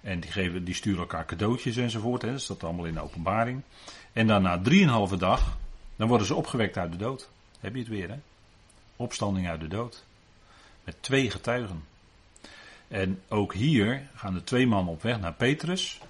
En 0.00 0.20
die, 0.20 0.30
geven, 0.30 0.64
die 0.64 0.74
sturen 0.74 1.00
elkaar 1.00 1.26
cadeautjes 1.26 1.76
enzovoort. 1.76 2.22
Hè. 2.22 2.30
Dat 2.30 2.40
staat 2.40 2.64
allemaal 2.64 2.84
in 2.84 2.94
de 2.94 3.02
openbaring. 3.02 3.62
En 4.12 4.26
dan 4.26 4.42
na 4.42 4.60
drieënhalve 4.60 5.16
dag, 5.16 5.56
dan 5.96 6.08
worden 6.08 6.26
ze 6.26 6.34
opgewekt 6.34 6.76
uit 6.76 6.92
de 6.92 6.98
dood. 6.98 7.28
Heb 7.60 7.74
je 7.74 7.80
het 7.80 7.88
weer, 7.88 8.08
hè? 8.08 8.16
Opstanding 8.96 9.48
uit 9.48 9.60
de 9.60 9.68
dood. 9.68 10.04
Met 10.84 11.02
twee 11.02 11.30
getuigen. 11.30 11.84
En 12.88 13.22
ook 13.28 13.54
hier 13.54 14.08
gaan 14.14 14.34
de 14.34 14.44
twee 14.44 14.66
mannen 14.66 14.92
op 14.92 15.02
weg 15.02 15.20
naar 15.20 15.32
Petrus. 15.34 16.00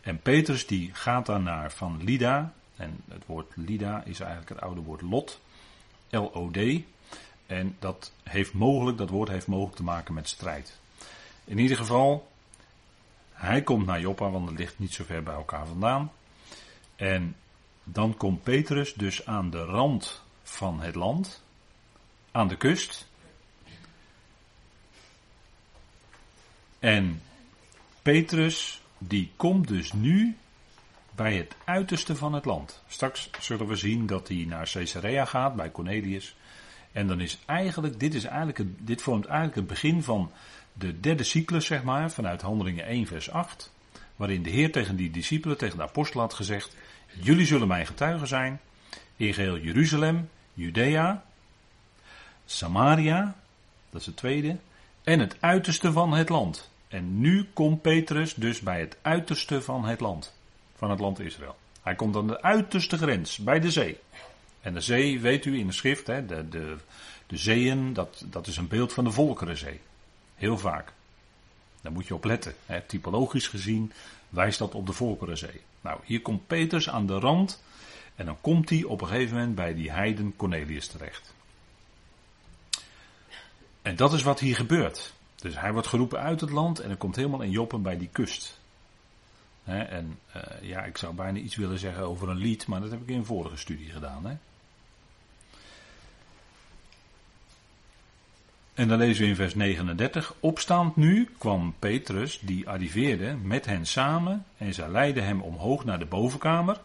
En 0.00 0.20
Petrus 0.20 0.66
die 0.66 0.90
gaat 0.94 1.26
dan 1.26 1.42
naar 1.42 1.72
van 1.72 2.04
Lida. 2.04 2.52
En 2.76 3.00
het 3.08 3.26
woord 3.26 3.52
Lida 3.56 4.02
is 4.04 4.20
eigenlijk 4.20 4.48
het 4.48 4.60
oude 4.60 4.80
woord 4.80 5.02
Lot. 5.02 5.40
L-O-D. 6.10 6.58
En 7.46 7.76
dat 7.78 8.12
heeft 8.22 8.52
mogelijk, 8.52 8.98
dat 8.98 9.10
woord 9.10 9.28
heeft 9.28 9.46
mogelijk 9.46 9.76
te 9.76 9.82
maken 9.82 10.14
met 10.14 10.28
strijd. 10.28 10.78
In 11.44 11.58
ieder 11.58 11.76
geval, 11.76 12.28
hij 13.32 13.62
komt 13.62 13.86
naar 13.86 14.00
Joppa, 14.00 14.30
want 14.30 14.48
het 14.48 14.58
ligt 14.58 14.78
niet 14.78 14.94
zo 14.94 15.04
ver 15.04 15.22
bij 15.22 15.34
elkaar 15.34 15.66
vandaan. 15.66 16.12
En 16.96 17.36
dan 17.84 18.16
komt 18.16 18.42
Petrus 18.42 18.94
dus 18.94 19.26
aan 19.26 19.50
de 19.50 19.64
rand 19.64 20.22
van 20.42 20.80
het 20.80 20.94
land, 20.94 21.42
aan 22.30 22.48
de 22.48 22.56
kust. 22.56 23.07
En 26.78 27.22
Petrus, 28.02 28.82
die 28.98 29.30
komt 29.36 29.68
dus 29.68 29.92
nu 29.92 30.36
bij 31.14 31.36
het 31.36 31.54
uiterste 31.64 32.16
van 32.16 32.32
het 32.32 32.44
land. 32.44 32.82
Straks 32.88 33.30
zullen 33.40 33.66
we 33.66 33.76
zien 33.76 34.06
dat 34.06 34.28
hij 34.28 34.44
naar 34.48 34.70
Caesarea 34.72 35.24
gaat, 35.24 35.56
bij 35.56 35.70
Cornelius. 35.70 36.36
En 36.92 37.06
dan 37.06 37.20
is 37.20 37.38
eigenlijk, 37.46 38.00
dit, 38.00 38.14
is 38.14 38.24
eigenlijk 38.24 38.86
dit 38.86 39.02
vormt 39.02 39.26
eigenlijk 39.26 39.56
het 39.56 39.66
begin 39.66 40.02
van 40.02 40.32
de 40.72 41.00
derde 41.00 41.24
cyclus, 41.24 41.66
zeg 41.66 41.82
maar, 41.82 42.10
vanuit 42.10 42.42
Handelingen 42.42 42.84
1, 42.84 43.06
vers 43.06 43.30
8. 43.30 43.72
Waarin 44.16 44.42
de 44.42 44.50
Heer 44.50 44.72
tegen 44.72 44.96
die 44.96 45.10
discipelen, 45.10 45.58
tegen 45.58 45.76
de 45.76 45.82
apostelen 45.82 46.24
had 46.24 46.34
gezegd: 46.34 46.76
Jullie 47.20 47.46
zullen 47.46 47.68
mijn 47.68 47.86
getuigen 47.86 48.26
zijn 48.26 48.60
in 49.16 49.34
geheel 49.34 49.58
Jeruzalem, 49.58 50.28
Judea, 50.54 51.24
Samaria, 52.46 53.36
dat 53.90 54.00
is 54.00 54.06
het 54.06 54.16
tweede, 54.16 54.56
en 55.08 55.18
het 55.18 55.36
uiterste 55.40 55.92
van 55.92 56.12
het 56.12 56.28
land. 56.28 56.70
En 56.88 57.20
nu 57.20 57.46
komt 57.52 57.82
Petrus 57.82 58.34
dus 58.34 58.60
bij 58.60 58.80
het 58.80 58.96
uiterste 59.02 59.62
van 59.62 59.84
het 59.84 60.00
land, 60.00 60.34
van 60.76 60.90
het 60.90 61.00
land 61.00 61.20
Israël. 61.20 61.56
Hij 61.82 61.94
komt 61.94 62.16
aan 62.16 62.26
de 62.26 62.42
uiterste 62.42 62.96
grens, 62.98 63.38
bij 63.38 63.60
de 63.60 63.70
zee. 63.70 63.98
En 64.60 64.74
de 64.74 64.80
zee, 64.80 65.20
weet 65.20 65.44
u 65.44 65.58
in 65.58 65.66
de 65.66 65.72
schrift, 65.72 66.06
hè, 66.06 66.26
de, 66.26 66.48
de, 66.48 66.76
de 67.26 67.36
zeeën, 67.36 67.92
dat, 67.92 68.24
dat 68.26 68.46
is 68.46 68.56
een 68.56 68.68
beeld 68.68 68.92
van 68.92 69.04
de 69.04 69.10
Volkerenzee. 69.10 69.80
Heel 70.34 70.58
vaak. 70.58 70.92
Daar 71.80 71.92
moet 71.92 72.06
je 72.06 72.14
op 72.14 72.24
letten. 72.24 72.54
Hè. 72.66 72.80
Typologisch 72.80 73.48
gezien 73.48 73.92
wijst 74.28 74.58
dat 74.58 74.74
op 74.74 74.86
de 74.86 74.92
Volkerenzee. 74.92 75.60
Nou, 75.80 76.00
hier 76.04 76.22
komt 76.22 76.46
Petrus 76.46 76.88
aan 76.88 77.06
de 77.06 77.18
rand 77.18 77.62
en 78.14 78.26
dan 78.26 78.40
komt 78.40 78.70
hij 78.70 78.84
op 78.84 79.00
een 79.00 79.08
gegeven 79.08 79.36
moment 79.36 79.54
bij 79.54 79.74
die 79.74 79.90
heiden 79.90 80.36
Cornelius 80.36 80.86
terecht. 80.86 81.34
En 83.82 83.96
dat 83.96 84.12
is 84.12 84.22
wat 84.22 84.40
hier 84.40 84.56
gebeurt. 84.56 85.12
Dus 85.36 85.60
hij 85.60 85.72
wordt 85.72 85.88
geroepen 85.88 86.20
uit 86.20 86.40
het 86.40 86.50
land 86.50 86.78
en 86.80 86.90
er 86.90 86.96
komt 86.96 87.16
helemaal 87.16 87.42
in 87.42 87.50
Joppen 87.50 87.82
bij 87.82 87.98
die 87.98 88.08
kust. 88.12 88.60
en 89.64 90.18
uh, 90.36 90.42
ja, 90.62 90.84
ik 90.84 90.96
zou 90.96 91.14
bijna 91.14 91.38
iets 91.38 91.56
willen 91.56 91.78
zeggen 91.78 92.04
over 92.04 92.28
een 92.28 92.36
lied, 92.36 92.66
maar 92.66 92.80
dat 92.80 92.90
heb 92.90 93.02
ik 93.02 93.08
in 93.08 93.16
een 93.16 93.24
vorige 93.24 93.56
studie 93.56 93.90
gedaan. 93.90 94.40
En 98.78 98.88
dan 98.88 98.98
lezen 98.98 99.22
we 99.22 99.28
in 99.28 99.36
vers 99.36 99.54
39. 99.54 100.34
Opstaand 100.40 100.96
nu 100.96 101.28
kwam 101.38 101.74
Petrus, 101.78 102.40
die 102.42 102.68
arriveerde, 102.68 103.36
met 103.42 103.66
hen 103.66 103.86
samen 103.86 104.44
en 104.56 104.74
zij 104.74 104.88
leidden 104.88 105.24
hem 105.24 105.40
omhoog 105.40 105.84
naar 105.84 105.98
de 105.98 106.06
bovenkamer. 106.06 106.80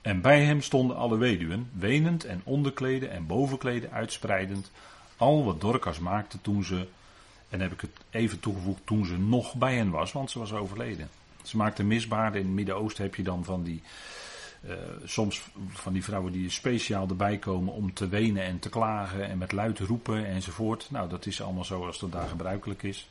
En 0.00 0.20
bij 0.20 0.44
hem 0.44 0.62
stonden 0.62 0.96
alle 0.96 1.16
weduwen, 1.16 1.70
wenend 1.72 2.24
en 2.24 2.40
onderkleden 2.44 3.10
en 3.10 3.26
bovenkleden 3.26 3.92
uitspreidend, 3.92 4.70
al 5.16 5.44
wat 5.44 5.60
Dorcas 5.60 5.98
maakte 5.98 6.40
toen 6.40 6.64
ze, 6.64 6.86
en 7.48 7.60
heb 7.60 7.72
ik 7.72 7.80
het 7.80 7.90
even 8.10 8.40
toegevoegd, 8.40 8.80
toen 8.84 9.06
ze 9.06 9.18
nog 9.18 9.54
bij 9.54 9.76
hen 9.76 9.90
was, 9.90 10.12
want 10.12 10.30
ze 10.30 10.38
was 10.38 10.52
overleden. 10.52 11.08
Ze 11.42 11.56
maakte 11.56 11.82
misbaarden, 11.82 12.40
in 12.40 12.46
het 12.46 12.56
Midden-Oosten 12.56 13.04
heb 13.04 13.14
je 13.14 13.22
dan 13.22 13.44
van 13.44 13.62
die, 13.62 13.82
uh, 14.64 14.72
soms 15.04 15.42
van 15.68 15.92
die 15.92 16.04
vrouwen 16.04 16.32
die 16.32 16.50
speciaal 16.50 17.08
erbij 17.08 17.38
komen 17.38 17.72
om 17.72 17.94
te 17.94 18.08
wenen 18.08 18.42
en 18.42 18.58
te 18.58 18.68
klagen 18.68 19.28
en 19.28 19.38
met 19.38 19.52
luid 19.52 19.78
roepen 19.78 20.26
enzovoort. 20.26 20.88
Nou, 20.90 21.08
dat 21.08 21.26
is 21.26 21.42
allemaal 21.42 21.64
zoals 21.64 21.98
dat 21.98 22.12
daar 22.12 22.28
gebruikelijk 22.28 22.82
is. 22.82 23.10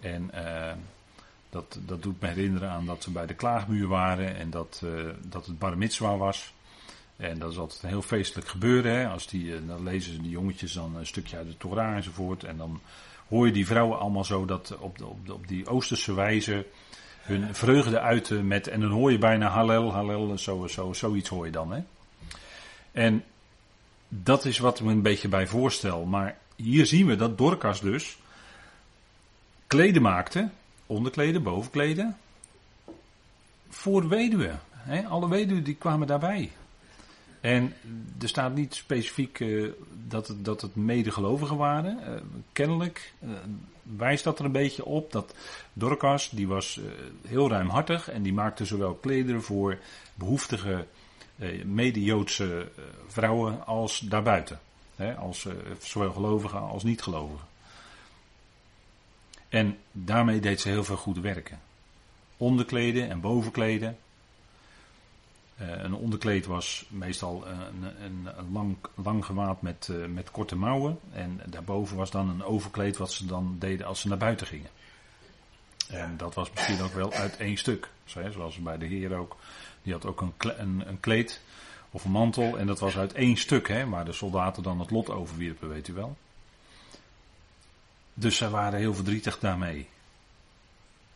En 0.00 0.30
uh, 0.34 0.72
dat, 1.50 1.78
dat 1.86 2.02
doet 2.02 2.20
me 2.20 2.28
herinneren 2.28 2.70
aan 2.70 2.86
dat 2.86 3.02
ze 3.02 3.10
bij 3.10 3.26
de 3.26 3.34
klaagmuur 3.34 3.88
waren 3.88 4.36
en 4.36 4.50
dat, 4.50 4.82
uh, 4.84 5.08
dat 5.22 5.46
het 5.46 5.58
bar 5.58 5.78
mitzwa 5.78 6.16
was. 6.16 6.52
En 7.18 7.38
dat 7.38 7.52
is 7.52 7.58
altijd 7.58 7.82
een 7.82 7.88
heel 7.88 8.02
feestelijk 8.02 8.48
gebeuren. 8.48 8.92
Hè? 8.92 9.08
Als 9.08 9.26
die, 9.26 9.44
uh, 9.44 9.58
dan 9.66 9.82
lezen 9.82 10.12
ze 10.12 10.20
die 10.20 10.30
jongetjes 10.30 10.72
dan 10.72 10.96
een 10.96 11.06
stukje 11.06 11.36
uit 11.36 11.46
de 11.46 11.56
Torah 11.56 11.96
enzovoort. 11.96 12.44
En 12.44 12.56
dan 12.56 12.80
hoor 13.28 13.46
je 13.46 13.52
die 13.52 13.66
vrouwen 13.66 13.98
allemaal 13.98 14.24
zo 14.24 14.44
dat 14.44 14.76
op, 14.78 14.98
de, 14.98 15.06
op, 15.06 15.26
de, 15.26 15.34
op 15.34 15.48
die 15.48 15.66
oosterse 15.66 16.14
wijze 16.14 16.66
hun 17.20 17.54
vreugde 17.54 18.00
uiten 18.00 18.46
met. 18.46 18.66
En 18.66 18.80
dan 18.80 18.90
hoor 18.90 19.12
je 19.12 19.18
bijna 19.18 19.48
Hallel, 19.48 19.92
Hallel, 19.92 20.38
zo, 20.38 20.66
zo, 20.66 20.92
zoiets 20.92 21.28
hoor 21.28 21.46
je 21.46 21.52
dan. 21.52 21.72
Hè? 21.72 21.80
En 22.92 23.24
dat 24.08 24.44
is 24.44 24.58
wat 24.58 24.78
ik 24.78 24.84
me 24.84 24.92
een 24.92 25.02
beetje 25.02 25.28
bij 25.28 25.46
voorstel. 25.46 26.04
Maar 26.04 26.38
hier 26.56 26.86
zien 26.86 27.06
we 27.06 27.16
dat 27.16 27.38
Dorcas 27.38 27.80
dus 27.80 28.18
kleden 29.66 30.02
maakte 30.02 30.48
onderkleden, 30.86 31.42
bovenkleden. 31.42 32.16
Voor 33.68 34.08
weduwen. 34.08 34.60
Hè? 34.72 35.06
Alle 35.06 35.28
weduwen 35.28 35.64
die 35.64 35.74
kwamen 35.74 36.06
daarbij. 36.06 36.50
En 37.40 37.74
er 38.20 38.28
staat 38.28 38.54
niet 38.54 38.74
specifiek 38.74 39.40
uh, 39.40 39.70
dat, 40.08 40.28
het, 40.28 40.44
dat 40.44 40.60
het 40.60 40.76
medegelovigen 40.76 41.56
waren. 41.56 41.98
Uh, 42.00 42.20
kennelijk 42.52 43.12
uh, 43.20 43.30
wijst 43.96 44.24
dat 44.24 44.38
er 44.38 44.44
een 44.44 44.52
beetje 44.52 44.84
op 44.84 45.12
dat 45.12 45.34
Dorcas, 45.72 46.30
die 46.30 46.48
was 46.48 46.80
heel 47.26 47.48
ruimhartig 47.48 48.10
en 48.10 48.22
die 48.22 48.32
maakte 48.32 48.64
zowel 48.64 48.94
klederen 48.94 49.42
voor 49.42 49.78
behoeftige 50.14 50.86
mede-Joodse 51.64 52.68
vrouwen 53.06 53.66
als 53.66 53.98
daarbuiten. 53.98 54.60
Hè? 54.96 55.14
Als 55.14 55.46
zowel 55.78 56.12
gelovigen 56.12 56.60
als 56.60 56.82
niet-gelovigen. 56.82 57.46
En 59.48 59.78
daarmee 59.92 60.40
deed 60.40 60.60
ze 60.60 60.68
heel 60.68 60.84
veel 60.84 60.96
goede 60.96 61.20
werken. 61.20 61.60
Onderkleden 62.36 63.10
en 63.10 63.20
bovenkleden. 63.20 63.96
Uh, 65.60 65.82
een 65.82 65.94
onderkleed 65.94 66.46
was 66.46 66.84
meestal 66.88 67.46
een, 67.46 67.82
een, 68.04 68.28
een 68.38 68.52
lang, 68.52 68.76
lang 68.94 69.24
gewaad 69.24 69.62
met, 69.62 69.88
uh, 69.90 70.06
met 70.06 70.30
korte 70.30 70.56
mouwen. 70.56 70.98
En 71.12 71.40
daarboven 71.46 71.96
was 71.96 72.10
dan 72.10 72.28
een 72.28 72.44
overkleed 72.44 72.96
wat 72.96 73.12
ze 73.12 73.26
dan 73.26 73.56
deden 73.58 73.86
als 73.86 74.00
ze 74.00 74.08
naar 74.08 74.18
buiten 74.18 74.46
gingen. 74.46 74.70
En 75.88 76.16
dat 76.16 76.34
was 76.34 76.50
misschien 76.50 76.82
ook 76.82 76.92
wel 76.92 77.12
uit 77.12 77.36
één 77.36 77.56
stuk. 77.56 77.90
Zoals 78.04 78.58
bij 78.58 78.78
de 78.78 78.86
Heer 78.86 79.16
ook. 79.16 79.36
Die 79.82 79.92
had 79.92 80.06
ook 80.06 80.20
een, 80.20 80.34
een, 80.38 80.88
een 80.88 81.00
kleed 81.00 81.40
of 81.90 82.04
een 82.04 82.10
mantel. 82.10 82.58
En 82.58 82.66
dat 82.66 82.80
was 82.80 82.96
uit 82.96 83.12
één 83.12 83.36
stuk, 83.36 83.68
hè, 83.68 83.88
waar 83.88 84.04
de 84.04 84.12
soldaten 84.12 84.62
dan 84.62 84.80
het 84.80 84.90
lot 84.90 85.10
overwierpen, 85.10 85.68
weet 85.68 85.88
u 85.88 85.92
wel. 85.92 86.16
Dus 88.14 88.36
zij 88.36 88.48
waren 88.48 88.78
heel 88.78 88.94
verdrietig 88.94 89.38
daarmee. 89.38 89.88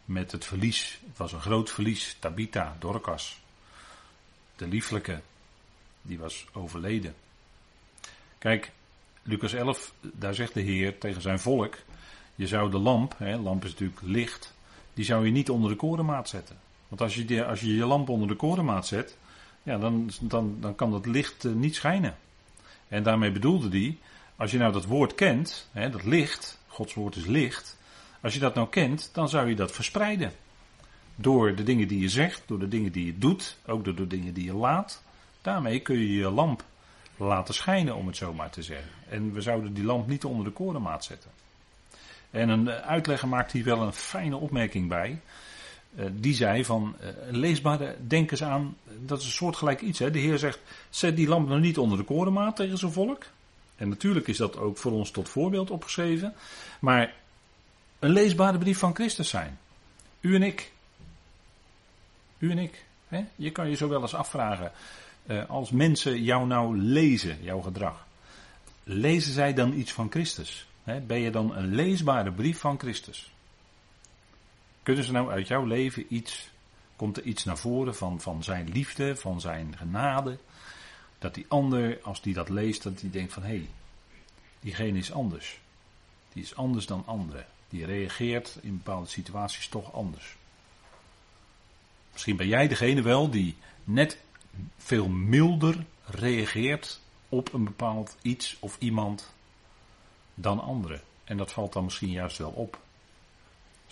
Met 0.05 0.33
het 0.33 0.44
verlies. 0.44 1.00
Het 1.07 1.18
was 1.18 1.33
een 1.33 1.40
groot 1.40 1.70
verlies. 1.70 2.16
Tabitha, 2.18 2.76
Dorcas. 2.78 3.41
De 4.57 4.67
lieflijke. 4.69 5.21
Die 6.03 6.19
was 6.19 6.47
overleden. 6.53 7.15
Kijk, 8.38 8.71
Lucas 9.23 9.53
11, 9.53 9.93
daar 10.01 10.35
zegt 10.35 10.55
de 10.55 10.61
Heer 10.61 10.99
tegen 10.99 11.23
zijn 11.23 11.38
volk. 11.38 11.75
Je 12.35 12.47
zou 12.47 12.71
de 12.71 12.79
lamp, 12.79 13.15
hè, 13.19 13.37
lamp 13.37 13.65
is 13.65 13.71
natuurlijk 13.71 14.01
licht. 14.03 14.55
Die 14.95 15.05
zou 15.05 15.25
je 15.25 15.33
niet 15.33 15.51
onder 15.51 15.71
de 15.71 15.77
korenmaat 15.77 16.29
zetten. 16.29 16.59
Want 16.88 17.01
als 17.01 17.15
je, 17.15 17.45
als 17.45 17.61
je 17.61 17.75
je 17.75 17.85
lamp 17.85 18.09
onder 18.09 18.29
de 18.29 18.35
korenmaat 18.35 18.87
zet. 18.87 19.17
Ja, 19.62 19.79
dan, 19.79 20.11
dan, 20.21 20.57
dan 20.61 20.75
kan 20.75 20.91
dat 20.91 21.07
licht 21.07 21.45
uh, 21.45 21.53
niet 21.53 21.75
schijnen. 21.75 22.17
En 22.88 23.03
daarmee 23.03 23.31
bedoelde 23.31 23.69
hij. 23.69 23.99
Als 24.37 24.51
je 24.51 24.59
nou 24.59 24.73
dat 24.73 24.85
woord 24.85 25.15
kent, 25.15 25.69
hè, 25.73 25.91
dat 25.91 26.05
licht, 26.05 26.59
Gods 26.67 26.95
woord 26.95 27.17
is 27.17 27.27
licht. 27.27 27.79
Als 28.21 28.35
je 28.35 28.41
dat 28.41 28.55
nou 28.55 28.69
kent, 28.69 29.11
dan 29.12 29.29
zou 29.29 29.49
je 29.49 29.55
dat 29.55 29.73
verspreiden. 29.73 30.33
Door 31.14 31.55
de 31.55 31.62
dingen 31.62 31.88
die 31.88 32.01
je 32.01 32.09
zegt, 32.09 32.42
door 32.46 32.59
de 32.59 32.68
dingen 32.68 32.92
die 32.92 33.07
je 33.07 33.18
doet, 33.18 33.57
ook 33.66 33.85
door 33.85 33.94
de 33.94 34.07
dingen 34.07 34.35
die 34.35 34.44
je 34.44 34.55
laat. 34.55 35.03
Daarmee 35.42 35.81
kun 35.81 35.98
je 35.98 36.12
je 36.12 36.31
lamp 36.31 36.64
laten 37.16 37.55
schijnen, 37.55 37.96
om 37.96 38.07
het 38.07 38.16
zo 38.16 38.35
maar 38.35 38.51
te 38.51 38.62
zeggen. 38.62 38.90
En 39.09 39.33
we 39.33 39.40
zouden 39.40 39.75
die 39.75 39.85
lamp 39.85 40.07
niet 40.07 40.25
onder 40.25 40.44
de 40.44 40.51
korenmaat 40.51 41.05
zetten. 41.05 41.31
En 42.31 42.48
een 42.48 42.70
uitlegger 42.70 43.29
maakt 43.29 43.53
hier 43.53 43.64
wel 43.64 43.83
een 43.83 43.92
fijne 43.92 44.37
opmerking 44.37 44.88
bij. 44.88 45.20
Uh, 45.94 46.05
die 46.12 46.35
zei 46.35 46.64
van, 46.64 46.96
uh, 47.01 47.09
leesbare, 47.31 47.96
denk 48.07 48.31
eens 48.31 48.42
aan, 48.42 48.77
dat 48.98 49.20
is 49.20 49.25
een 49.25 49.33
soortgelijk 49.33 49.81
iets. 49.81 49.98
Hè? 49.98 50.11
De 50.11 50.18
Heer 50.18 50.38
zegt, 50.38 50.61
zet 50.90 51.16
die 51.16 51.29
lamp 51.29 51.48
nog 51.48 51.61
niet 51.61 51.79
onder 51.79 51.98
de 51.98 52.05
korenmaat 52.05 52.57
tegen 52.57 52.79
zijn 52.79 52.92
volk. 52.92 53.25
En 53.77 53.88
natuurlijk 53.88 54.29
is 54.29 54.37
dat 54.37 54.57
ook 54.57 54.79
voor 54.79 54.92
ons 54.92 55.11
tot 55.11 55.29
voorbeeld 55.29 55.70
opgeschreven. 55.70 56.35
Maar 56.81 57.14
een 57.98 58.11
leesbare 58.11 58.59
brief 58.59 58.79
van 58.79 58.94
Christus 58.94 59.29
zijn. 59.29 59.59
U 60.20 60.35
en 60.35 60.42
ik. 60.42 60.72
U 62.42 62.50
en 62.50 62.59
ik. 62.59 62.85
Hè? 63.09 63.24
Je 63.37 63.50
kan 63.50 63.68
je 63.68 63.76
zo 63.76 63.88
wel 63.88 64.02
eens 64.02 64.14
afvragen. 64.14 64.72
Uh, 65.26 65.50
als 65.50 65.70
mensen 65.70 66.22
jou 66.22 66.46
nou 66.46 66.78
lezen, 66.78 67.42
jouw 67.42 67.61
gedrag. 67.61 68.07
Lezen 68.83 69.33
zij 69.33 69.55
dan 69.55 69.72
iets 69.72 69.92
van 69.92 70.11
Christus? 70.11 70.66
Hè? 70.83 71.00
Ben 71.00 71.18
je 71.18 71.31
dan 71.31 71.57
een 71.57 71.74
leesbare 71.74 72.33
brief 72.33 72.59
van 72.59 72.78
Christus? 72.78 73.33
Kunnen 74.83 75.05
ze 75.05 75.12
nou 75.12 75.31
uit 75.31 75.48
jouw 75.48 75.64
leven 75.64 76.05
iets. 76.09 76.50
Komt 76.96 77.16
er 77.16 77.22
iets 77.22 77.44
naar 77.44 77.59
voren 77.59 77.94
van, 77.94 78.20
van 78.20 78.42
zijn 78.42 78.68
liefde, 78.68 79.16
van 79.16 79.40
zijn 79.40 79.76
genade? 79.76 80.38
Dat 81.18 81.35
die 81.35 81.46
ander, 81.48 81.98
als 82.02 82.22
die 82.22 82.35
dat 82.35 82.48
leest, 82.48 82.83
dat 82.83 82.98
die 82.98 83.11
denkt 83.11 83.33
van 83.33 83.42
hé, 83.42 83.48
hey, 83.48 83.68
diegene 84.61 84.98
is 84.98 85.12
anders. 85.12 85.61
Die 86.33 86.42
is 86.42 86.57
anders 86.57 86.87
dan 86.87 87.02
anderen. 87.07 87.46
Die 87.68 87.85
reageert 87.85 88.59
in 88.61 88.76
bepaalde 88.76 89.09
situaties 89.09 89.68
toch 89.68 89.92
anders. 89.92 90.37
Misschien 92.12 92.37
ben 92.37 92.48
jij 92.48 92.68
degene 92.68 93.03
wel 93.03 93.31
die 93.31 93.57
net 93.85 94.18
veel 94.77 95.09
milder 95.09 95.85
reageert 96.05 97.01
op 97.29 97.53
een 97.53 97.64
bepaald 97.64 98.16
iets 98.22 98.57
of 98.61 98.77
iemand 98.79 99.33
dan 100.35 100.61
anderen. 100.61 101.01
En 101.25 101.37
dat 101.37 101.53
valt 101.53 101.72
dan 101.72 101.85
misschien 101.85 102.11
juist 102.11 102.38
wel 102.38 102.51
op. 102.51 102.81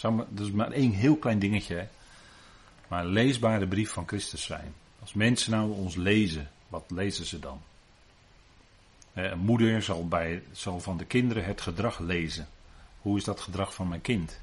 Dat 0.00 0.46
is 0.46 0.50
maar 0.50 0.70
één 0.70 0.92
heel 0.92 1.16
klein 1.16 1.38
dingetje. 1.38 1.74
Hè? 1.74 1.88
Maar 2.88 3.04
een 3.04 3.12
leesbare 3.12 3.66
brief 3.66 3.90
van 3.90 4.08
Christus 4.08 4.42
zijn. 4.42 4.74
Als 5.00 5.12
mensen 5.12 5.50
nou 5.50 5.72
ons 5.72 5.94
lezen, 5.94 6.50
wat 6.68 6.84
lezen 6.88 7.26
ze 7.26 7.38
dan? 7.38 7.62
Een 9.12 9.38
moeder 9.38 9.82
zal, 9.82 10.08
bij, 10.08 10.42
van 10.78 10.96
de 10.96 11.04
kinderen 11.04 11.44
het 11.44 11.60
gedrag 11.60 11.98
lezen. 11.98 12.48
Hoe 13.00 13.16
is 13.16 13.24
dat 13.24 13.40
gedrag 13.40 13.74
van 13.74 13.88
mijn 13.88 14.00
kind? 14.00 14.40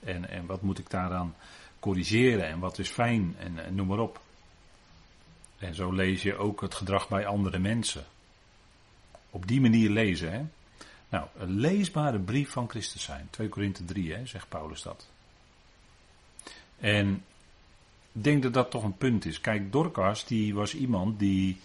En, 0.00 0.28
en 0.28 0.46
wat 0.46 0.62
moet 0.62 0.78
ik 0.78 0.90
daaraan 0.90 1.34
corrigeren? 1.80 2.46
En 2.46 2.58
wat 2.58 2.78
is 2.78 2.88
fijn? 2.88 3.36
En, 3.38 3.74
noem 3.74 3.86
maar 3.86 3.98
op. 3.98 4.20
En 5.58 5.74
zo 5.74 5.92
lees 5.92 6.22
je 6.22 6.36
ook 6.36 6.60
het 6.60 6.74
gedrag 6.74 7.08
bij 7.08 7.26
andere 7.26 7.58
mensen. 7.58 8.04
Op 9.30 9.46
die 9.46 9.60
manier 9.60 9.90
lezen. 9.90 10.32
Hè? 10.32 10.42
Nou, 11.08 11.26
een 11.38 11.56
leesbare 11.56 12.18
brief 12.18 12.50
van 12.50 12.68
Christus 12.68 13.02
zijn. 13.02 13.28
2 13.30 13.48
Korinthe 13.48 13.84
3, 13.84 14.14
hè, 14.14 14.26
zegt 14.26 14.48
Paulus 14.48 14.82
dat. 14.82 15.08
En 16.78 17.24
ik 18.12 18.24
denk 18.24 18.42
dat 18.42 18.54
dat 18.54 18.70
toch 18.70 18.82
een 18.82 18.96
punt 18.96 19.24
is. 19.24 19.40
Kijk, 19.40 19.72
Dorcas 19.72 20.24
die 20.24 20.54
was 20.54 20.74
iemand 20.74 21.18
die 21.18 21.60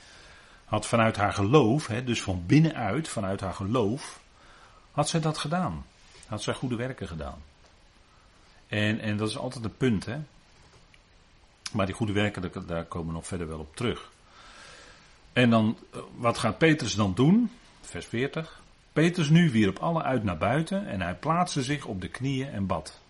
had 0.65 0.87
vanuit 0.87 1.15
haar 1.15 1.33
geloof, 1.33 1.87
hè, 1.87 2.03
dus 2.03 2.21
van 2.21 2.43
binnenuit, 2.45 3.07
vanuit 3.07 3.41
haar 3.41 3.53
geloof, 3.53 4.19
had 4.91 5.09
zij 5.09 5.19
dat 5.19 5.37
gedaan. 5.37 5.85
Had 6.27 6.43
zij 6.43 6.53
goede 6.53 6.75
werken 6.75 7.07
gedaan. 7.07 7.41
En, 8.75 8.99
en 8.99 9.17
dat 9.17 9.29
is 9.29 9.37
altijd 9.37 9.63
een 9.63 9.77
punt, 9.77 10.05
hè. 10.05 10.17
Maar 11.71 11.85
die 11.85 11.95
goede 11.95 12.13
werken, 12.13 12.67
daar 12.67 12.85
komen 12.85 13.07
we 13.07 13.13
nog 13.13 13.27
verder 13.27 13.47
wel 13.47 13.59
op 13.59 13.75
terug. 13.75 14.11
En 15.33 15.49
dan, 15.49 15.77
eh, 15.93 15.99
wat 16.15 16.37
gaat 16.37 16.57
Petrus 16.57 16.95
dan 16.95 17.13
doen? 17.13 17.51
Vers 17.81 18.05
40. 18.05 18.61
Petrus 18.93 19.29
nu 19.29 19.51
wierp 19.51 19.79
alle 19.79 20.03
uit 20.03 20.23
naar 20.23 20.37
buiten 20.37 20.87
en 20.87 21.01
hij 21.01 21.15
plaatste 21.15 21.63
zich 21.63 21.85
op 21.85 22.01
de 22.01 22.07
knieën 22.07 22.49
en 22.49 22.65
bad. 22.65 23.01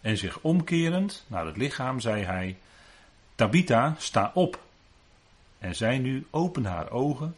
En 0.00 0.16
zich 0.16 0.38
omkerend 0.40 1.24
naar 1.26 1.46
het 1.46 1.56
lichaam 1.56 2.00
zei 2.00 2.24
hij: 2.24 2.58
Tabitha, 3.34 3.94
sta 3.98 4.30
op. 4.34 4.62
En 5.58 5.74
zij 5.74 5.98
nu 5.98 6.26
opende 6.30 6.68
haar 6.68 6.90
ogen 6.90 7.36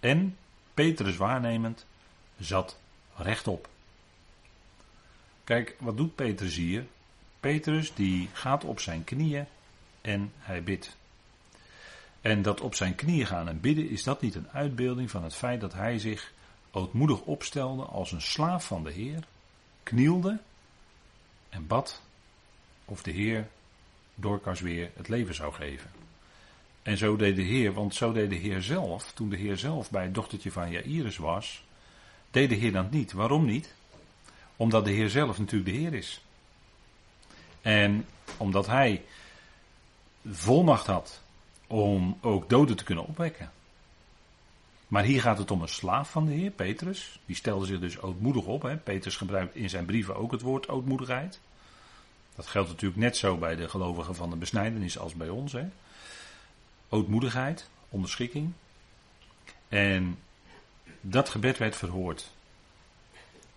en, 0.00 0.36
Petrus 0.74 1.16
waarnemend, 1.16 1.86
zat 2.38 2.78
rechtop. 3.16 3.68
Kijk, 5.46 5.76
wat 5.78 5.96
doet 5.96 6.14
Petrus 6.14 6.56
hier? 6.56 6.86
Petrus 7.40 7.94
die 7.94 8.28
gaat 8.32 8.64
op 8.64 8.80
zijn 8.80 9.04
knieën 9.04 9.46
en 10.00 10.32
hij 10.38 10.62
bidt. 10.62 10.96
En 12.20 12.42
dat 12.42 12.60
op 12.60 12.74
zijn 12.74 12.94
knieën 12.94 13.26
gaan 13.26 13.48
en 13.48 13.60
bidden, 13.60 13.90
is 13.90 14.02
dat 14.02 14.20
niet 14.20 14.34
een 14.34 14.50
uitbeelding 14.50 15.10
van 15.10 15.22
het 15.24 15.34
feit 15.34 15.60
dat 15.60 15.72
hij 15.72 15.98
zich 15.98 16.32
ootmoedig 16.70 17.20
opstelde 17.20 17.82
als 17.82 18.12
een 18.12 18.20
slaaf 18.20 18.66
van 18.66 18.84
de 18.84 18.92
Heer, 18.92 19.24
knielde 19.82 20.38
en 21.48 21.66
bad 21.66 22.02
of 22.84 23.02
de 23.02 23.10
Heer 23.10 23.48
Dorcas 24.14 24.60
weer 24.60 24.90
het 24.96 25.08
leven 25.08 25.34
zou 25.34 25.52
geven. 25.52 25.90
En 26.82 26.96
zo 26.96 27.16
deed 27.16 27.36
de 27.36 27.42
Heer, 27.42 27.72
want 27.72 27.94
zo 27.94 28.12
deed 28.12 28.30
de 28.30 28.36
Heer 28.36 28.62
zelf, 28.62 29.12
toen 29.12 29.28
de 29.28 29.36
Heer 29.36 29.58
zelf 29.58 29.90
bij 29.90 30.02
het 30.02 30.14
dochtertje 30.14 30.52
van 30.52 30.70
Jairus 30.70 31.16
was, 31.16 31.64
deed 32.30 32.48
de 32.48 32.54
Heer 32.54 32.72
dat 32.72 32.90
niet. 32.90 33.12
Waarom 33.12 33.44
niet? 33.44 33.74
Omdat 34.56 34.84
de 34.84 34.90
Heer 34.90 35.10
zelf 35.10 35.38
natuurlijk 35.38 35.70
de 35.70 35.76
Heer 35.76 35.94
is. 35.94 36.20
En 37.62 38.06
omdat 38.36 38.66
hij 38.66 39.04
volmacht 40.30 40.86
had 40.86 41.22
om 41.66 42.18
ook 42.20 42.48
doden 42.48 42.76
te 42.76 42.84
kunnen 42.84 43.06
opwekken. 43.06 43.50
Maar 44.88 45.04
hier 45.04 45.20
gaat 45.20 45.38
het 45.38 45.50
om 45.50 45.62
een 45.62 45.68
slaaf 45.68 46.10
van 46.10 46.26
de 46.26 46.32
Heer, 46.32 46.50
Petrus. 46.50 47.20
Die 47.26 47.36
stelde 47.36 47.66
zich 47.66 47.80
dus 47.80 48.00
ootmoedig 48.00 48.44
op. 48.44 48.62
Hè. 48.62 48.76
Petrus 48.76 49.16
gebruikt 49.16 49.54
in 49.54 49.70
zijn 49.70 49.84
brieven 49.84 50.16
ook 50.16 50.32
het 50.32 50.40
woord 50.40 50.68
ootmoedigheid. 50.68 51.40
Dat 52.34 52.46
geldt 52.46 52.68
natuurlijk 52.68 53.00
net 53.00 53.16
zo 53.16 53.36
bij 53.36 53.56
de 53.56 53.68
gelovigen 53.68 54.14
van 54.14 54.30
de 54.30 54.36
besnijdenis 54.36 54.98
als 54.98 55.14
bij 55.14 55.28
ons. 55.28 55.52
Hè. 55.52 55.68
Ootmoedigheid, 56.88 57.68
onderschikking. 57.88 58.52
En 59.68 60.18
dat 61.00 61.28
gebed 61.28 61.58
werd 61.58 61.76
verhoord. 61.76 62.34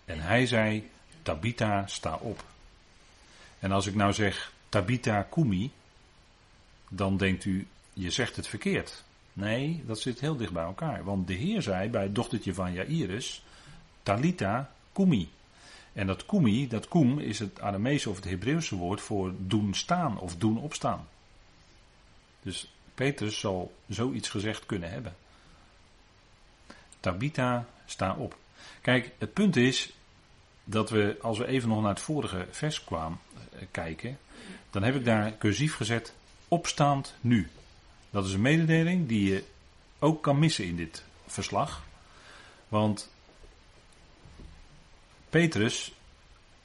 En 0.10 0.20
hij 0.20 0.46
zei, 0.46 0.90
Tabita, 1.22 1.88
sta 1.88 2.16
op. 2.16 2.44
En 3.60 3.72
als 3.72 3.86
ik 3.86 3.96
nou 3.96 4.14
zeg, 4.14 4.54
Tabita 4.70 5.22
kumi, 5.22 5.72
dan 6.90 7.18
denkt 7.18 7.46
u, 7.46 7.68
je 7.94 8.10
zegt 8.10 8.36
het 8.36 8.48
verkeerd. 8.48 9.04
Nee, 9.34 9.84
dat 9.86 10.00
zit 10.00 10.20
heel 10.20 10.36
dicht 10.36 10.52
bij 10.52 10.64
elkaar. 10.64 11.04
Want 11.04 11.28
de 11.28 11.34
Heer 11.34 11.62
zei 11.62 11.90
bij 11.90 12.04
het 12.04 12.16
dochtertje 12.16 12.54
van 12.54 12.74
Jairus, 12.74 13.44
Talita 14.04 14.72
kumi. 14.94 15.30
En 15.94 16.08
dat 16.08 16.26
kumi, 16.26 16.68
dat 16.68 16.88
kum, 16.88 17.20
is 17.20 17.40
het 17.40 17.62
Aramese 17.62 18.10
of 18.10 18.16
het 18.16 18.26
Hebreeuwse 18.26 18.76
woord 18.76 19.02
voor 19.02 19.34
doen 19.38 19.74
staan 19.74 20.20
of 20.20 20.36
doen 20.36 20.58
opstaan. 20.58 21.08
Dus 22.42 22.72
Petrus 22.96 23.40
zal 23.40 23.74
zoiets 23.88 24.30
gezegd 24.30 24.66
kunnen 24.66 24.92
hebben. 24.92 25.16
Tabita, 27.00 27.66
sta 27.86 28.14
op. 28.14 28.38
Kijk, 28.82 29.12
het 29.18 29.34
punt 29.34 29.56
is 29.56 29.94
dat 30.70 30.90
we, 30.90 31.18
als 31.22 31.38
we 31.38 31.48
even 31.48 31.70
nog 31.70 31.82
naar 31.82 31.90
het 31.90 32.02
vorige 32.02 32.48
vers 32.50 32.84
kwamen 32.84 33.20
eh, 33.34 33.60
kijken, 33.72 34.18
dan 34.70 34.84
heb 34.84 34.96
ik 34.96 35.06
daar 35.06 35.38
cursief 35.38 35.76
gezet, 35.76 36.14
opstaand 36.48 37.16
nu. 37.22 37.50
Dat 38.10 38.26
is 38.26 38.34
een 38.34 38.42
mededeling 38.42 39.08
die 39.08 39.32
je 39.32 39.44
ook 40.00 40.24
kan 40.24 40.40
missen 40.40 40.66
in 40.66 40.76
dit 40.76 41.04
verslag. 41.26 41.84
Want 42.68 43.12
Petrus, 45.30 45.94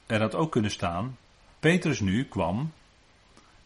er 0.05 0.21
had 0.21 0.35
ook 0.35 0.51
kunnen 0.51 0.71
staan, 0.71 1.17
Petrus 1.59 1.99
nu 1.99 2.25
kwam 2.25 2.71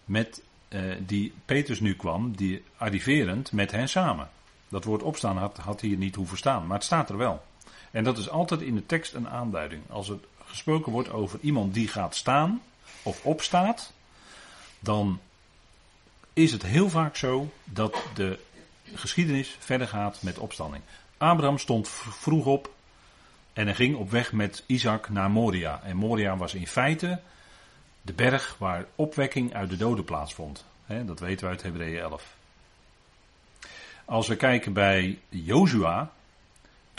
met, 0.06 0.44
eh, 0.68 0.96
die 1.00 1.34
Petrus 1.46 1.80
nu 1.80 1.96
kwam, 1.96 2.36
die 2.36 2.64
arriverend 2.78 3.52
met 3.52 3.72
hen 3.72 3.90
samen. 3.90 4.30
Dat 4.68 4.84
woord 4.84 5.04
opstaan 5.04 5.38
had, 5.38 5.58
had 5.58 5.82
hier 5.82 5.98
niet 5.98 6.16
hoeven 6.16 6.38
staan, 6.38 6.68
maar 6.68 6.76
het 6.78 6.86
staat 6.86 7.10
er 7.10 7.18
wel. 7.18 7.48
En 7.92 8.04
dat 8.04 8.18
is 8.18 8.30
altijd 8.30 8.62
in 8.62 8.76
de 8.76 8.86
tekst 8.86 9.14
een 9.14 9.30
aanduiding. 9.30 9.82
Als 9.90 10.08
het 10.08 10.24
gesproken 10.46 10.92
wordt 10.92 11.12
over 11.12 11.40
iemand 11.42 11.74
die 11.74 11.88
gaat 11.88 12.16
staan 12.16 12.62
of 13.04 13.26
opstaat, 13.26 13.94
dan 14.80 15.20
is 16.34 16.52
het 16.52 16.64
heel 16.64 16.90
vaak 16.90 17.16
zo 17.16 17.52
dat 17.64 18.04
de 18.14 18.40
geschiedenis 18.94 19.56
verder 19.60 19.88
gaat 19.88 20.22
met 20.22 20.38
opstanding. 20.38 20.84
Abraham 21.18 21.58
stond 21.58 21.90
vroeg 21.90 22.46
op 22.46 22.74
en 23.54 23.66
hij 23.66 23.76
ging 23.76 23.96
op 23.96 24.12
weg 24.12 24.32
met 24.32 24.64
Isaac 24.66 25.10
naar 25.10 25.32
Moria. 25.32 25.82
En 25.84 25.96
Moria 25.96 26.38
was 26.38 26.54
in 26.54 26.68
feite 26.68 27.20
de 28.02 28.14
berg 28.14 28.56
waar 28.58 28.86
opwekking 28.96 29.54
uit 29.54 29.70
de 29.70 29.78
doden 29.78 30.06
plaatsvond. 30.06 30.66
dat 31.06 31.20
weten 31.20 31.46
we 31.46 31.52
uit 31.52 31.64
Hebreeën 31.64 32.00
11. 32.00 32.36
Als 34.06 34.28
we 34.28 34.36
kijken 34.36 34.74
bij 34.74 35.20
Jozua, 35.30 36.12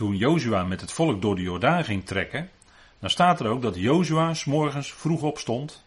toen 0.01 0.17
Jozua 0.17 0.65
met 0.65 0.81
het 0.81 0.93
volk 0.93 1.23
door 1.23 1.35
de 1.37 1.43
Jordaan 1.43 1.85
ging 1.85 2.07
trekken, 2.07 2.51
dan 2.99 3.11
staat 3.11 3.41
er 3.41 3.47
ook 3.47 3.63
dat 3.63 3.77
Jozua 3.77 4.35
morgens 4.45 4.93
vroeg 4.93 5.23
opstond 5.23 5.85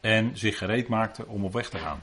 en 0.00 0.38
zich 0.38 0.58
gereed 0.58 0.88
maakte 0.88 1.26
om 1.26 1.44
op 1.44 1.52
weg 1.52 1.68
te 1.68 1.78
gaan. 1.78 2.02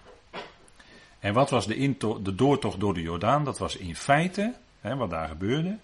En 1.19 1.33
wat 1.33 1.49
was 1.49 1.67
de, 1.67 1.95
de 2.21 2.35
doortocht 2.35 2.79
door 2.79 2.93
de 2.93 3.01
Jordaan? 3.01 3.43
Dat 3.43 3.57
was 3.57 3.75
in 3.75 3.95
feite, 3.95 4.53
hè, 4.81 4.95
wat 4.95 5.09
daar 5.09 5.27
gebeurde, 5.27 5.77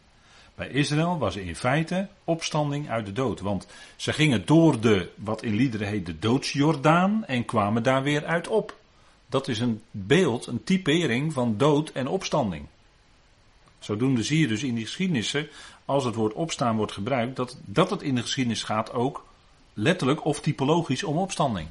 bij 0.56 0.70
Israël 0.70 1.18
was 1.18 1.36
in 1.36 1.56
feite 1.56 2.08
opstanding 2.24 2.90
uit 2.90 3.06
de 3.06 3.14
dood. 3.14 3.40
Want 3.40 3.68
ze 3.96 4.14
gingen 4.14 4.46
door 4.46 4.80
de, 4.82 5.10
wat 5.16 5.44
in 5.44 5.56
liederen 5.56 5.88
heet, 5.88 6.06
de 6.06 6.20
doodsjordaan 6.20 7.26
en 7.26 7.46
kwamen 7.46 7.84
daar 7.84 8.04
weer 8.04 8.26
uit 8.26 8.48
op. 8.48 8.76
Dat 9.30 9.48
is 9.48 9.60
een 9.60 9.82
beeld, 9.92 10.46
een 10.46 10.64
typering 10.64 11.34
van 11.34 11.58
dood 11.58 11.90
en 11.90 12.08
opstanding. 12.08 12.66
Zodoende 13.80 14.24
zie 14.24 14.40
je 14.40 14.48
dus 14.48 14.64
in 14.64 14.76
die 14.76 14.86
geschiedenissen, 14.86 15.48
als 15.86 16.04
het 16.04 16.16
woord 16.16 16.34
opstaan 16.34 16.76
wordt 16.76 16.92
gebruikt, 16.92 17.36
dat, 17.36 17.58
dat 17.66 17.90
het 17.90 18.02
in 18.02 18.16
de 18.16 18.22
geschiedenis 18.22 18.64
gaat 18.64 18.92
ook 18.92 19.26
letterlijk 19.74 20.26
of 20.26 20.42
typologisch 20.42 21.04
om 21.04 21.18
opstanding. 21.18 21.68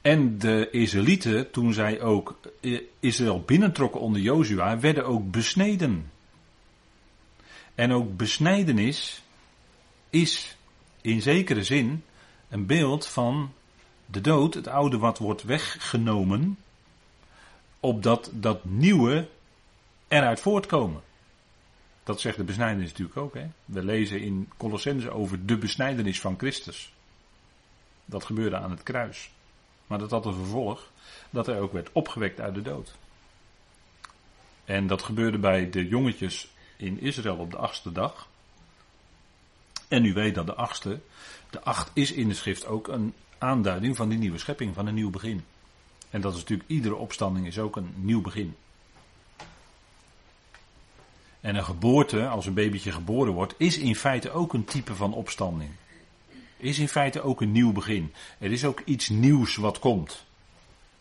En 0.00 0.38
de 0.38 0.68
Israëlieten, 0.70 1.50
toen 1.50 1.72
zij 1.72 2.00
ook 2.00 2.38
Israël 3.00 3.40
binnentrokken 3.40 4.00
onder 4.00 4.20
Jozua, 4.20 4.78
werden 4.78 5.06
ook 5.06 5.30
besneden. 5.30 6.10
En 7.74 7.92
ook 7.92 8.16
besnijdenis 8.16 9.22
is 10.10 10.56
in 11.00 11.22
zekere 11.22 11.64
zin 11.64 12.04
een 12.48 12.66
beeld 12.66 13.06
van 13.06 13.52
de 14.06 14.20
dood, 14.20 14.54
het 14.54 14.68
oude 14.68 14.98
wat 14.98 15.18
wordt 15.18 15.42
weggenomen, 15.42 16.58
opdat 17.80 18.30
dat 18.32 18.64
nieuwe 18.64 19.28
eruit 20.12 20.40
voortkomen. 20.40 21.02
Dat 22.04 22.20
zegt 22.20 22.36
de 22.36 22.44
besnijdenis 22.44 22.88
natuurlijk 22.88 23.16
ook. 23.16 23.34
Hè? 23.34 23.46
We 23.64 23.84
lezen 23.84 24.20
in 24.20 24.50
Colossense 24.56 25.10
over 25.10 25.46
de 25.46 25.56
besnijdenis 25.56 26.20
van 26.20 26.38
Christus. 26.38 26.92
Dat 28.04 28.24
gebeurde 28.24 28.56
aan 28.56 28.70
het 28.70 28.82
kruis. 28.82 29.30
Maar 29.86 29.98
dat 29.98 30.10
had 30.10 30.26
een 30.26 30.34
vervolg 30.34 30.90
dat 31.30 31.46
hij 31.46 31.60
ook 31.60 31.72
werd 31.72 31.88
opgewekt 31.92 32.40
uit 32.40 32.54
de 32.54 32.62
dood. 32.62 32.94
En 34.64 34.86
dat 34.86 35.02
gebeurde 35.02 35.38
bij 35.38 35.70
de 35.70 35.88
jongetjes 35.88 36.50
in 36.76 37.00
Israël 37.00 37.36
op 37.36 37.50
de 37.50 37.56
achtste 37.56 37.92
dag. 37.92 38.28
En 39.88 40.04
u 40.04 40.12
weet 40.12 40.34
dat 40.34 40.46
de 40.46 40.54
achtste, 40.54 41.00
de 41.50 41.62
acht 41.62 41.90
is 41.92 42.12
in 42.12 42.28
de 42.28 42.34
schrift 42.34 42.66
ook 42.66 42.88
een 42.88 43.14
aanduiding 43.38 43.96
van 43.96 44.08
die 44.08 44.18
nieuwe 44.18 44.38
schepping, 44.38 44.74
van 44.74 44.86
een 44.86 44.94
nieuw 44.94 45.10
begin. 45.10 45.44
En 46.10 46.20
dat 46.20 46.32
is 46.32 46.40
natuurlijk, 46.40 46.68
iedere 46.68 46.94
opstanding 46.94 47.46
is 47.46 47.58
ook 47.58 47.76
een 47.76 47.94
nieuw 47.96 48.20
begin. 48.20 48.56
En 51.42 51.56
een 51.56 51.64
geboorte, 51.64 52.28
als 52.28 52.46
een 52.46 52.54
babytje 52.54 52.92
geboren 52.92 53.32
wordt, 53.32 53.54
is 53.56 53.78
in 53.78 53.96
feite 53.96 54.30
ook 54.30 54.52
een 54.52 54.64
type 54.64 54.94
van 54.94 55.14
opstanding 55.14 55.70
is 56.62 56.78
in 56.78 56.88
feite 56.88 57.22
ook 57.22 57.40
een 57.40 57.52
nieuw 57.52 57.72
begin. 57.72 58.12
Er 58.38 58.52
is 58.52 58.64
ook 58.64 58.82
iets 58.84 59.08
nieuws 59.08 59.56
wat 59.56 59.78
komt. 59.78 60.24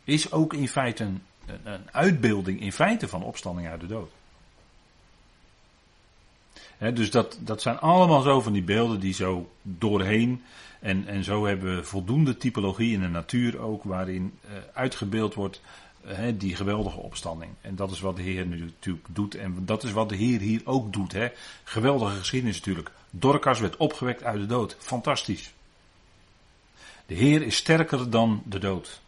Is 0.03 0.31
ook 0.31 0.53
in 0.53 0.67
feite 0.67 1.03
een, 1.03 1.21
een 1.63 1.91
uitbeelding 1.91 2.61
in 2.61 2.71
feite 2.71 3.07
van 3.07 3.23
opstanding 3.23 3.67
uit 3.67 3.81
de 3.81 3.87
dood. 3.87 4.11
dus 6.95 7.11
dat, 7.11 7.37
dat 7.41 7.61
zijn 7.61 7.79
allemaal 7.79 8.21
zo 8.21 8.41
van 8.41 8.53
die 8.53 8.63
beelden 8.63 8.99
die 8.99 9.13
zo 9.13 9.51
doorheen. 9.61 10.43
En, 10.79 11.07
en 11.07 11.23
zo 11.23 11.45
hebben 11.45 11.75
we 11.75 11.83
voldoende 11.83 12.37
typologie 12.37 12.93
in 12.93 13.01
de 13.01 13.07
natuur 13.07 13.59
ook, 13.59 13.83
waarin 13.83 14.33
uh, 14.45 14.51
uitgebeeld 14.73 15.33
wordt 15.33 15.61
uh, 16.05 16.17
die 16.33 16.55
geweldige 16.55 16.99
opstanding. 16.99 17.51
En 17.61 17.75
dat 17.75 17.91
is 17.91 17.99
wat 17.99 18.15
de 18.15 18.21
Heer 18.21 18.45
nu 18.45 18.59
natuurlijk 18.59 19.05
doet. 19.09 19.35
En 19.35 19.65
dat 19.65 19.83
is 19.83 19.91
wat 19.91 20.09
de 20.09 20.15
Heer 20.15 20.39
hier 20.39 20.61
ook 20.63 20.93
doet. 20.93 21.11
Hè. 21.11 21.27
Geweldige 21.63 22.17
geschiedenis 22.17 22.57
natuurlijk. 22.57 22.91
Dorcas 23.09 23.59
werd 23.59 23.77
opgewekt 23.77 24.23
uit 24.23 24.39
de 24.39 24.45
dood. 24.45 24.75
Fantastisch. 24.79 25.53
De 27.05 27.13
Heer 27.15 27.41
is 27.41 27.55
sterker 27.55 28.09
dan 28.09 28.43
de 28.45 28.59
dood. 28.59 29.01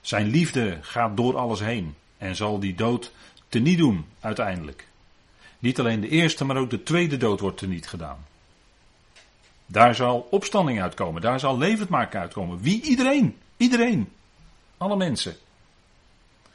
Zijn 0.00 0.26
liefde 0.26 0.78
gaat 0.80 1.16
door 1.16 1.36
alles 1.36 1.60
heen 1.60 1.94
en 2.18 2.36
zal 2.36 2.58
die 2.58 2.74
dood 2.74 3.12
teniet 3.48 3.78
doen 3.78 4.04
uiteindelijk. 4.20 4.86
Niet 5.58 5.78
alleen 5.78 6.00
de 6.00 6.08
eerste, 6.08 6.44
maar 6.44 6.56
ook 6.56 6.70
de 6.70 6.82
tweede 6.82 7.16
dood 7.16 7.40
wordt 7.40 7.58
teniet 7.58 7.86
gedaan. 7.86 8.26
Daar 9.66 9.94
zal 9.94 10.26
opstanding 10.30 10.82
uitkomen, 10.82 11.22
daar 11.22 11.40
zal 11.40 11.58
levendmaken 11.58 12.20
uitkomen. 12.20 12.60
Wie? 12.60 12.82
Iedereen. 12.82 13.36
Iedereen. 13.56 14.08
Alle 14.76 14.96
mensen. 14.96 15.36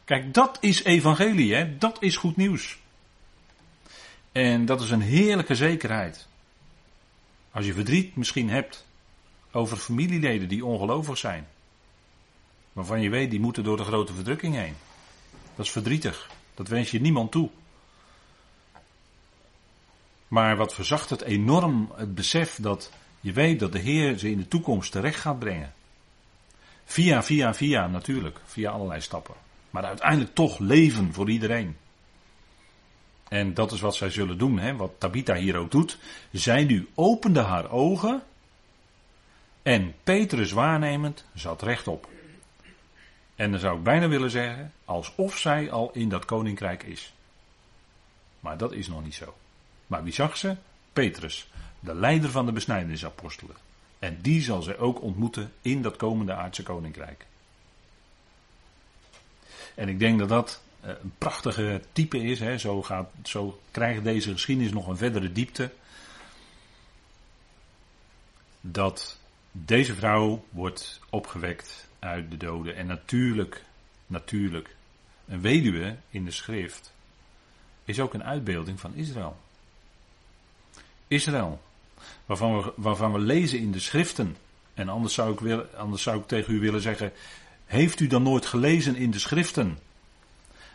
Kijk, 0.10 0.34
dat 0.34 0.58
is 0.60 0.84
evangelie, 0.84 1.56
hè? 1.56 1.78
dat 1.78 2.02
is 2.02 2.18
goed 2.18 2.36
nieuws. 2.36 2.78
En 4.32 4.66
dat 4.66 4.82
is 4.82 4.90
een 4.90 5.02
heerlijke 5.02 5.56
zekerheid. 5.56 6.28
Als 7.52 7.66
je 7.66 7.74
verdriet 7.74 8.16
misschien 8.16 8.50
hebt 8.50 8.88
over 9.52 9.78
familieleden 9.78 10.48
die 10.48 10.66
ongelovig 10.66 11.18
zijn. 11.18 11.48
Waarvan 12.74 13.02
je 13.02 13.10
weet, 13.10 13.30
die 13.30 13.40
moeten 13.40 13.64
door 13.64 13.78
de 13.78 13.84
grote 13.84 14.14
verdrukking 14.14 14.56
heen. 14.56 14.76
Dat 15.56 15.66
is 15.66 15.72
verdrietig. 15.72 16.30
Dat 16.54 16.68
wens 16.68 16.92
je 16.92 17.02
niemand 17.02 17.32
toe. 17.32 17.50
Maar 20.28 20.58
wat 20.58 20.74
verzacht 20.74 21.10
het 21.10 21.22
enorm 21.22 21.92
het 21.96 22.16
besef 22.16 22.58
dat 22.62 22.92
je 23.20 23.32
weet 23.32 23.60
dat 23.60 23.72
de 23.72 23.80
Heer 23.80 24.18
ze 24.18 24.32
in 24.32 24.38
de 24.38 24.48
toekomst 24.48 24.92
terecht 24.92 25.20
gaat 25.20 25.40
brengen. 25.40 25.74
Via, 26.86 27.24
via, 27.24 27.54
via 27.54 27.88
natuurlijk. 27.88 28.40
Via 28.46 28.72
allerlei 28.72 29.02
stappen. 29.02 29.48
Maar 29.70 29.84
uiteindelijk 29.84 30.34
toch 30.34 30.60
leven 30.60 31.14
voor 31.14 31.30
iedereen. 31.30 31.78
En 33.30 33.54
dat 33.54 33.72
is 33.72 33.82
wat 33.82 33.96
zij 33.96 34.10
zullen 34.10 34.38
doen, 34.38 34.60
hè? 34.60 34.76
wat 34.76 34.92
Tabitha 34.98 35.36
hier 35.36 35.56
ook 35.56 35.72
doet. 35.72 35.98
Zij 36.32 36.64
nu 36.64 36.88
opende 36.96 37.40
haar 37.40 37.72
ogen 37.72 38.24
en 39.62 39.94
Petrus 40.04 40.52
waarnemend 40.52 41.26
zat 41.34 41.62
rechtop. 41.62 42.10
En 43.36 43.52
dan 43.52 43.60
zou 43.60 43.78
ik 43.78 43.84
bijna 43.84 44.08
willen 44.08 44.32
zeggen, 44.32 44.74
alsof 44.86 45.38
zij 45.38 45.72
al 45.72 45.90
in 45.94 46.10
dat 46.10 46.26
koninkrijk 46.26 46.84
is. 46.84 47.14
Maar 48.40 48.58
dat 48.58 48.72
is 48.72 48.88
nog 48.88 49.04
niet 49.04 49.16
zo. 49.16 49.36
Maar 49.88 50.04
wie 50.04 50.14
zag 50.14 50.38
ze? 50.38 50.56
Petrus, 50.94 51.50
de 51.80 51.96
leider 51.96 52.30
van 52.32 52.46
de 52.46 52.52
besnijdenisapostelen. 52.52 53.56
En 54.00 54.18
die 54.22 54.42
zal 54.42 54.62
zij 54.62 54.78
ook 54.78 55.02
ontmoeten 55.02 55.54
in 55.62 55.82
dat 55.82 55.96
komende 55.96 56.34
aardse 56.34 56.64
koninkrijk. 56.64 57.26
En 59.80 59.90
ik 59.90 60.00
denk 60.00 60.20
dat 60.20 60.30
dat 60.30 60.62
eh, 60.82 60.90
een 60.90 61.14
prachtige 61.18 61.82
type 61.92 62.18
is. 62.18 62.40
Hè. 62.40 62.58
Zo, 62.58 62.84
gaat, 62.84 63.12
zo 63.24 63.60
krijgt 63.72 64.04
deze 64.04 64.32
geschiedenis 64.32 64.72
nog 64.72 64.88
een 64.88 64.98
verdere 64.98 65.32
diepte. 65.32 65.72
Dat 68.62 69.18
deze 69.52 69.96
vrouw 69.96 70.46
wordt 70.50 71.00
opgewekt 71.10 71.88
uit 72.00 72.32
de 72.32 72.38
doden. 72.38 72.76
En 72.76 72.88
natuurlijk, 72.88 73.64
natuurlijk, 74.08 74.76
een 75.28 75.42
weduwe 75.42 75.96
in 76.10 76.26
de 76.26 76.32
schrift 76.32 76.94
is 77.86 78.00
ook 78.00 78.14
een 78.14 78.24
uitbeelding 78.24 78.80
van 78.80 78.94
Israël. 78.96 79.38
Israël, 81.08 81.62
waarvan 82.26 82.62
we, 82.62 82.74
waarvan 82.76 83.12
we 83.12 83.20
lezen 83.20 83.60
in 83.60 83.72
de 83.72 83.80
schriften. 83.80 84.38
En 84.74 84.90
anders 84.90 85.14
zou, 85.14 85.34
ik 85.34 85.40
willen, 85.40 85.78
anders 85.78 86.04
zou 86.04 86.20
ik 86.20 86.28
tegen 86.28 86.54
u 86.54 86.60
willen 86.60 86.82
zeggen, 86.82 87.12
heeft 87.70 88.00
u 88.00 88.08
dan 88.08 88.24
nooit 88.24 88.46
gelezen 88.46 88.96
in 88.96 89.12
de 89.12 89.20
schriften 89.20 89.80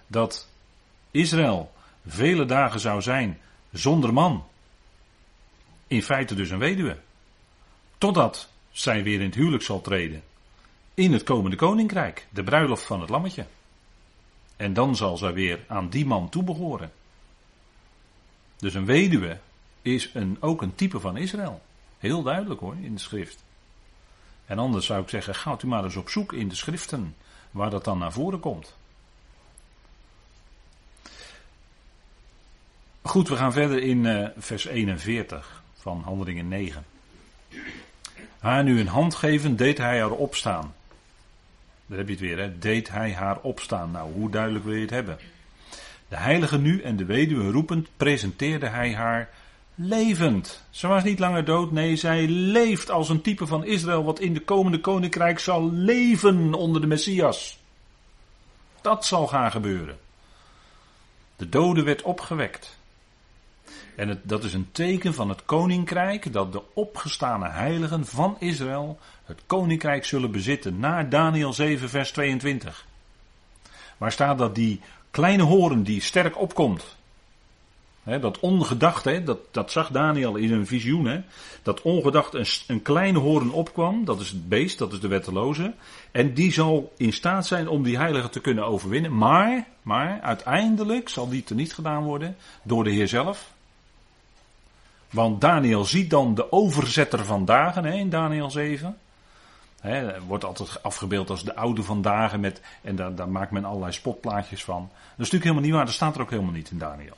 dat 0.07 0.49
Israël 1.11 1.73
vele 2.07 2.45
dagen 2.45 2.81
zou 2.81 3.03
zijn 3.03 3.39
zonder 3.73 4.13
man? 4.13 4.45
In 5.87 6.03
feite 6.03 6.35
dus 6.35 6.51
een 6.51 6.59
weduwe. 6.59 6.99
Totdat 7.99 8.49
zij 8.71 9.03
weer 9.03 9.21
in 9.21 9.27
het 9.27 9.35
huwelijk 9.35 9.63
zal 9.63 9.81
treden. 9.81 10.23
In 10.95 11.13
het 11.13 11.23
komende 11.23 11.57
koninkrijk, 11.57 12.27
de 12.31 12.43
bruiloft 12.43 12.85
van 12.85 13.01
het 13.01 13.11
lammetje. 13.11 13.47
En 14.57 14.73
dan 14.73 14.97
zal 14.97 15.17
zij 15.17 15.33
weer 15.33 15.65
aan 15.69 15.89
die 15.89 16.07
man 16.07 16.29
toebehoren. 16.29 16.93
Dus 18.57 18.75
een 18.75 18.87
weduwe 18.87 19.39
is 19.83 20.11
een, 20.13 20.37
ook 20.41 20.63
een 20.63 20.75
type 20.75 21.01
van 21.01 21.17
Israël. 21.17 21.63
Heel 21.99 22.23
duidelijk 22.23 22.61
hoor, 22.61 22.77
in 22.81 22.95
de 22.95 23.01
schrift. 23.01 23.45
En 24.47 24.59
anders 24.59 24.87
zou 24.87 25.03
ik 25.03 25.09
zeggen, 25.09 25.35
gaat 25.35 25.63
u 25.63 25.67
maar 25.67 25.85
eens 25.85 25.97
op 25.97 26.09
zoek 26.09 26.33
in 26.33 26.49
de 26.49 26.55
schriften 26.55 27.17
waar 27.51 27.71
dat 27.71 27.85
dan 27.85 27.99
naar 27.99 28.13
voren 28.13 28.41
komt. 28.41 28.77
Goed, 33.03 33.29
we 33.29 33.37
gaan 33.37 33.53
verder 33.53 33.83
in 33.83 34.05
uh, 34.05 34.29
vers 34.37 34.67
41 34.67 35.63
van 35.75 36.03
Handelingen 36.05 36.49
9. 36.49 36.85
Haar 38.39 38.65
nu 38.65 38.81
een 38.81 38.89
hand 38.89 39.15
geven, 39.15 39.57
deed 39.57 39.79
hij 39.79 40.01
haar 40.01 40.11
opstaan. 40.11 40.75
Daar 41.87 41.99
heb 41.99 42.07
je 42.07 42.13
het 42.13 42.23
weer, 42.23 42.39
hè? 42.39 42.59
Deed 42.59 42.89
hij 42.89 43.13
haar 43.13 43.41
opstaan. 43.41 43.91
Nou, 43.91 44.13
hoe 44.13 44.31
duidelijk 44.31 44.65
wil 44.65 44.75
je 44.75 44.81
het 44.81 44.91
hebben? 44.91 45.19
De 46.09 46.17
heilige 46.17 46.59
nu 46.59 46.81
en 46.81 46.97
de 46.97 47.05
weduwe 47.05 47.51
roepend, 47.51 47.89
presenteerde 47.97 48.67
hij 48.67 48.95
haar 48.95 49.29
levend. 49.75 50.63
Ze 50.71 50.87
was 50.87 51.05
niet 51.05 51.19
langer 51.19 51.45
dood, 51.45 51.73
nee, 51.73 51.97
zij 51.97 52.27
leeft 52.29 52.91
als 52.91 53.09
een 53.09 53.21
type 53.21 53.47
van 53.47 53.65
Israël 53.65 54.05
wat 54.05 54.21
in 54.21 54.35
de 54.35 54.41
komende 54.41 54.81
koninkrijk 54.81 55.39
zal 55.39 55.71
leven 55.73 56.55
onder 56.55 56.81
de 56.81 56.87
Messias. 56.87 57.59
Dat 58.81 59.05
zal 59.05 59.27
gaan 59.27 59.51
gebeuren. 59.51 59.99
De 61.37 61.49
dode 61.49 61.83
werd 61.83 62.03
opgewekt. 62.03 62.79
En 63.97 64.21
dat 64.23 64.45
is 64.45 64.55
een 64.55 64.69
teken 64.73 65.15
van 65.15 65.29
het 65.29 65.45
koninkrijk 65.45 66.33
dat 66.33 66.53
de 66.53 66.63
opgestane 66.75 67.49
heiligen 67.49 68.07
van 68.07 68.37
Israël 68.39 68.99
het 69.25 69.43
koninkrijk 69.47 70.05
zullen 70.05 70.31
bezitten. 70.31 70.79
Naar 70.79 71.09
Daniel 71.09 71.53
7, 71.53 71.89
vers 71.89 72.13
22. 72.13 72.87
Waar 73.97 74.13
staat 74.13 74.39
dat 74.39 74.55
die 74.55 74.81
kleine 75.11 75.43
horen 75.43 75.83
die 75.83 76.01
sterk 76.01 76.39
opkomt. 76.39 76.97
Dat 78.05 78.41
ongedacht, 78.41 79.27
dat, 79.27 79.39
dat 79.51 79.71
zag 79.71 79.91
Daniel 79.91 80.37
in 80.37 80.53
een 80.53 80.67
visioen. 80.67 81.25
dat 81.63 81.83
ongedacht 81.83 82.35
een, 82.35 82.47
een 82.67 82.83
kleine 82.83 83.19
horen 83.19 83.51
opkwam. 83.51 84.05
Dat 84.05 84.21
is 84.21 84.31
het 84.31 84.49
beest, 84.49 84.79
dat 84.79 84.93
is 84.93 85.01
de 85.01 85.09
wetteloze. 85.09 85.75
En 86.11 86.35
die 86.35 86.53
zal 86.53 86.93
in 86.97 87.13
staat 87.13 87.47
zijn 87.47 87.69
om 87.69 87.83
die 87.83 87.97
heiligen 87.97 88.31
te 88.31 88.41
kunnen 88.41 88.67
overwinnen. 88.67 89.17
Maar, 89.17 89.67
maar 89.83 90.21
uiteindelijk 90.21 91.09
zal 91.09 91.29
die 91.29 91.45
niet 91.55 91.75
gedaan 91.75 92.03
worden 92.03 92.37
door 92.63 92.85
de 92.85 92.91
Heer 92.91 93.09
zelf. 93.09 93.53
Want 95.11 95.41
Daniel 95.41 95.85
ziet 95.85 96.11
dan 96.11 96.35
de 96.35 96.53
overzetter 96.53 97.25
van 97.25 97.45
dagen 97.45 97.85
in 97.85 98.11
Daniel 98.11 98.51
7. 98.51 98.97
He, 99.81 100.21
wordt 100.27 100.45
altijd 100.45 100.83
afgebeeld 100.83 101.31
als 101.31 101.45
de 101.45 101.55
oude 101.55 101.83
van 101.83 102.03
dagen 102.03 102.41
met, 102.41 102.61
en 102.83 102.97
daar, 102.97 103.15
daar 103.15 103.29
maakt 103.29 103.51
men 103.51 103.65
allerlei 103.65 103.93
spotplaatjes 103.93 104.65
van. 104.65 104.81
Dat 104.81 105.01
is 105.09 105.17
natuurlijk 105.17 105.43
helemaal 105.43 105.63
niet 105.63 105.73
waar, 105.73 105.85
dat 105.85 105.95
staat 105.95 106.15
er 106.15 106.21
ook 106.21 106.31
helemaal 106.31 106.53
niet 106.53 106.71
in 106.71 106.79
Daniel. 106.79 107.17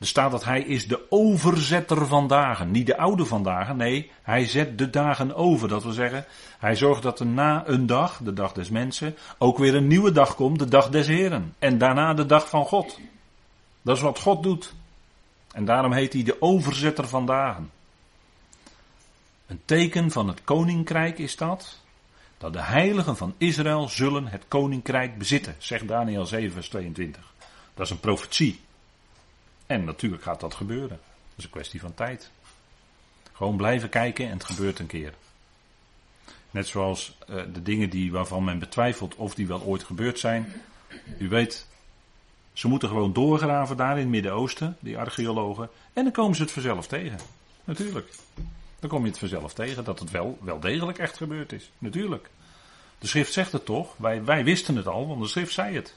Er 0.00 0.06
staat 0.06 0.30
dat 0.30 0.44
hij 0.44 0.60
is 0.62 0.88
de 0.88 1.06
overzetter 1.08 2.06
van 2.06 2.26
dagen. 2.28 2.70
Niet 2.70 2.86
de 2.86 2.96
oude 2.96 3.24
van 3.24 3.42
dagen, 3.42 3.76
nee, 3.76 4.10
hij 4.22 4.46
zet 4.46 4.78
de 4.78 4.90
dagen 4.90 5.34
over. 5.34 5.68
Dat 5.68 5.82
wil 5.82 5.92
zeggen, 5.92 6.24
hij 6.58 6.74
zorgt 6.74 7.02
dat 7.02 7.20
er 7.20 7.26
na 7.26 7.62
een 7.66 7.86
dag, 7.86 8.20
de 8.22 8.32
dag 8.32 8.52
des 8.52 8.70
mensen, 8.70 9.16
ook 9.38 9.58
weer 9.58 9.74
een 9.74 9.86
nieuwe 9.86 10.12
dag 10.12 10.34
komt, 10.34 10.58
de 10.58 10.68
dag 10.68 10.88
des 10.88 11.06
Heren. 11.06 11.54
En 11.58 11.78
daarna 11.78 12.14
de 12.14 12.26
dag 12.26 12.48
van 12.48 12.64
God. 12.64 12.98
Dat 13.82 13.96
is 13.96 14.02
wat 14.02 14.20
God 14.20 14.42
doet. 14.42 14.74
En 15.52 15.64
daarom 15.64 15.92
heet 15.92 16.12
hij 16.12 16.22
de 16.22 16.42
overzetter 16.42 17.08
van 17.08 17.26
dagen. 17.26 17.70
Een 19.46 19.60
teken 19.64 20.10
van 20.10 20.28
het 20.28 20.44
koninkrijk 20.44 21.18
is 21.18 21.36
dat. 21.36 21.78
Dat 22.38 22.52
de 22.52 22.62
heiligen 22.62 23.16
van 23.16 23.34
Israël 23.38 23.88
zullen 23.88 24.26
het 24.26 24.44
koninkrijk 24.48 25.18
bezitten, 25.18 25.54
zegt 25.58 25.88
Daniel 25.88 26.26
7, 26.26 26.52
vers 26.52 26.68
22. 26.68 27.32
Dat 27.74 27.86
is 27.86 27.92
een 27.92 28.00
profetie. 28.00 28.60
En 29.70 29.84
natuurlijk 29.84 30.22
gaat 30.22 30.40
dat 30.40 30.54
gebeuren. 30.54 30.88
Dat 30.88 31.36
is 31.36 31.44
een 31.44 31.50
kwestie 31.50 31.80
van 31.80 31.94
tijd. 31.94 32.30
Gewoon 33.32 33.56
blijven 33.56 33.88
kijken 33.88 34.24
en 34.24 34.32
het 34.32 34.44
gebeurt 34.44 34.78
een 34.78 34.86
keer. 34.86 35.14
Net 36.50 36.66
zoals 36.66 37.16
uh, 37.28 37.42
de 37.52 37.62
dingen 37.62 37.90
die, 37.90 38.12
waarvan 38.12 38.44
men 38.44 38.58
betwijfelt 38.58 39.14
of 39.14 39.34
die 39.34 39.46
wel 39.46 39.62
ooit 39.62 39.84
gebeurd 39.84 40.18
zijn. 40.18 40.52
U 41.18 41.28
weet, 41.28 41.66
ze 42.52 42.68
moeten 42.68 42.88
gewoon 42.88 43.12
doorgraven 43.12 43.76
daar 43.76 43.92
in 43.92 43.98
het 43.98 44.08
Midden-Oosten, 44.08 44.76
die 44.80 44.98
archeologen. 44.98 45.68
En 45.92 46.02
dan 46.02 46.12
komen 46.12 46.36
ze 46.36 46.42
het 46.42 46.52
vanzelf 46.52 46.86
tegen. 46.86 47.18
Natuurlijk. 47.64 48.14
Dan 48.78 48.90
kom 48.90 49.02
je 49.02 49.08
het 49.08 49.18
vanzelf 49.18 49.54
tegen 49.54 49.84
dat 49.84 49.98
het 49.98 50.10
wel, 50.10 50.38
wel 50.40 50.60
degelijk 50.60 50.98
echt 50.98 51.16
gebeurd 51.16 51.52
is. 51.52 51.70
Natuurlijk. 51.78 52.30
De 52.98 53.06
schrift 53.06 53.32
zegt 53.32 53.52
het 53.52 53.64
toch? 53.64 53.96
Wij, 53.96 54.24
wij 54.24 54.44
wisten 54.44 54.76
het 54.76 54.86
al, 54.86 55.06
want 55.06 55.20
de 55.20 55.28
schrift 55.28 55.52
zei 55.52 55.74
het. 55.74 55.96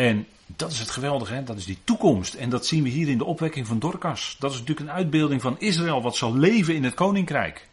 En 0.00 0.26
dat 0.46 0.70
is 0.70 0.78
het 0.78 0.90
geweldige, 0.90 1.34
hè? 1.34 1.42
dat 1.42 1.56
is 1.56 1.64
die 1.64 1.78
toekomst. 1.84 2.34
En 2.34 2.50
dat 2.50 2.66
zien 2.66 2.82
we 2.82 2.88
hier 2.88 3.08
in 3.08 3.18
de 3.18 3.24
opwekking 3.24 3.66
van 3.66 3.78
Dorcas. 3.78 4.36
Dat 4.38 4.52
is 4.52 4.58
natuurlijk 4.58 4.88
een 4.88 4.94
uitbeelding 4.94 5.40
van 5.40 5.58
Israël 5.58 6.02
wat 6.02 6.16
zal 6.16 6.36
leven 6.36 6.74
in 6.74 6.84
het 6.84 6.94
koninkrijk. 6.94 7.68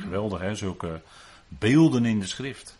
Geweldig, 0.00 0.40
hè? 0.40 0.54
zulke 0.54 1.00
beelden 1.48 2.04
in 2.04 2.20
de 2.20 2.26
schrift. 2.26 2.78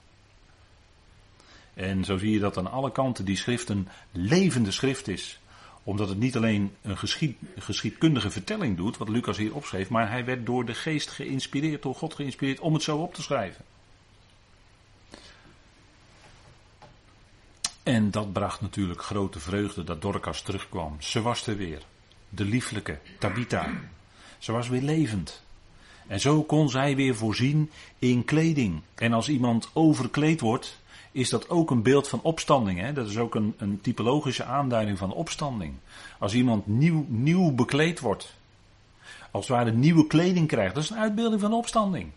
En 1.75 2.05
zo 2.05 2.19
zie 2.19 2.31
je 2.31 2.39
dat 2.39 2.57
aan 2.59 2.71
alle 2.71 2.93
kanten 2.93 3.25
die 3.25 3.37
schrift 3.37 3.69
een 3.69 3.89
levende 4.13 4.71
schrift 4.71 5.09
is. 5.09 5.41
Omdat 5.83 6.09
het 6.09 6.19
niet 6.19 6.37
alleen 6.37 6.75
een 6.83 6.99
geschied, 6.99 7.37
geschiedkundige 7.59 8.31
vertelling 8.31 8.77
doet, 8.77 8.97
wat 8.97 9.09
Lucas 9.09 9.37
hier 9.37 9.55
opschreef, 9.55 9.89
maar 9.89 10.11
hij 10.11 10.25
werd 10.25 10.47
door 10.47 10.65
de 10.65 10.75
geest 10.75 11.11
geïnspireerd, 11.11 11.83
door 11.83 11.95
God 11.95 12.15
geïnspireerd 12.15 12.61
om 12.61 12.75
het 12.75 12.83
zo 12.83 12.97
op 12.97 13.15
te 13.15 13.23
schrijven. 13.23 13.65
En 17.83 18.11
dat 18.11 18.33
bracht 18.33 18.61
natuurlijk 18.61 19.03
grote 19.03 19.41
vreugde 19.41 19.85
dat 19.85 20.03
Dorcas 20.03 20.43
terugkwam. 20.43 20.97
Ze 20.99 21.23
was 21.23 21.47
er 21.47 21.57
weer. 21.57 21.83
De 22.29 22.45
lieflijke 22.45 22.99
Tabitha. 23.19 23.71
Ze 24.39 24.53
was 24.53 24.69
weer 24.69 24.83
levend. 24.83 25.43
En 26.07 26.21
zo 26.21 26.43
kon 26.43 26.69
zij 26.69 26.97
weer 26.97 27.15
voorzien 27.15 27.71
in 27.99 28.25
kleding. 28.25 28.81
En 28.95 29.13
als 29.13 29.29
iemand 29.29 29.71
overkleed 29.73 30.41
wordt, 30.41 30.79
is 31.13 31.29
dat 31.29 31.49
ook 31.49 31.71
een 31.71 31.83
beeld 31.83 32.09
van 32.09 32.21
opstanding. 32.23 32.81
Hè? 32.81 32.93
Dat 32.93 33.09
is 33.09 33.19
ook 33.19 33.35
een, 33.35 33.55
een 33.59 33.81
typologische 33.81 34.45
aanduiding 34.45 34.99
van 34.99 35.13
opstanding. 35.13 35.75
Als 36.19 36.35
iemand 36.35 36.67
nieuw, 36.67 37.05
nieuw 37.09 37.55
bekleed 37.55 38.01
wordt, 38.01 38.35
als 39.31 39.49
het 39.49 39.57
ware 39.57 39.73
nieuwe 39.73 40.07
kleding 40.07 40.49
krijgt, 40.49 40.75
dat 40.75 40.85
is 40.85 40.91
een 40.91 40.99
uitbeelding 40.99 41.41
van 41.41 41.53
opstanding. 41.53 42.11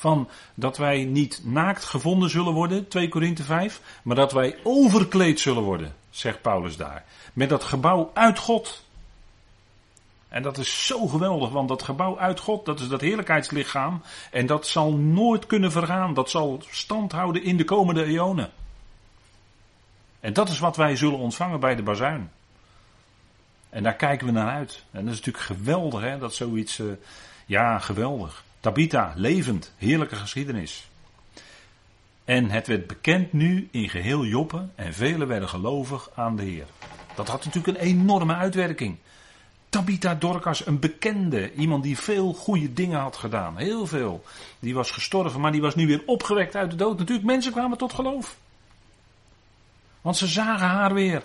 Van 0.00 0.28
dat 0.54 0.76
wij 0.76 1.04
niet 1.04 1.40
naakt 1.44 1.84
gevonden 1.84 2.30
zullen 2.30 2.52
worden, 2.52 2.88
2 2.88 3.08
Korinthe 3.08 3.42
5, 3.42 3.80
maar 4.02 4.16
dat 4.16 4.32
wij 4.32 4.56
overkleed 4.62 5.40
zullen 5.40 5.62
worden, 5.62 5.94
zegt 6.10 6.42
Paulus 6.42 6.76
daar. 6.76 7.04
Met 7.32 7.48
dat 7.48 7.64
gebouw 7.64 8.10
uit 8.14 8.38
God. 8.38 8.84
En 10.28 10.42
dat 10.42 10.58
is 10.58 10.86
zo 10.86 11.06
geweldig, 11.06 11.50
want 11.50 11.68
dat 11.68 11.82
gebouw 11.82 12.18
uit 12.18 12.40
God, 12.40 12.64
dat 12.64 12.80
is 12.80 12.88
dat 12.88 13.00
heerlijkheidslichaam. 13.00 14.02
En 14.30 14.46
dat 14.46 14.66
zal 14.66 14.92
nooit 14.92 15.46
kunnen 15.46 15.72
vergaan. 15.72 16.14
Dat 16.14 16.30
zal 16.30 16.62
stand 16.70 17.12
houden 17.12 17.42
in 17.42 17.56
de 17.56 17.64
komende 17.64 18.04
eonen. 18.04 18.50
En 20.20 20.32
dat 20.32 20.48
is 20.48 20.58
wat 20.58 20.76
wij 20.76 20.96
zullen 20.96 21.18
ontvangen 21.18 21.60
bij 21.60 21.74
de 21.74 21.82
bazuin. 21.82 22.30
En 23.68 23.82
daar 23.82 23.96
kijken 23.96 24.26
we 24.26 24.32
naar 24.32 24.50
uit. 24.50 24.84
En 24.90 25.04
dat 25.04 25.14
is 25.14 25.18
natuurlijk 25.18 25.44
geweldig, 25.44 26.00
hè, 26.00 26.18
dat 26.18 26.34
zoiets. 26.34 26.78
Uh, 26.78 26.92
ja, 27.46 27.78
geweldig. 27.78 28.44
Tabita, 28.60 29.12
levend, 29.16 29.72
heerlijke 29.76 30.16
geschiedenis. 30.16 30.88
En 32.24 32.50
het 32.50 32.66
werd 32.66 32.86
bekend 32.86 33.32
nu 33.32 33.68
in 33.70 33.88
geheel 33.88 34.24
Joppe 34.24 34.68
en 34.74 34.94
velen 34.94 35.28
werden 35.28 35.48
gelovig 35.48 36.10
aan 36.14 36.36
de 36.36 36.42
Heer. 36.42 36.66
Dat 37.14 37.28
had 37.28 37.44
natuurlijk 37.44 37.78
een 37.78 37.84
enorme 37.84 38.34
uitwerking. 38.34 38.96
Tabitha 39.68 40.14
Dorcas, 40.14 40.66
een 40.66 40.78
bekende, 40.78 41.52
iemand 41.52 41.82
die 41.82 41.98
veel 41.98 42.32
goede 42.32 42.72
dingen 42.72 43.00
had 43.00 43.16
gedaan, 43.16 43.56
heel 43.56 43.86
veel. 43.86 44.24
Die 44.58 44.74
was 44.74 44.90
gestorven, 44.90 45.40
maar 45.40 45.52
die 45.52 45.60
was 45.60 45.74
nu 45.74 45.86
weer 45.86 46.02
opgewekt 46.06 46.56
uit 46.56 46.70
de 46.70 46.76
dood. 46.76 46.98
Natuurlijk, 46.98 47.26
mensen 47.26 47.52
kwamen 47.52 47.78
tot 47.78 47.92
geloof. 47.92 48.36
Want 50.00 50.16
ze 50.16 50.26
zagen 50.26 50.66
haar 50.66 50.94
weer. 50.94 51.22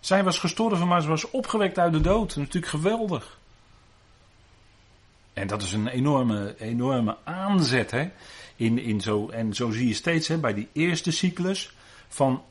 Zij 0.00 0.24
was 0.24 0.38
gestorven, 0.38 0.88
maar 0.88 1.02
ze 1.02 1.08
was 1.08 1.30
opgewekt 1.30 1.78
uit 1.78 1.92
de 1.92 2.00
dood. 2.00 2.36
Natuurlijk 2.36 2.66
geweldig. 2.66 3.38
En 5.34 5.46
dat 5.46 5.62
is 5.62 5.72
een 5.72 5.88
enorme, 5.88 6.54
enorme 6.58 7.16
aanzet. 7.24 7.90
Hè? 7.90 8.10
In, 8.56 8.78
in 8.78 9.00
zo, 9.00 9.28
en 9.28 9.54
zo 9.54 9.70
zie 9.70 9.88
je 9.88 9.94
steeds 9.94 10.28
hè, 10.28 10.38
bij 10.38 10.54
die 10.54 10.68
eerste 10.72 11.10
cyclus 11.10 11.74
van 12.08 12.42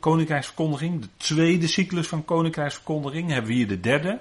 koninkrijksverkondiging, 0.00 1.00
de 1.00 1.08
tweede 1.16 1.66
cyclus 1.66 2.08
van 2.08 2.24
koninkrijksverkondiging, 2.24 3.30
hebben 3.30 3.50
we 3.50 3.56
hier 3.56 3.68
de 3.68 3.80
derde. 3.80 4.20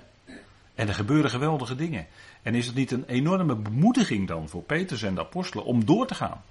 En 0.75 0.87
er 0.87 0.93
gebeuren 0.93 1.29
geweldige 1.29 1.75
dingen. 1.75 2.07
En 2.41 2.55
is 2.55 2.65
het 2.65 2.75
niet 2.75 2.91
een 2.91 3.05
enorme 3.05 3.55
bemoediging 3.55 4.27
dan 4.27 4.49
voor 4.49 4.61
Petrus 4.61 5.01
en 5.01 5.15
de 5.15 5.21
apostelen 5.21 5.65
om 5.65 5.85
door 5.85 6.07
te 6.07 6.15
gaan? 6.15 6.43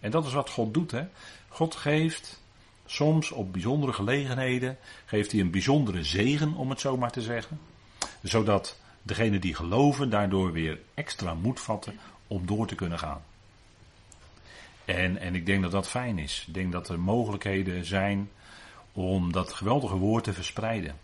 En 0.00 0.10
dat 0.10 0.26
is 0.26 0.32
wat 0.32 0.50
God 0.50 0.74
doet. 0.74 0.90
Hè? 0.90 1.04
God 1.48 1.74
geeft 1.74 2.40
soms 2.86 3.30
op 3.30 3.52
bijzondere 3.52 3.92
gelegenheden, 3.92 4.76
geeft 5.04 5.32
hij 5.32 5.40
een 5.40 5.50
bijzondere 5.50 6.04
zegen, 6.04 6.54
om 6.54 6.70
het 6.70 6.80
zo 6.80 6.96
maar 6.96 7.10
te 7.10 7.22
zeggen. 7.22 7.60
Zodat 8.22 8.78
degenen 9.02 9.40
die 9.40 9.54
geloven 9.54 10.10
daardoor 10.10 10.52
weer 10.52 10.78
extra 10.94 11.34
moed 11.34 11.60
vatten 11.60 11.98
om 12.26 12.46
door 12.46 12.66
te 12.66 12.74
kunnen 12.74 12.98
gaan. 12.98 13.22
En, 14.84 15.16
en 15.16 15.34
ik 15.34 15.46
denk 15.46 15.62
dat 15.62 15.70
dat 15.70 15.88
fijn 15.88 16.18
is. 16.18 16.44
Ik 16.46 16.54
denk 16.54 16.72
dat 16.72 16.88
er 16.88 17.00
mogelijkheden 17.00 17.84
zijn 17.84 18.30
om 18.92 19.32
dat 19.32 19.52
geweldige 19.52 19.96
woord 19.96 20.24
te 20.24 20.32
verspreiden. 20.32 20.96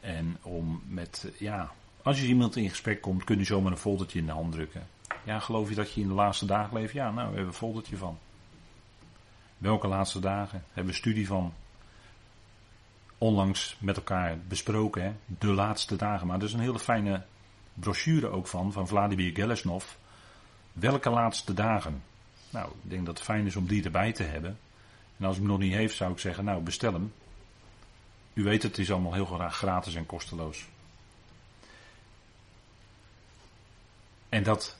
En 0.00 0.38
om 0.42 0.82
met, 0.86 1.32
ja, 1.38 1.72
als 2.02 2.20
je 2.20 2.26
iemand 2.26 2.56
in 2.56 2.68
gesprek 2.68 3.00
komt, 3.00 3.24
kun 3.24 3.38
je 3.38 3.44
zomaar 3.44 3.72
een 3.72 3.78
foldertje 3.78 4.18
in 4.18 4.26
de 4.26 4.32
hand 4.32 4.52
drukken. 4.52 4.86
Ja, 5.24 5.38
geloof 5.38 5.68
je 5.68 5.74
dat 5.74 5.92
je 5.92 6.00
in 6.00 6.08
de 6.08 6.14
laatste 6.14 6.46
dagen 6.46 6.76
leeft? 6.76 6.92
Ja, 6.92 7.10
nou, 7.10 7.28
we 7.28 7.34
hebben 7.34 7.46
een 7.46 7.52
foldertje 7.52 7.96
van. 7.96 8.18
Welke 9.58 9.86
laatste 9.86 10.20
dagen? 10.20 10.64
Hebben 10.72 10.92
we 10.92 10.98
studie 10.98 11.26
van. 11.26 11.52
Onlangs 13.22 13.76
met 13.78 13.96
elkaar 13.96 14.38
besproken, 14.48 15.20
de 15.26 15.46
laatste 15.46 15.96
dagen. 15.96 16.26
Maar 16.26 16.38
er 16.38 16.44
is 16.44 16.52
een 16.52 16.60
hele 16.60 16.78
fijne 16.78 17.24
brochure 17.74 18.28
ook 18.28 18.46
van, 18.46 18.72
van 18.72 18.88
Vladimir 18.88 19.34
Gelesnov. 19.34 19.84
Welke 20.72 21.10
laatste 21.10 21.54
dagen? 21.54 22.02
Nou, 22.50 22.68
ik 22.82 22.90
denk 22.90 23.06
dat 23.06 23.16
het 23.16 23.26
fijn 23.26 23.46
is 23.46 23.56
om 23.56 23.66
die 23.66 23.84
erbij 23.84 24.12
te 24.12 24.22
hebben. 24.22 24.58
En 25.16 25.24
als 25.24 25.36
u 25.36 25.38
hem 25.38 25.48
nog 25.48 25.58
niet 25.58 25.72
heeft, 25.72 25.96
zou 25.96 26.12
ik 26.12 26.18
zeggen, 26.18 26.44
nou, 26.44 26.62
bestel 26.62 26.92
hem. 26.92 27.12
U 28.32 28.42
weet 28.42 28.62
het, 28.62 28.78
is 28.78 28.92
allemaal 28.92 29.14
heel 29.14 29.24
graag 29.24 29.56
gratis 29.56 29.94
en 29.94 30.06
kosteloos. 30.06 30.66
En, 34.28 34.42
dat, 34.42 34.78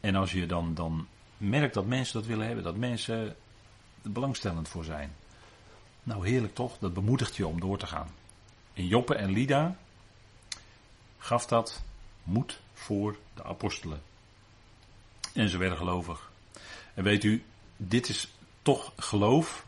en 0.00 0.14
als 0.14 0.32
je 0.32 0.46
dan, 0.46 0.74
dan 0.74 1.06
merkt 1.36 1.74
dat 1.74 1.86
mensen 1.86 2.14
dat 2.14 2.28
willen 2.28 2.46
hebben, 2.46 2.64
dat 2.64 2.76
mensen 2.76 3.36
er 4.02 4.10
belangstellend 4.10 4.68
voor 4.68 4.84
zijn. 4.84 5.12
Nou 6.06 6.28
heerlijk 6.28 6.54
toch, 6.54 6.78
dat 6.78 6.94
bemoedigt 6.94 7.36
je 7.36 7.46
om 7.46 7.60
door 7.60 7.78
te 7.78 7.86
gaan. 7.86 8.14
In 8.72 8.86
Joppe 8.86 9.14
en 9.14 9.30
Lida 9.30 9.76
gaf 11.18 11.46
dat 11.46 11.82
moed 12.22 12.60
voor 12.72 13.16
de 13.34 13.44
apostelen. 13.44 14.02
En 15.32 15.48
ze 15.48 15.58
werden 15.58 15.78
gelovig. 15.78 16.30
En 16.94 17.04
weet 17.04 17.24
u, 17.24 17.44
dit 17.76 18.08
is 18.08 18.28
toch 18.62 18.92
geloof. 18.96 19.66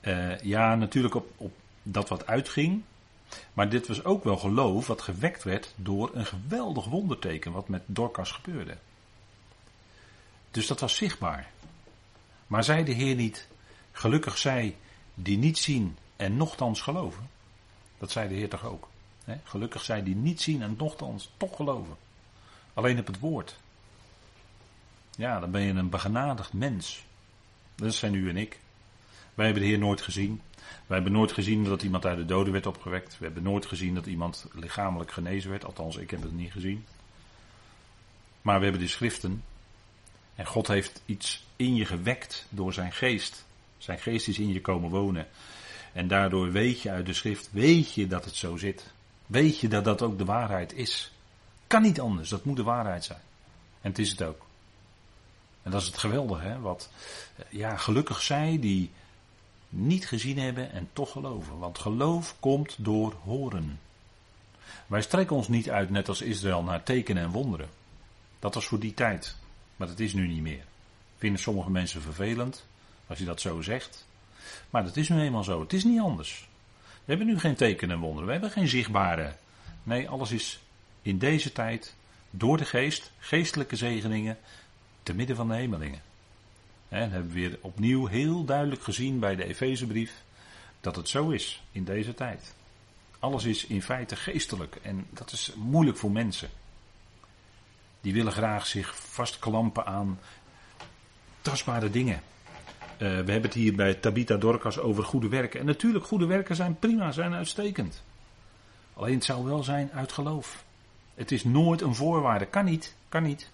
Uh, 0.00 0.40
ja, 0.40 0.74
natuurlijk 0.74 1.14
op, 1.14 1.30
op 1.36 1.52
dat 1.82 2.08
wat 2.08 2.26
uitging. 2.26 2.82
Maar 3.52 3.68
dit 3.68 3.88
was 3.88 4.04
ook 4.04 4.24
wel 4.24 4.36
geloof 4.36 4.86
wat 4.86 5.02
gewekt 5.02 5.42
werd 5.42 5.74
door 5.76 6.10
een 6.14 6.26
geweldig 6.26 6.84
wonderteken 6.84 7.52
wat 7.52 7.68
met 7.68 7.82
Dorcas 7.86 8.30
gebeurde. 8.30 8.76
Dus 10.50 10.66
dat 10.66 10.80
was 10.80 10.96
zichtbaar. 10.96 11.50
Maar 12.46 12.64
zei 12.64 12.84
de 12.84 12.92
Heer 12.92 13.14
niet, 13.14 13.48
gelukkig 13.92 14.38
zij 14.38 14.76
die 15.22 15.38
niet 15.38 15.58
zien 15.58 15.96
en 16.16 16.36
nochtans 16.36 16.80
geloven? 16.80 17.30
Dat 17.98 18.10
zei 18.10 18.28
de 18.28 18.34
Heer 18.34 18.48
toch 18.48 18.64
ook. 18.64 18.88
Hè? 19.24 19.36
Gelukkig 19.44 19.82
zij 19.82 20.02
die 20.02 20.14
niet 20.14 20.40
zien 20.40 20.62
en 20.62 20.74
nochtans 20.78 21.30
toch 21.36 21.56
geloven. 21.56 21.96
Alleen 22.74 22.98
op 22.98 23.06
het 23.06 23.18
woord. 23.18 23.56
Ja, 25.16 25.40
dan 25.40 25.50
ben 25.50 25.60
je 25.60 25.72
een 25.72 25.90
begenadigd 25.90 26.52
mens. 26.52 27.04
Dat 27.74 27.94
zijn 27.94 28.14
u 28.14 28.28
en 28.28 28.36
ik. 28.36 28.60
Wij 29.34 29.44
hebben 29.44 29.62
de 29.62 29.68
Heer 29.68 29.78
nooit 29.78 30.00
gezien. 30.00 30.40
Wij 30.86 30.96
hebben 30.96 31.12
nooit 31.12 31.32
gezien 31.32 31.64
dat 31.64 31.82
iemand 31.82 32.06
uit 32.06 32.16
de 32.16 32.24
doden 32.24 32.52
werd 32.52 32.66
opgewekt. 32.66 33.18
We 33.18 33.24
hebben 33.24 33.42
nooit 33.42 33.66
gezien 33.66 33.94
dat 33.94 34.06
iemand 34.06 34.46
lichamelijk 34.52 35.12
genezen 35.12 35.50
werd. 35.50 35.64
Althans, 35.64 35.96
ik 35.96 36.10
heb 36.10 36.22
het 36.22 36.32
niet 36.32 36.52
gezien. 36.52 36.86
Maar 38.42 38.58
we 38.58 38.64
hebben 38.64 38.82
de 38.82 38.88
schriften. 38.88 39.44
En 40.34 40.46
God 40.46 40.66
heeft 40.66 41.02
iets 41.06 41.46
in 41.56 41.74
je 41.74 41.84
gewekt 41.84 42.46
door 42.48 42.72
zijn 42.72 42.92
geest. 42.92 43.44
Zijn 43.82 43.98
geest 43.98 44.28
is 44.28 44.38
in 44.38 44.52
je 44.52 44.60
komen 44.60 44.90
wonen. 44.90 45.26
En 45.92 46.08
daardoor 46.08 46.52
weet 46.52 46.80
je 46.80 46.90
uit 46.90 47.06
de 47.06 47.12
schrift, 47.12 47.48
weet 47.52 47.92
je 47.92 48.06
dat 48.06 48.24
het 48.24 48.34
zo 48.34 48.56
zit. 48.56 48.92
Weet 49.26 49.58
je 49.58 49.68
dat 49.68 49.84
dat 49.84 50.02
ook 50.02 50.18
de 50.18 50.24
waarheid 50.24 50.72
is. 50.72 51.12
Kan 51.66 51.82
niet 51.82 52.00
anders, 52.00 52.28
dat 52.28 52.44
moet 52.44 52.56
de 52.56 52.62
waarheid 52.62 53.04
zijn. 53.04 53.20
En 53.80 53.90
het 53.90 53.98
is 53.98 54.10
het 54.10 54.22
ook. 54.22 54.46
En 55.62 55.70
dat 55.70 55.80
is 55.80 55.86
het 55.86 55.98
geweldige, 55.98 56.44
hè? 56.44 56.60
Wat, 56.60 56.90
ja, 57.48 57.76
gelukkig 57.76 58.22
zij 58.22 58.58
die 58.60 58.90
niet 59.68 60.06
gezien 60.06 60.38
hebben 60.38 60.72
en 60.72 60.88
toch 60.92 61.12
geloven. 61.12 61.58
Want 61.58 61.78
geloof 61.78 62.36
komt 62.40 62.74
door 62.78 63.14
horen. 63.24 63.80
Wij 64.86 65.02
strekken 65.02 65.36
ons 65.36 65.48
niet 65.48 65.70
uit, 65.70 65.90
net 65.90 66.08
als 66.08 66.20
Israël, 66.20 66.62
naar 66.62 66.82
tekenen 66.82 67.22
en 67.22 67.30
wonderen. 67.30 67.68
Dat 68.38 68.54
was 68.54 68.66
voor 68.66 68.80
die 68.80 68.94
tijd. 68.94 69.36
Maar 69.76 69.88
dat 69.88 70.00
is 70.00 70.12
nu 70.12 70.26
niet 70.26 70.42
meer. 70.42 70.64
Vinden 71.16 71.40
sommige 71.40 71.70
mensen 71.70 72.02
vervelend, 72.02 72.66
als 73.12 73.20
je 73.20 73.26
dat 73.26 73.40
zo 73.40 73.60
zegt. 73.60 74.06
Maar 74.70 74.84
dat 74.84 74.96
is 74.96 75.08
nu 75.08 75.20
eenmaal 75.20 75.44
zo. 75.44 75.60
Het 75.60 75.72
is 75.72 75.84
niet 75.84 76.00
anders. 76.00 76.48
We 76.76 77.04
hebben 77.04 77.26
nu 77.26 77.38
geen 77.38 77.54
tekenen 77.54 77.94
en 77.94 78.02
wonderen. 78.02 78.26
We 78.26 78.32
hebben 78.32 78.50
geen 78.50 78.68
zichtbare. 78.68 79.34
Nee, 79.82 80.08
alles 80.08 80.30
is 80.30 80.60
in 81.02 81.18
deze 81.18 81.52
tijd 81.52 81.94
door 82.30 82.56
de 82.56 82.64
geest, 82.64 83.12
geestelijke 83.18 83.76
zegeningen, 83.76 84.38
te 85.02 85.14
midden 85.14 85.36
van 85.36 85.48
de 85.48 85.54
hemelingen. 85.54 86.02
En 86.88 87.10
hebben 87.10 87.32
we 87.32 87.40
weer 87.40 87.58
opnieuw 87.60 88.06
heel 88.06 88.44
duidelijk 88.44 88.82
gezien 88.82 89.18
bij 89.18 89.36
de 89.36 89.44
Efezebrief 89.44 90.22
dat 90.80 90.96
het 90.96 91.08
zo 91.08 91.30
is 91.30 91.62
in 91.72 91.84
deze 91.84 92.14
tijd. 92.14 92.54
Alles 93.18 93.44
is 93.44 93.66
in 93.66 93.82
feite 93.82 94.16
geestelijk 94.16 94.76
en 94.82 95.06
dat 95.10 95.32
is 95.32 95.52
moeilijk 95.56 95.98
voor 95.98 96.10
mensen. 96.10 96.48
Die 98.00 98.12
willen 98.12 98.32
graag 98.32 98.66
zich 98.66 98.96
vastklampen 98.96 99.86
aan 99.86 100.18
tastbare 101.42 101.90
dingen. 101.90 102.22
Uh, 103.02 103.08
we 103.08 103.14
hebben 103.14 103.42
het 103.42 103.54
hier 103.54 103.74
bij 103.74 103.94
Tabita 103.94 104.36
Dorcas 104.36 104.78
over 104.78 105.04
goede 105.04 105.28
werken. 105.28 105.60
En 105.60 105.66
natuurlijk, 105.66 106.04
goede 106.04 106.26
werken 106.26 106.56
zijn 106.56 106.78
prima, 106.78 107.12
zijn 107.12 107.34
uitstekend. 107.34 108.02
Alleen 108.94 109.14
het 109.14 109.24
zou 109.24 109.44
wel 109.44 109.62
zijn 109.62 109.90
uit 109.92 110.12
geloof. 110.12 110.64
Het 111.14 111.32
is 111.32 111.44
nooit 111.44 111.80
een 111.80 111.94
voorwaarde. 111.94 112.46
Kan 112.46 112.64
niet, 112.64 112.96
kan 113.08 113.22
niet. 113.22 113.50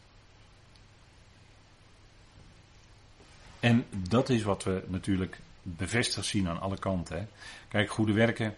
En 3.61 3.85
dat 4.09 4.29
is 4.29 4.43
wat 4.43 4.65
we 4.65 4.83
natuurlijk 4.87 5.41
bevestigd 5.63 6.27
zien 6.27 6.49
aan 6.49 6.61
alle 6.61 6.79
kanten. 6.79 7.19
Hè. 7.19 7.25
Kijk, 7.69 7.91
goede 7.91 8.13
werken. 8.13 8.55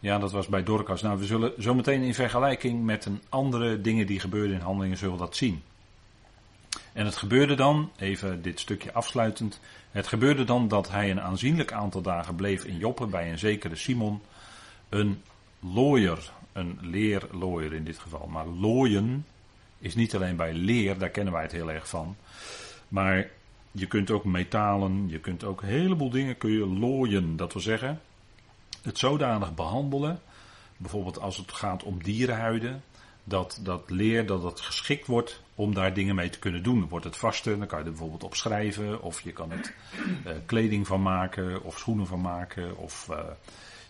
Ja, 0.00 0.18
dat 0.18 0.32
was 0.32 0.46
bij 0.46 0.62
Dorcas. 0.62 1.02
Nou, 1.02 1.18
we 1.18 1.26
zullen 1.26 1.52
zometeen 1.58 2.02
in 2.02 2.14
vergelijking 2.14 2.84
met 2.84 3.04
een 3.04 3.22
andere 3.28 3.80
dingen 3.80 4.06
die 4.06 4.20
gebeurden 4.20 4.56
in 4.56 4.62
handelingen, 4.62 4.96
zullen 4.96 5.14
we 5.14 5.20
dat 5.20 5.36
zien. 5.36 5.62
En 6.94 7.04
het 7.04 7.16
gebeurde 7.16 7.54
dan, 7.54 7.90
even 7.98 8.42
dit 8.42 8.60
stukje 8.60 8.92
afsluitend, 8.92 9.60
het 9.90 10.06
gebeurde 10.06 10.44
dan 10.44 10.68
dat 10.68 10.90
hij 10.90 11.10
een 11.10 11.20
aanzienlijk 11.20 11.72
aantal 11.72 12.02
dagen 12.02 12.34
bleef 12.34 12.64
in 12.64 12.76
Joppe 12.76 13.06
bij 13.06 13.30
een 13.30 13.38
zekere 13.38 13.76
Simon, 13.76 14.22
een 14.88 15.22
looier, 15.60 16.32
een 16.52 16.78
leerlooier 16.80 17.72
in 17.72 17.84
dit 17.84 17.98
geval. 17.98 18.26
Maar 18.26 18.46
looien 18.46 19.26
is 19.78 19.94
niet 19.94 20.14
alleen 20.14 20.36
bij 20.36 20.52
leer, 20.52 20.98
daar 20.98 21.10
kennen 21.10 21.32
wij 21.32 21.42
het 21.42 21.52
heel 21.52 21.70
erg 21.70 21.88
van. 21.88 22.16
Maar 22.88 23.30
je 23.70 23.86
kunt 23.86 24.10
ook 24.10 24.24
metalen, 24.24 25.08
je 25.08 25.18
kunt 25.18 25.44
ook 25.44 25.62
een 25.62 25.68
heleboel 25.68 26.10
dingen 26.10 26.38
kun 26.38 26.50
je 26.50 26.66
looien. 26.66 27.36
Dat 27.36 27.52
wil 27.52 27.62
zeggen, 27.62 28.00
het 28.82 28.98
zodanig 28.98 29.54
behandelen, 29.54 30.20
bijvoorbeeld 30.76 31.20
als 31.20 31.36
het 31.36 31.52
gaat 31.52 31.82
om 31.82 32.02
dierenhuiden, 32.02 32.82
dat 33.24 33.60
dat 33.62 33.90
leer 33.90 34.26
dat 34.26 34.42
het 34.42 34.60
geschikt 34.60 35.06
wordt 35.06 35.42
om 35.54 35.74
daar 35.74 35.94
dingen 35.94 36.14
mee 36.14 36.30
te 36.30 36.38
kunnen 36.38 36.62
doen. 36.62 36.88
Wordt 36.88 37.04
het 37.04 37.16
vaster, 37.16 37.58
dan 37.58 37.66
kan 37.66 37.78
je 37.78 37.84
er 37.84 37.90
bijvoorbeeld 37.90 38.24
op 38.24 38.34
schrijven, 38.34 39.02
of 39.02 39.20
je 39.20 39.32
kan 39.32 39.50
het 39.50 39.72
uh, 40.26 40.32
kleding 40.46 40.86
van 40.86 41.02
maken, 41.02 41.62
of 41.62 41.78
schoenen 41.78 42.06
van 42.06 42.20
maken, 42.20 42.76
of 42.76 43.08
uh, 43.10 43.18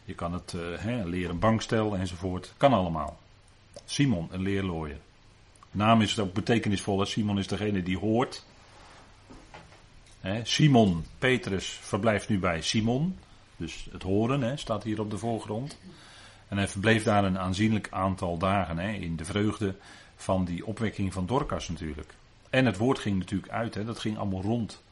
je 0.04 0.14
kan 0.14 0.32
het 0.32 0.52
uh, 0.52 0.78
hè, 0.78 1.04
leren 1.04 1.38
bankstel 1.38 1.96
enzovoort. 1.96 2.52
Kan 2.56 2.72
allemaal. 2.72 3.18
Simon, 3.84 4.28
een 4.30 4.42
leerlooier. 4.42 4.98
Naam 5.70 6.00
is 6.00 6.18
ook 6.18 6.32
betekenisvol. 6.32 7.04
Simon 7.06 7.38
is 7.38 7.46
degene 7.46 7.82
die 7.82 7.98
hoort. 7.98 8.44
Simon, 10.42 11.04
Petrus 11.18 11.66
verblijft 11.66 12.28
nu 12.28 12.38
bij 12.38 12.62
Simon. 12.62 13.18
Dus 13.56 13.88
het 13.92 14.02
horen 14.02 14.40
hè, 14.40 14.56
staat 14.56 14.82
hier 14.82 15.00
op 15.00 15.10
de 15.10 15.18
voorgrond. 15.18 15.78
En 16.48 16.56
hij 16.56 16.68
verbleef 16.68 17.02
daar 17.02 17.24
een 17.24 17.38
aanzienlijk 17.38 17.88
aantal 17.90 18.38
dagen 18.38 18.78
hè, 18.78 18.92
in 18.92 19.16
de 19.16 19.24
vreugde 19.24 19.74
van 20.24 20.44
die 20.44 20.66
opwekking 20.66 21.12
van 21.12 21.26
Dorcas 21.26 21.68
natuurlijk. 21.68 22.14
En 22.50 22.66
het 22.66 22.76
woord 22.76 22.98
ging 22.98 23.18
natuurlijk 23.18 23.52
uit, 23.52 23.74
hè, 23.74 23.84
dat 23.84 23.98
ging 23.98 24.18
allemaal 24.18 24.42
rond. 24.42 24.82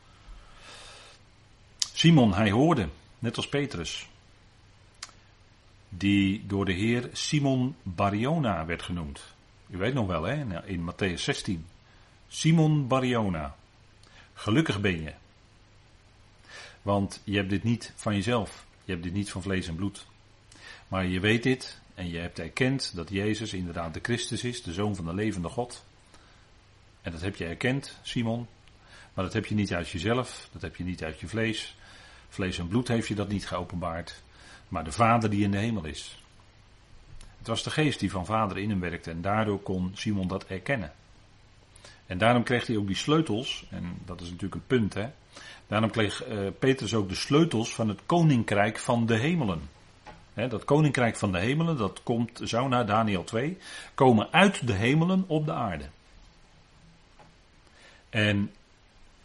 Simon, 1.78 2.35
hij 2.35 2.51
hoorde, 2.51 2.89
net 3.18 3.37
als 3.37 3.49
Petrus, 3.49 4.09
die 5.89 6.47
door 6.47 6.64
de 6.64 6.72
Heer 6.72 7.09
Simon 7.12 7.76
Bariona 7.83 8.66
werd 8.66 8.83
genoemd. 8.83 9.24
U 9.70 9.76
weet 9.76 9.95
nog 9.95 10.07
wel, 10.07 10.22
hè, 10.22 10.66
in 10.66 10.91
Matthäus 10.91 11.20
16. 11.20 11.66
Simon 12.28 12.87
Bariona. 12.87 13.57
Gelukkig 14.35 14.80
ben 14.80 15.03
je. 15.03 15.12
Want 16.83 17.20
je 17.24 17.37
hebt 17.37 17.51
dit 17.51 17.62
niet 17.62 17.93
van 17.97 18.14
jezelf. 18.14 18.66
Je 18.85 18.93
hebt 18.93 19.05
dit 19.05 19.12
niet 19.12 19.30
van 19.30 19.43
vlees 19.43 19.68
en 19.68 19.74
bloed. 19.74 20.07
Maar 20.89 21.07
je 21.07 21.20
weet 21.20 21.43
dit 21.43 21.80
en 21.95 22.11
je 22.11 22.18
hebt 22.18 22.38
erkend 22.38 22.93
dat 22.95 23.09
Jezus 23.11 23.53
inderdaad 23.53 23.95
de 23.95 24.01
Christus 24.03 24.45
is, 24.45 24.62
de 24.62 24.72
Zoon 24.72 24.97
van 24.97 25.05
de 25.05 25.14
levende 25.14 25.49
God. 25.49 25.84
En 27.03 27.12
dat 27.12 27.20
heb 27.20 27.36
je 27.36 27.45
erkend, 27.45 27.99
Simon. 28.03 28.47
Maar 29.14 29.24
dat 29.24 29.32
heb 29.32 29.47
je 29.47 29.55
niet 29.55 29.74
uit 29.74 29.88
jezelf, 29.88 30.49
dat 30.53 30.62
heb 30.62 30.76
je 30.76 30.84
niet 30.84 31.03
uit 31.03 31.20
je 31.20 31.28
vlees. 31.28 31.76
Vlees 32.28 32.59
en 32.59 32.68
bloed 32.68 32.88
heeft 32.88 33.09
je 33.09 33.14
dat 33.14 33.28
niet 33.28 33.47
geopenbaard, 33.47 34.22
maar 34.68 34.84
de 34.84 34.93
Vader 34.93 35.30
die 35.30 35.43
in 35.43 35.51
de 35.51 35.59
hemel 35.59 35.84
is. 35.84 36.22
Het 37.38 37.47
was 37.47 37.62
de 37.62 37.70
geest 37.70 38.01
die 38.01 38.11
van 38.11 38.26
Vader 38.26 38.59
in 38.59 38.70
hem 38.70 38.80
werkte 38.80 39.11
en 39.11 39.22
daardoor 39.22 39.61
kon 39.61 39.90
Simon 39.95 40.28
dat 40.28 40.47
erkennen. 40.47 40.93
En 42.07 42.18
daarom 42.18 42.43
kreeg 42.43 42.66
hij 42.66 42.76
ook 42.76 42.86
die 42.86 42.97
sleutels, 42.97 43.66
en 43.70 43.99
dat 44.05 44.20
is 44.20 44.26
natuurlijk 44.26 44.55
een 44.55 44.66
punt, 44.66 44.95
hè. 44.95 45.09
Daarom 45.66 45.90
kreeg 45.90 46.26
uh, 46.26 46.49
Petrus 46.59 46.95
ook 46.95 47.09
de 47.09 47.14
sleutels 47.14 47.74
van 47.74 47.88
het 47.88 48.01
koninkrijk 48.07 48.78
van 48.78 49.07
de 49.07 49.16
hemelen 49.16 49.68
dat 50.35 50.64
koninkrijk 50.64 51.16
van 51.16 51.33
de 51.33 51.39
hemelen, 51.39 51.76
dat 51.76 52.03
komt, 52.03 52.41
zou 52.43 52.68
naar 52.68 52.87
Daniel 52.87 53.24
2, 53.24 53.59
komen 53.95 54.33
uit 54.33 54.66
de 54.66 54.72
hemelen 54.72 55.24
op 55.26 55.47
de 55.47 55.53
aarde. 55.53 55.85
En 58.11 58.51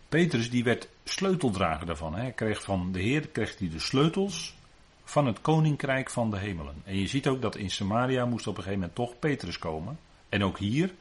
Petrus 0.10 0.50
die 0.50 0.64
werd 0.64 0.90
sleuteldrager 1.04 1.86
daarvan. 1.86 2.16
Hij 2.16 2.32
kreeg 2.32 2.62
van 2.62 2.92
de 2.92 3.00
Heer 3.00 3.28
kreeg 3.28 3.58
hij 3.58 3.70
de 3.70 3.80
sleutels 3.80 4.56
van 5.04 5.26
het 5.26 5.42
koninkrijk 5.42 6.10
van 6.10 6.32
de 6.32 6.38
hemelen. 6.38 6.76
En 6.84 7.00
je 7.00 7.08
ziet 7.08 7.28
ook 7.28 7.42
dat 7.42 7.56
in 7.56 7.70
Samaria 7.70 8.26
moest 8.26 8.48
op 8.48 8.58
een 8.58 8.64
gegeven 8.64 8.80
moment 8.80 8.96
toch 8.96 9.20
Petrus 9.20 9.60
komen. 9.60 10.00
En 10.30 10.44
ook 10.44 10.58
hier, 10.58 10.94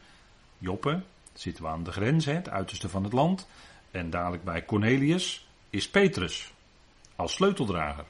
Joppe, 0.59 1.03
zitten 1.33 1.65
we 1.65 1.71
aan 1.71 1.85
de 1.85 1.93
grens, 1.93 2.25
het 2.25 2.49
uiterste 2.49 2.89
van 2.89 3.05
het 3.05 3.13
land. 3.13 3.47
En 3.91 4.11
dadelijk 4.11 4.45
bij 4.45 4.65
Cornelius 4.65 5.47
is 5.71 5.89
Petrus 5.89 6.53
als 7.17 7.33
sleuteldrager. 7.33 8.05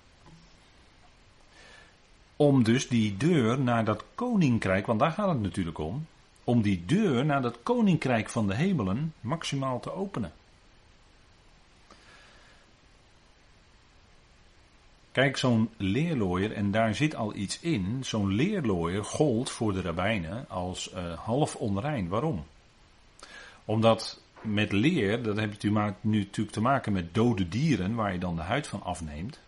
Om 2.37 2.64
dus 2.64 2.89
die 2.89 3.16
deur 3.16 3.61
naar 3.61 3.84
dat 3.84 4.05
koninkrijk, 4.14 4.87
want 4.87 5.01
daar 5.01 5.11
gaat 5.11 5.28
het 5.28 5.41
natuurlijk 5.41 5.78
om, 5.78 6.07
om 6.45 6.62
die 6.62 6.84
deur 6.87 7.24
naar 7.24 7.43
dat 7.43 7.59
koninkrijk 7.62 8.28
van 8.28 8.47
de 8.47 8.55
hemelen 8.55 9.12
maximaal 9.20 9.80
te 9.80 9.93
openen. 9.93 10.32
Kijk, 15.12 15.37
zo'n 15.37 15.70
leerlooier, 15.76 16.53
en 16.53 16.70
daar 16.70 16.95
zit 16.95 17.14
al 17.14 17.34
iets 17.34 17.61
in, 17.61 18.05
zo'n 18.05 18.32
leerlooier 18.32 19.05
gold 19.05 19.51
voor 19.51 19.72
de 19.72 19.80
rabbijnen 19.80 20.49
als 20.49 20.93
uh, 20.95 21.12
half 21.12 21.55
onrein. 21.55 22.09
Waarom? 22.09 22.45
Omdat 23.64 24.20
met 24.41 24.72
leer, 24.72 25.22
dat 25.22 25.37
heb 25.37 25.62
je 25.62 25.93
nu 26.01 26.18
natuurlijk 26.18 26.55
te 26.55 26.61
maken 26.61 26.93
met 26.93 27.14
dode 27.14 27.49
dieren, 27.49 27.95
waar 27.95 28.12
je 28.12 28.18
dan 28.18 28.37
de 28.37 28.43
huid 28.43 28.66
van 28.66 28.82
afneemt. 28.82 29.39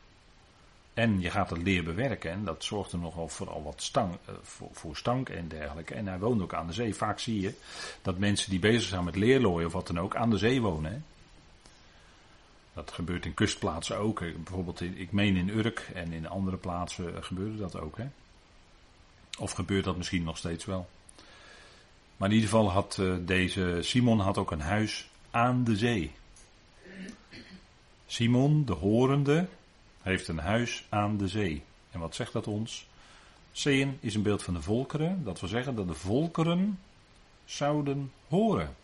En 0.99 1.21
je 1.21 1.31
gaat 1.31 1.51
het 1.51 1.63
leer 1.63 1.85
bewerken. 1.85 2.31
En 2.31 2.45
dat 2.45 2.65
zorgt 2.65 2.93
er 2.93 2.99
nogal 2.99 3.29
vooral 3.29 3.63
wat 3.63 3.83
stank, 3.83 4.15
eh, 4.25 4.35
voor, 4.43 4.69
voor, 4.73 4.97
stank 4.97 5.29
en 5.29 5.49
dergelijke. 5.49 5.95
En 5.95 6.07
hij 6.07 6.19
woont 6.19 6.43
ook 6.43 6.55
aan 6.55 6.67
de 6.67 6.73
zee. 6.73 6.95
Vaak 6.95 7.19
zie 7.19 7.41
je 7.41 7.55
dat 8.03 8.19
mensen 8.19 8.51
die 8.51 8.59
bezig 8.59 8.89
zijn 8.89 9.05
met 9.05 9.17
leerlooien 9.17 9.67
of 9.67 9.73
wat 9.73 9.87
dan 9.87 9.99
ook 9.99 10.17
aan 10.17 10.31
de 10.31 10.39
zee 10.39 10.61
wonen. 10.61 10.93
Hè. 10.93 10.99
Dat 12.75 12.93
gebeurt 12.93 13.25
in 13.25 13.35
kustplaatsen 13.35 13.99
ook. 13.99 14.19
Bijvoorbeeld, 14.19 14.81
in, 14.81 14.99
ik 14.99 15.13
meen 15.13 15.37
in 15.37 15.49
Urk 15.49 15.91
en 15.95 16.13
in 16.13 16.29
andere 16.29 16.57
plaatsen 16.57 17.25
gebeurde 17.25 17.59
dat 17.59 17.81
ook. 17.81 17.97
Hè. 17.97 18.07
Of 19.39 19.53
gebeurt 19.53 19.85
dat 19.85 19.97
misschien 19.97 20.25
nog 20.25 20.37
steeds 20.37 20.65
wel. 20.65 20.89
Maar 22.17 22.29
in 22.29 22.35
ieder 22.35 22.51
geval 22.51 22.71
had 22.71 23.03
deze 23.21 23.79
Simon 23.81 24.21
had 24.21 24.39
ook 24.39 24.51
een 24.51 24.61
huis 24.61 25.11
aan 25.31 25.65
de 25.65 25.77
zee. 25.77 26.13
Simon, 28.07 28.65
de 28.65 28.73
horende, 28.73 29.49
heeft 30.09 30.29
een 30.29 30.39
huis 30.39 30.87
aan 30.89 31.17
de 31.17 31.29
zee. 31.29 31.63
En 31.91 32.01
wat 32.01 32.15
zegt 32.15 32.33
dat 32.33 32.47
ons? 32.47 32.87
Zeeën 33.53 33.99
is 34.01 34.15
een 34.15 34.23
beeld 34.23 34.43
van 34.43 34.55
de 34.55 34.63
volkeren. 34.63 35.25
Dat 35.25 35.41
wil 35.41 35.49
zeggen 35.49 35.75
dat 35.75 35.89
de 35.89 35.95
volkeren 35.95 36.79
zouden 37.45 38.13
horen. 38.29 38.75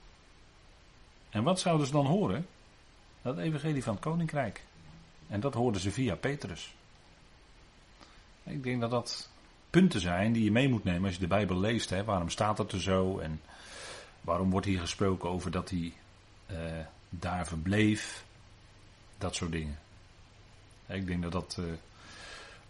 En 1.31 1.43
wat 1.43 1.61
zouden 1.61 1.87
ze 1.87 1.93
dan 1.93 2.07
horen? 2.07 2.47
Dat 3.23 3.39
evangelie 3.39 3.83
van 3.83 3.95
het 3.95 4.03
koninkrijk. 4.03 4.65
En 5.29 5.41
dat 5.41 5.55
hoorden 5.55 5.81
ze 5.81 5.91
via 5.91 6.15
Petrus. 6.15 6.75
Ik 8.43 8.63
denk 8.63 8.81
dat 8.81 8.91
dat 8.91 9.31
punten 9.71 10.01
zijn 10.01 10.33
die 10.33 10.45
je 10.45 10.53
mee 10.53 10.69
moet 10.69 10.85
nemen 10.85 11.05
als 11.05 11.15
je 11.15 11.21
de 11.21 11.27
Bijbel 11.27 11.61
leest. 11.61 11.91
Hè. 11.91 12.05
Waarom 12.05 12.29
staat 12.29 12.59
het 12.59 12.73
er 12.73 12.81
zo? 12.81 13.19
En 13.19 13.41
waarom 14.21 14.51
wordt 14.51 14.67
hier 14.67 14.81
gesproken 14.81 15.29
over 15.29 15.51
dat 15.51 15.71
hij 15.71 15.93
uh, 16.51 16.57
daar 17.09 17.47
verbleef? 17.47 18.25
Dat 19.19 19.35
soort 19.35 19.53
dingen. 19.53 19.79
Ik 20.95 21.07
denk 21.07 21.23
dat 21.23 21.33
dat 21.33 21.57
uh, 21.61 21.65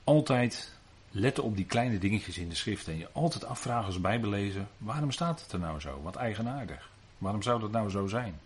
altijd 0.04 0.72
letten 1.10 1.44
op 1.44 1.56
die 1.56 1.64
kleine 1.64 1.98
dingetjes 1.98 2.38
in 2.38 2.48
de 2.48 2.54
schrift. 2.54 2.88
En 2.88 2.98
je 2.98 3.08
altijd 3.12 3.44
afvragen 3.44 3.86
als 3.86 4.00
bijbelezen, 4.00 4.68
waarom 4.78 5.10
staat 5.10 5.40
het 5.40 5.52
er 5.52 5.58
nou 5.58 5.80
zo? 5.80 6.00
Wat 6.02 6.16
eigenaardig. 6.16 6.90
Waarom 7.18 7.42
zou 7.42 7.60
dat 7.60 7.70
nou 7.70 7.90
zo 7.90 8.06
zijn? 8.06 8.38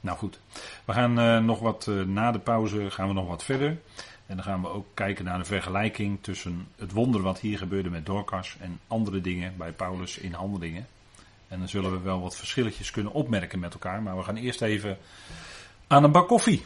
Nou 0.00 0.18
goed, 0.18 0.40
we 0.84 0.92
gaan 0.92 1.18
uh, 1.18 1.38
nog 1.38 1.58
wat, 1.58 1.86
uh, 1.88 2.04
na 2.04 2.32
de 2.32 2.38
pauze 2.38 2.90
gaan 2.90 3.08
we 3.08 3.14
nog 3.14 3.26
wat 3.26 3.44
verder. 3.44 3.78
En 4.26 4.36
dan 4.36 4.44
gaan 4.44 4.60
we 4.60 4.68
ook 4.68 4.86
kijken 4.94 5.24
naar 5.24 5.38
de 5.38 5.44
vergelijking 5.44 6.18
tussen 6.20 6.68
het 6.76 6.92
wonder 6.92 7.22
wat 7.22 7.40
hier 7.40 7.58
gebeurde 7.58 7.90
met 7.90 8.06
Dorcas 8.06 8.56
en 8.60 8.80
andere 8.86 9.20
dingen 9.20 9.54
bij 9.56 9.72
Paulus 9.72 10.18
in 10.18 10.32
handelingen. 10.32 10.86
En 11.48 11.58
dan 11.58 11.68
zullen 11.68 11.92
we 11.92 12.00
wel 12.00 12.20
wat 12.20 12.36
verschilletjes 12.36 12.90
kunnen 12.90 13.12
opmerken 13.12 13.58
met 13.58 13.72
elkaar. 13.72 14.02
Maar 14.02 14.16
we 14.16 14.22
gaan 14.22 14.36
eerst 14.36 14.62
even 14.62 14.98
aan 15.86 16.04
een 16.04 16.12
bak 16.12 16.28
koffie. 16.28 16.64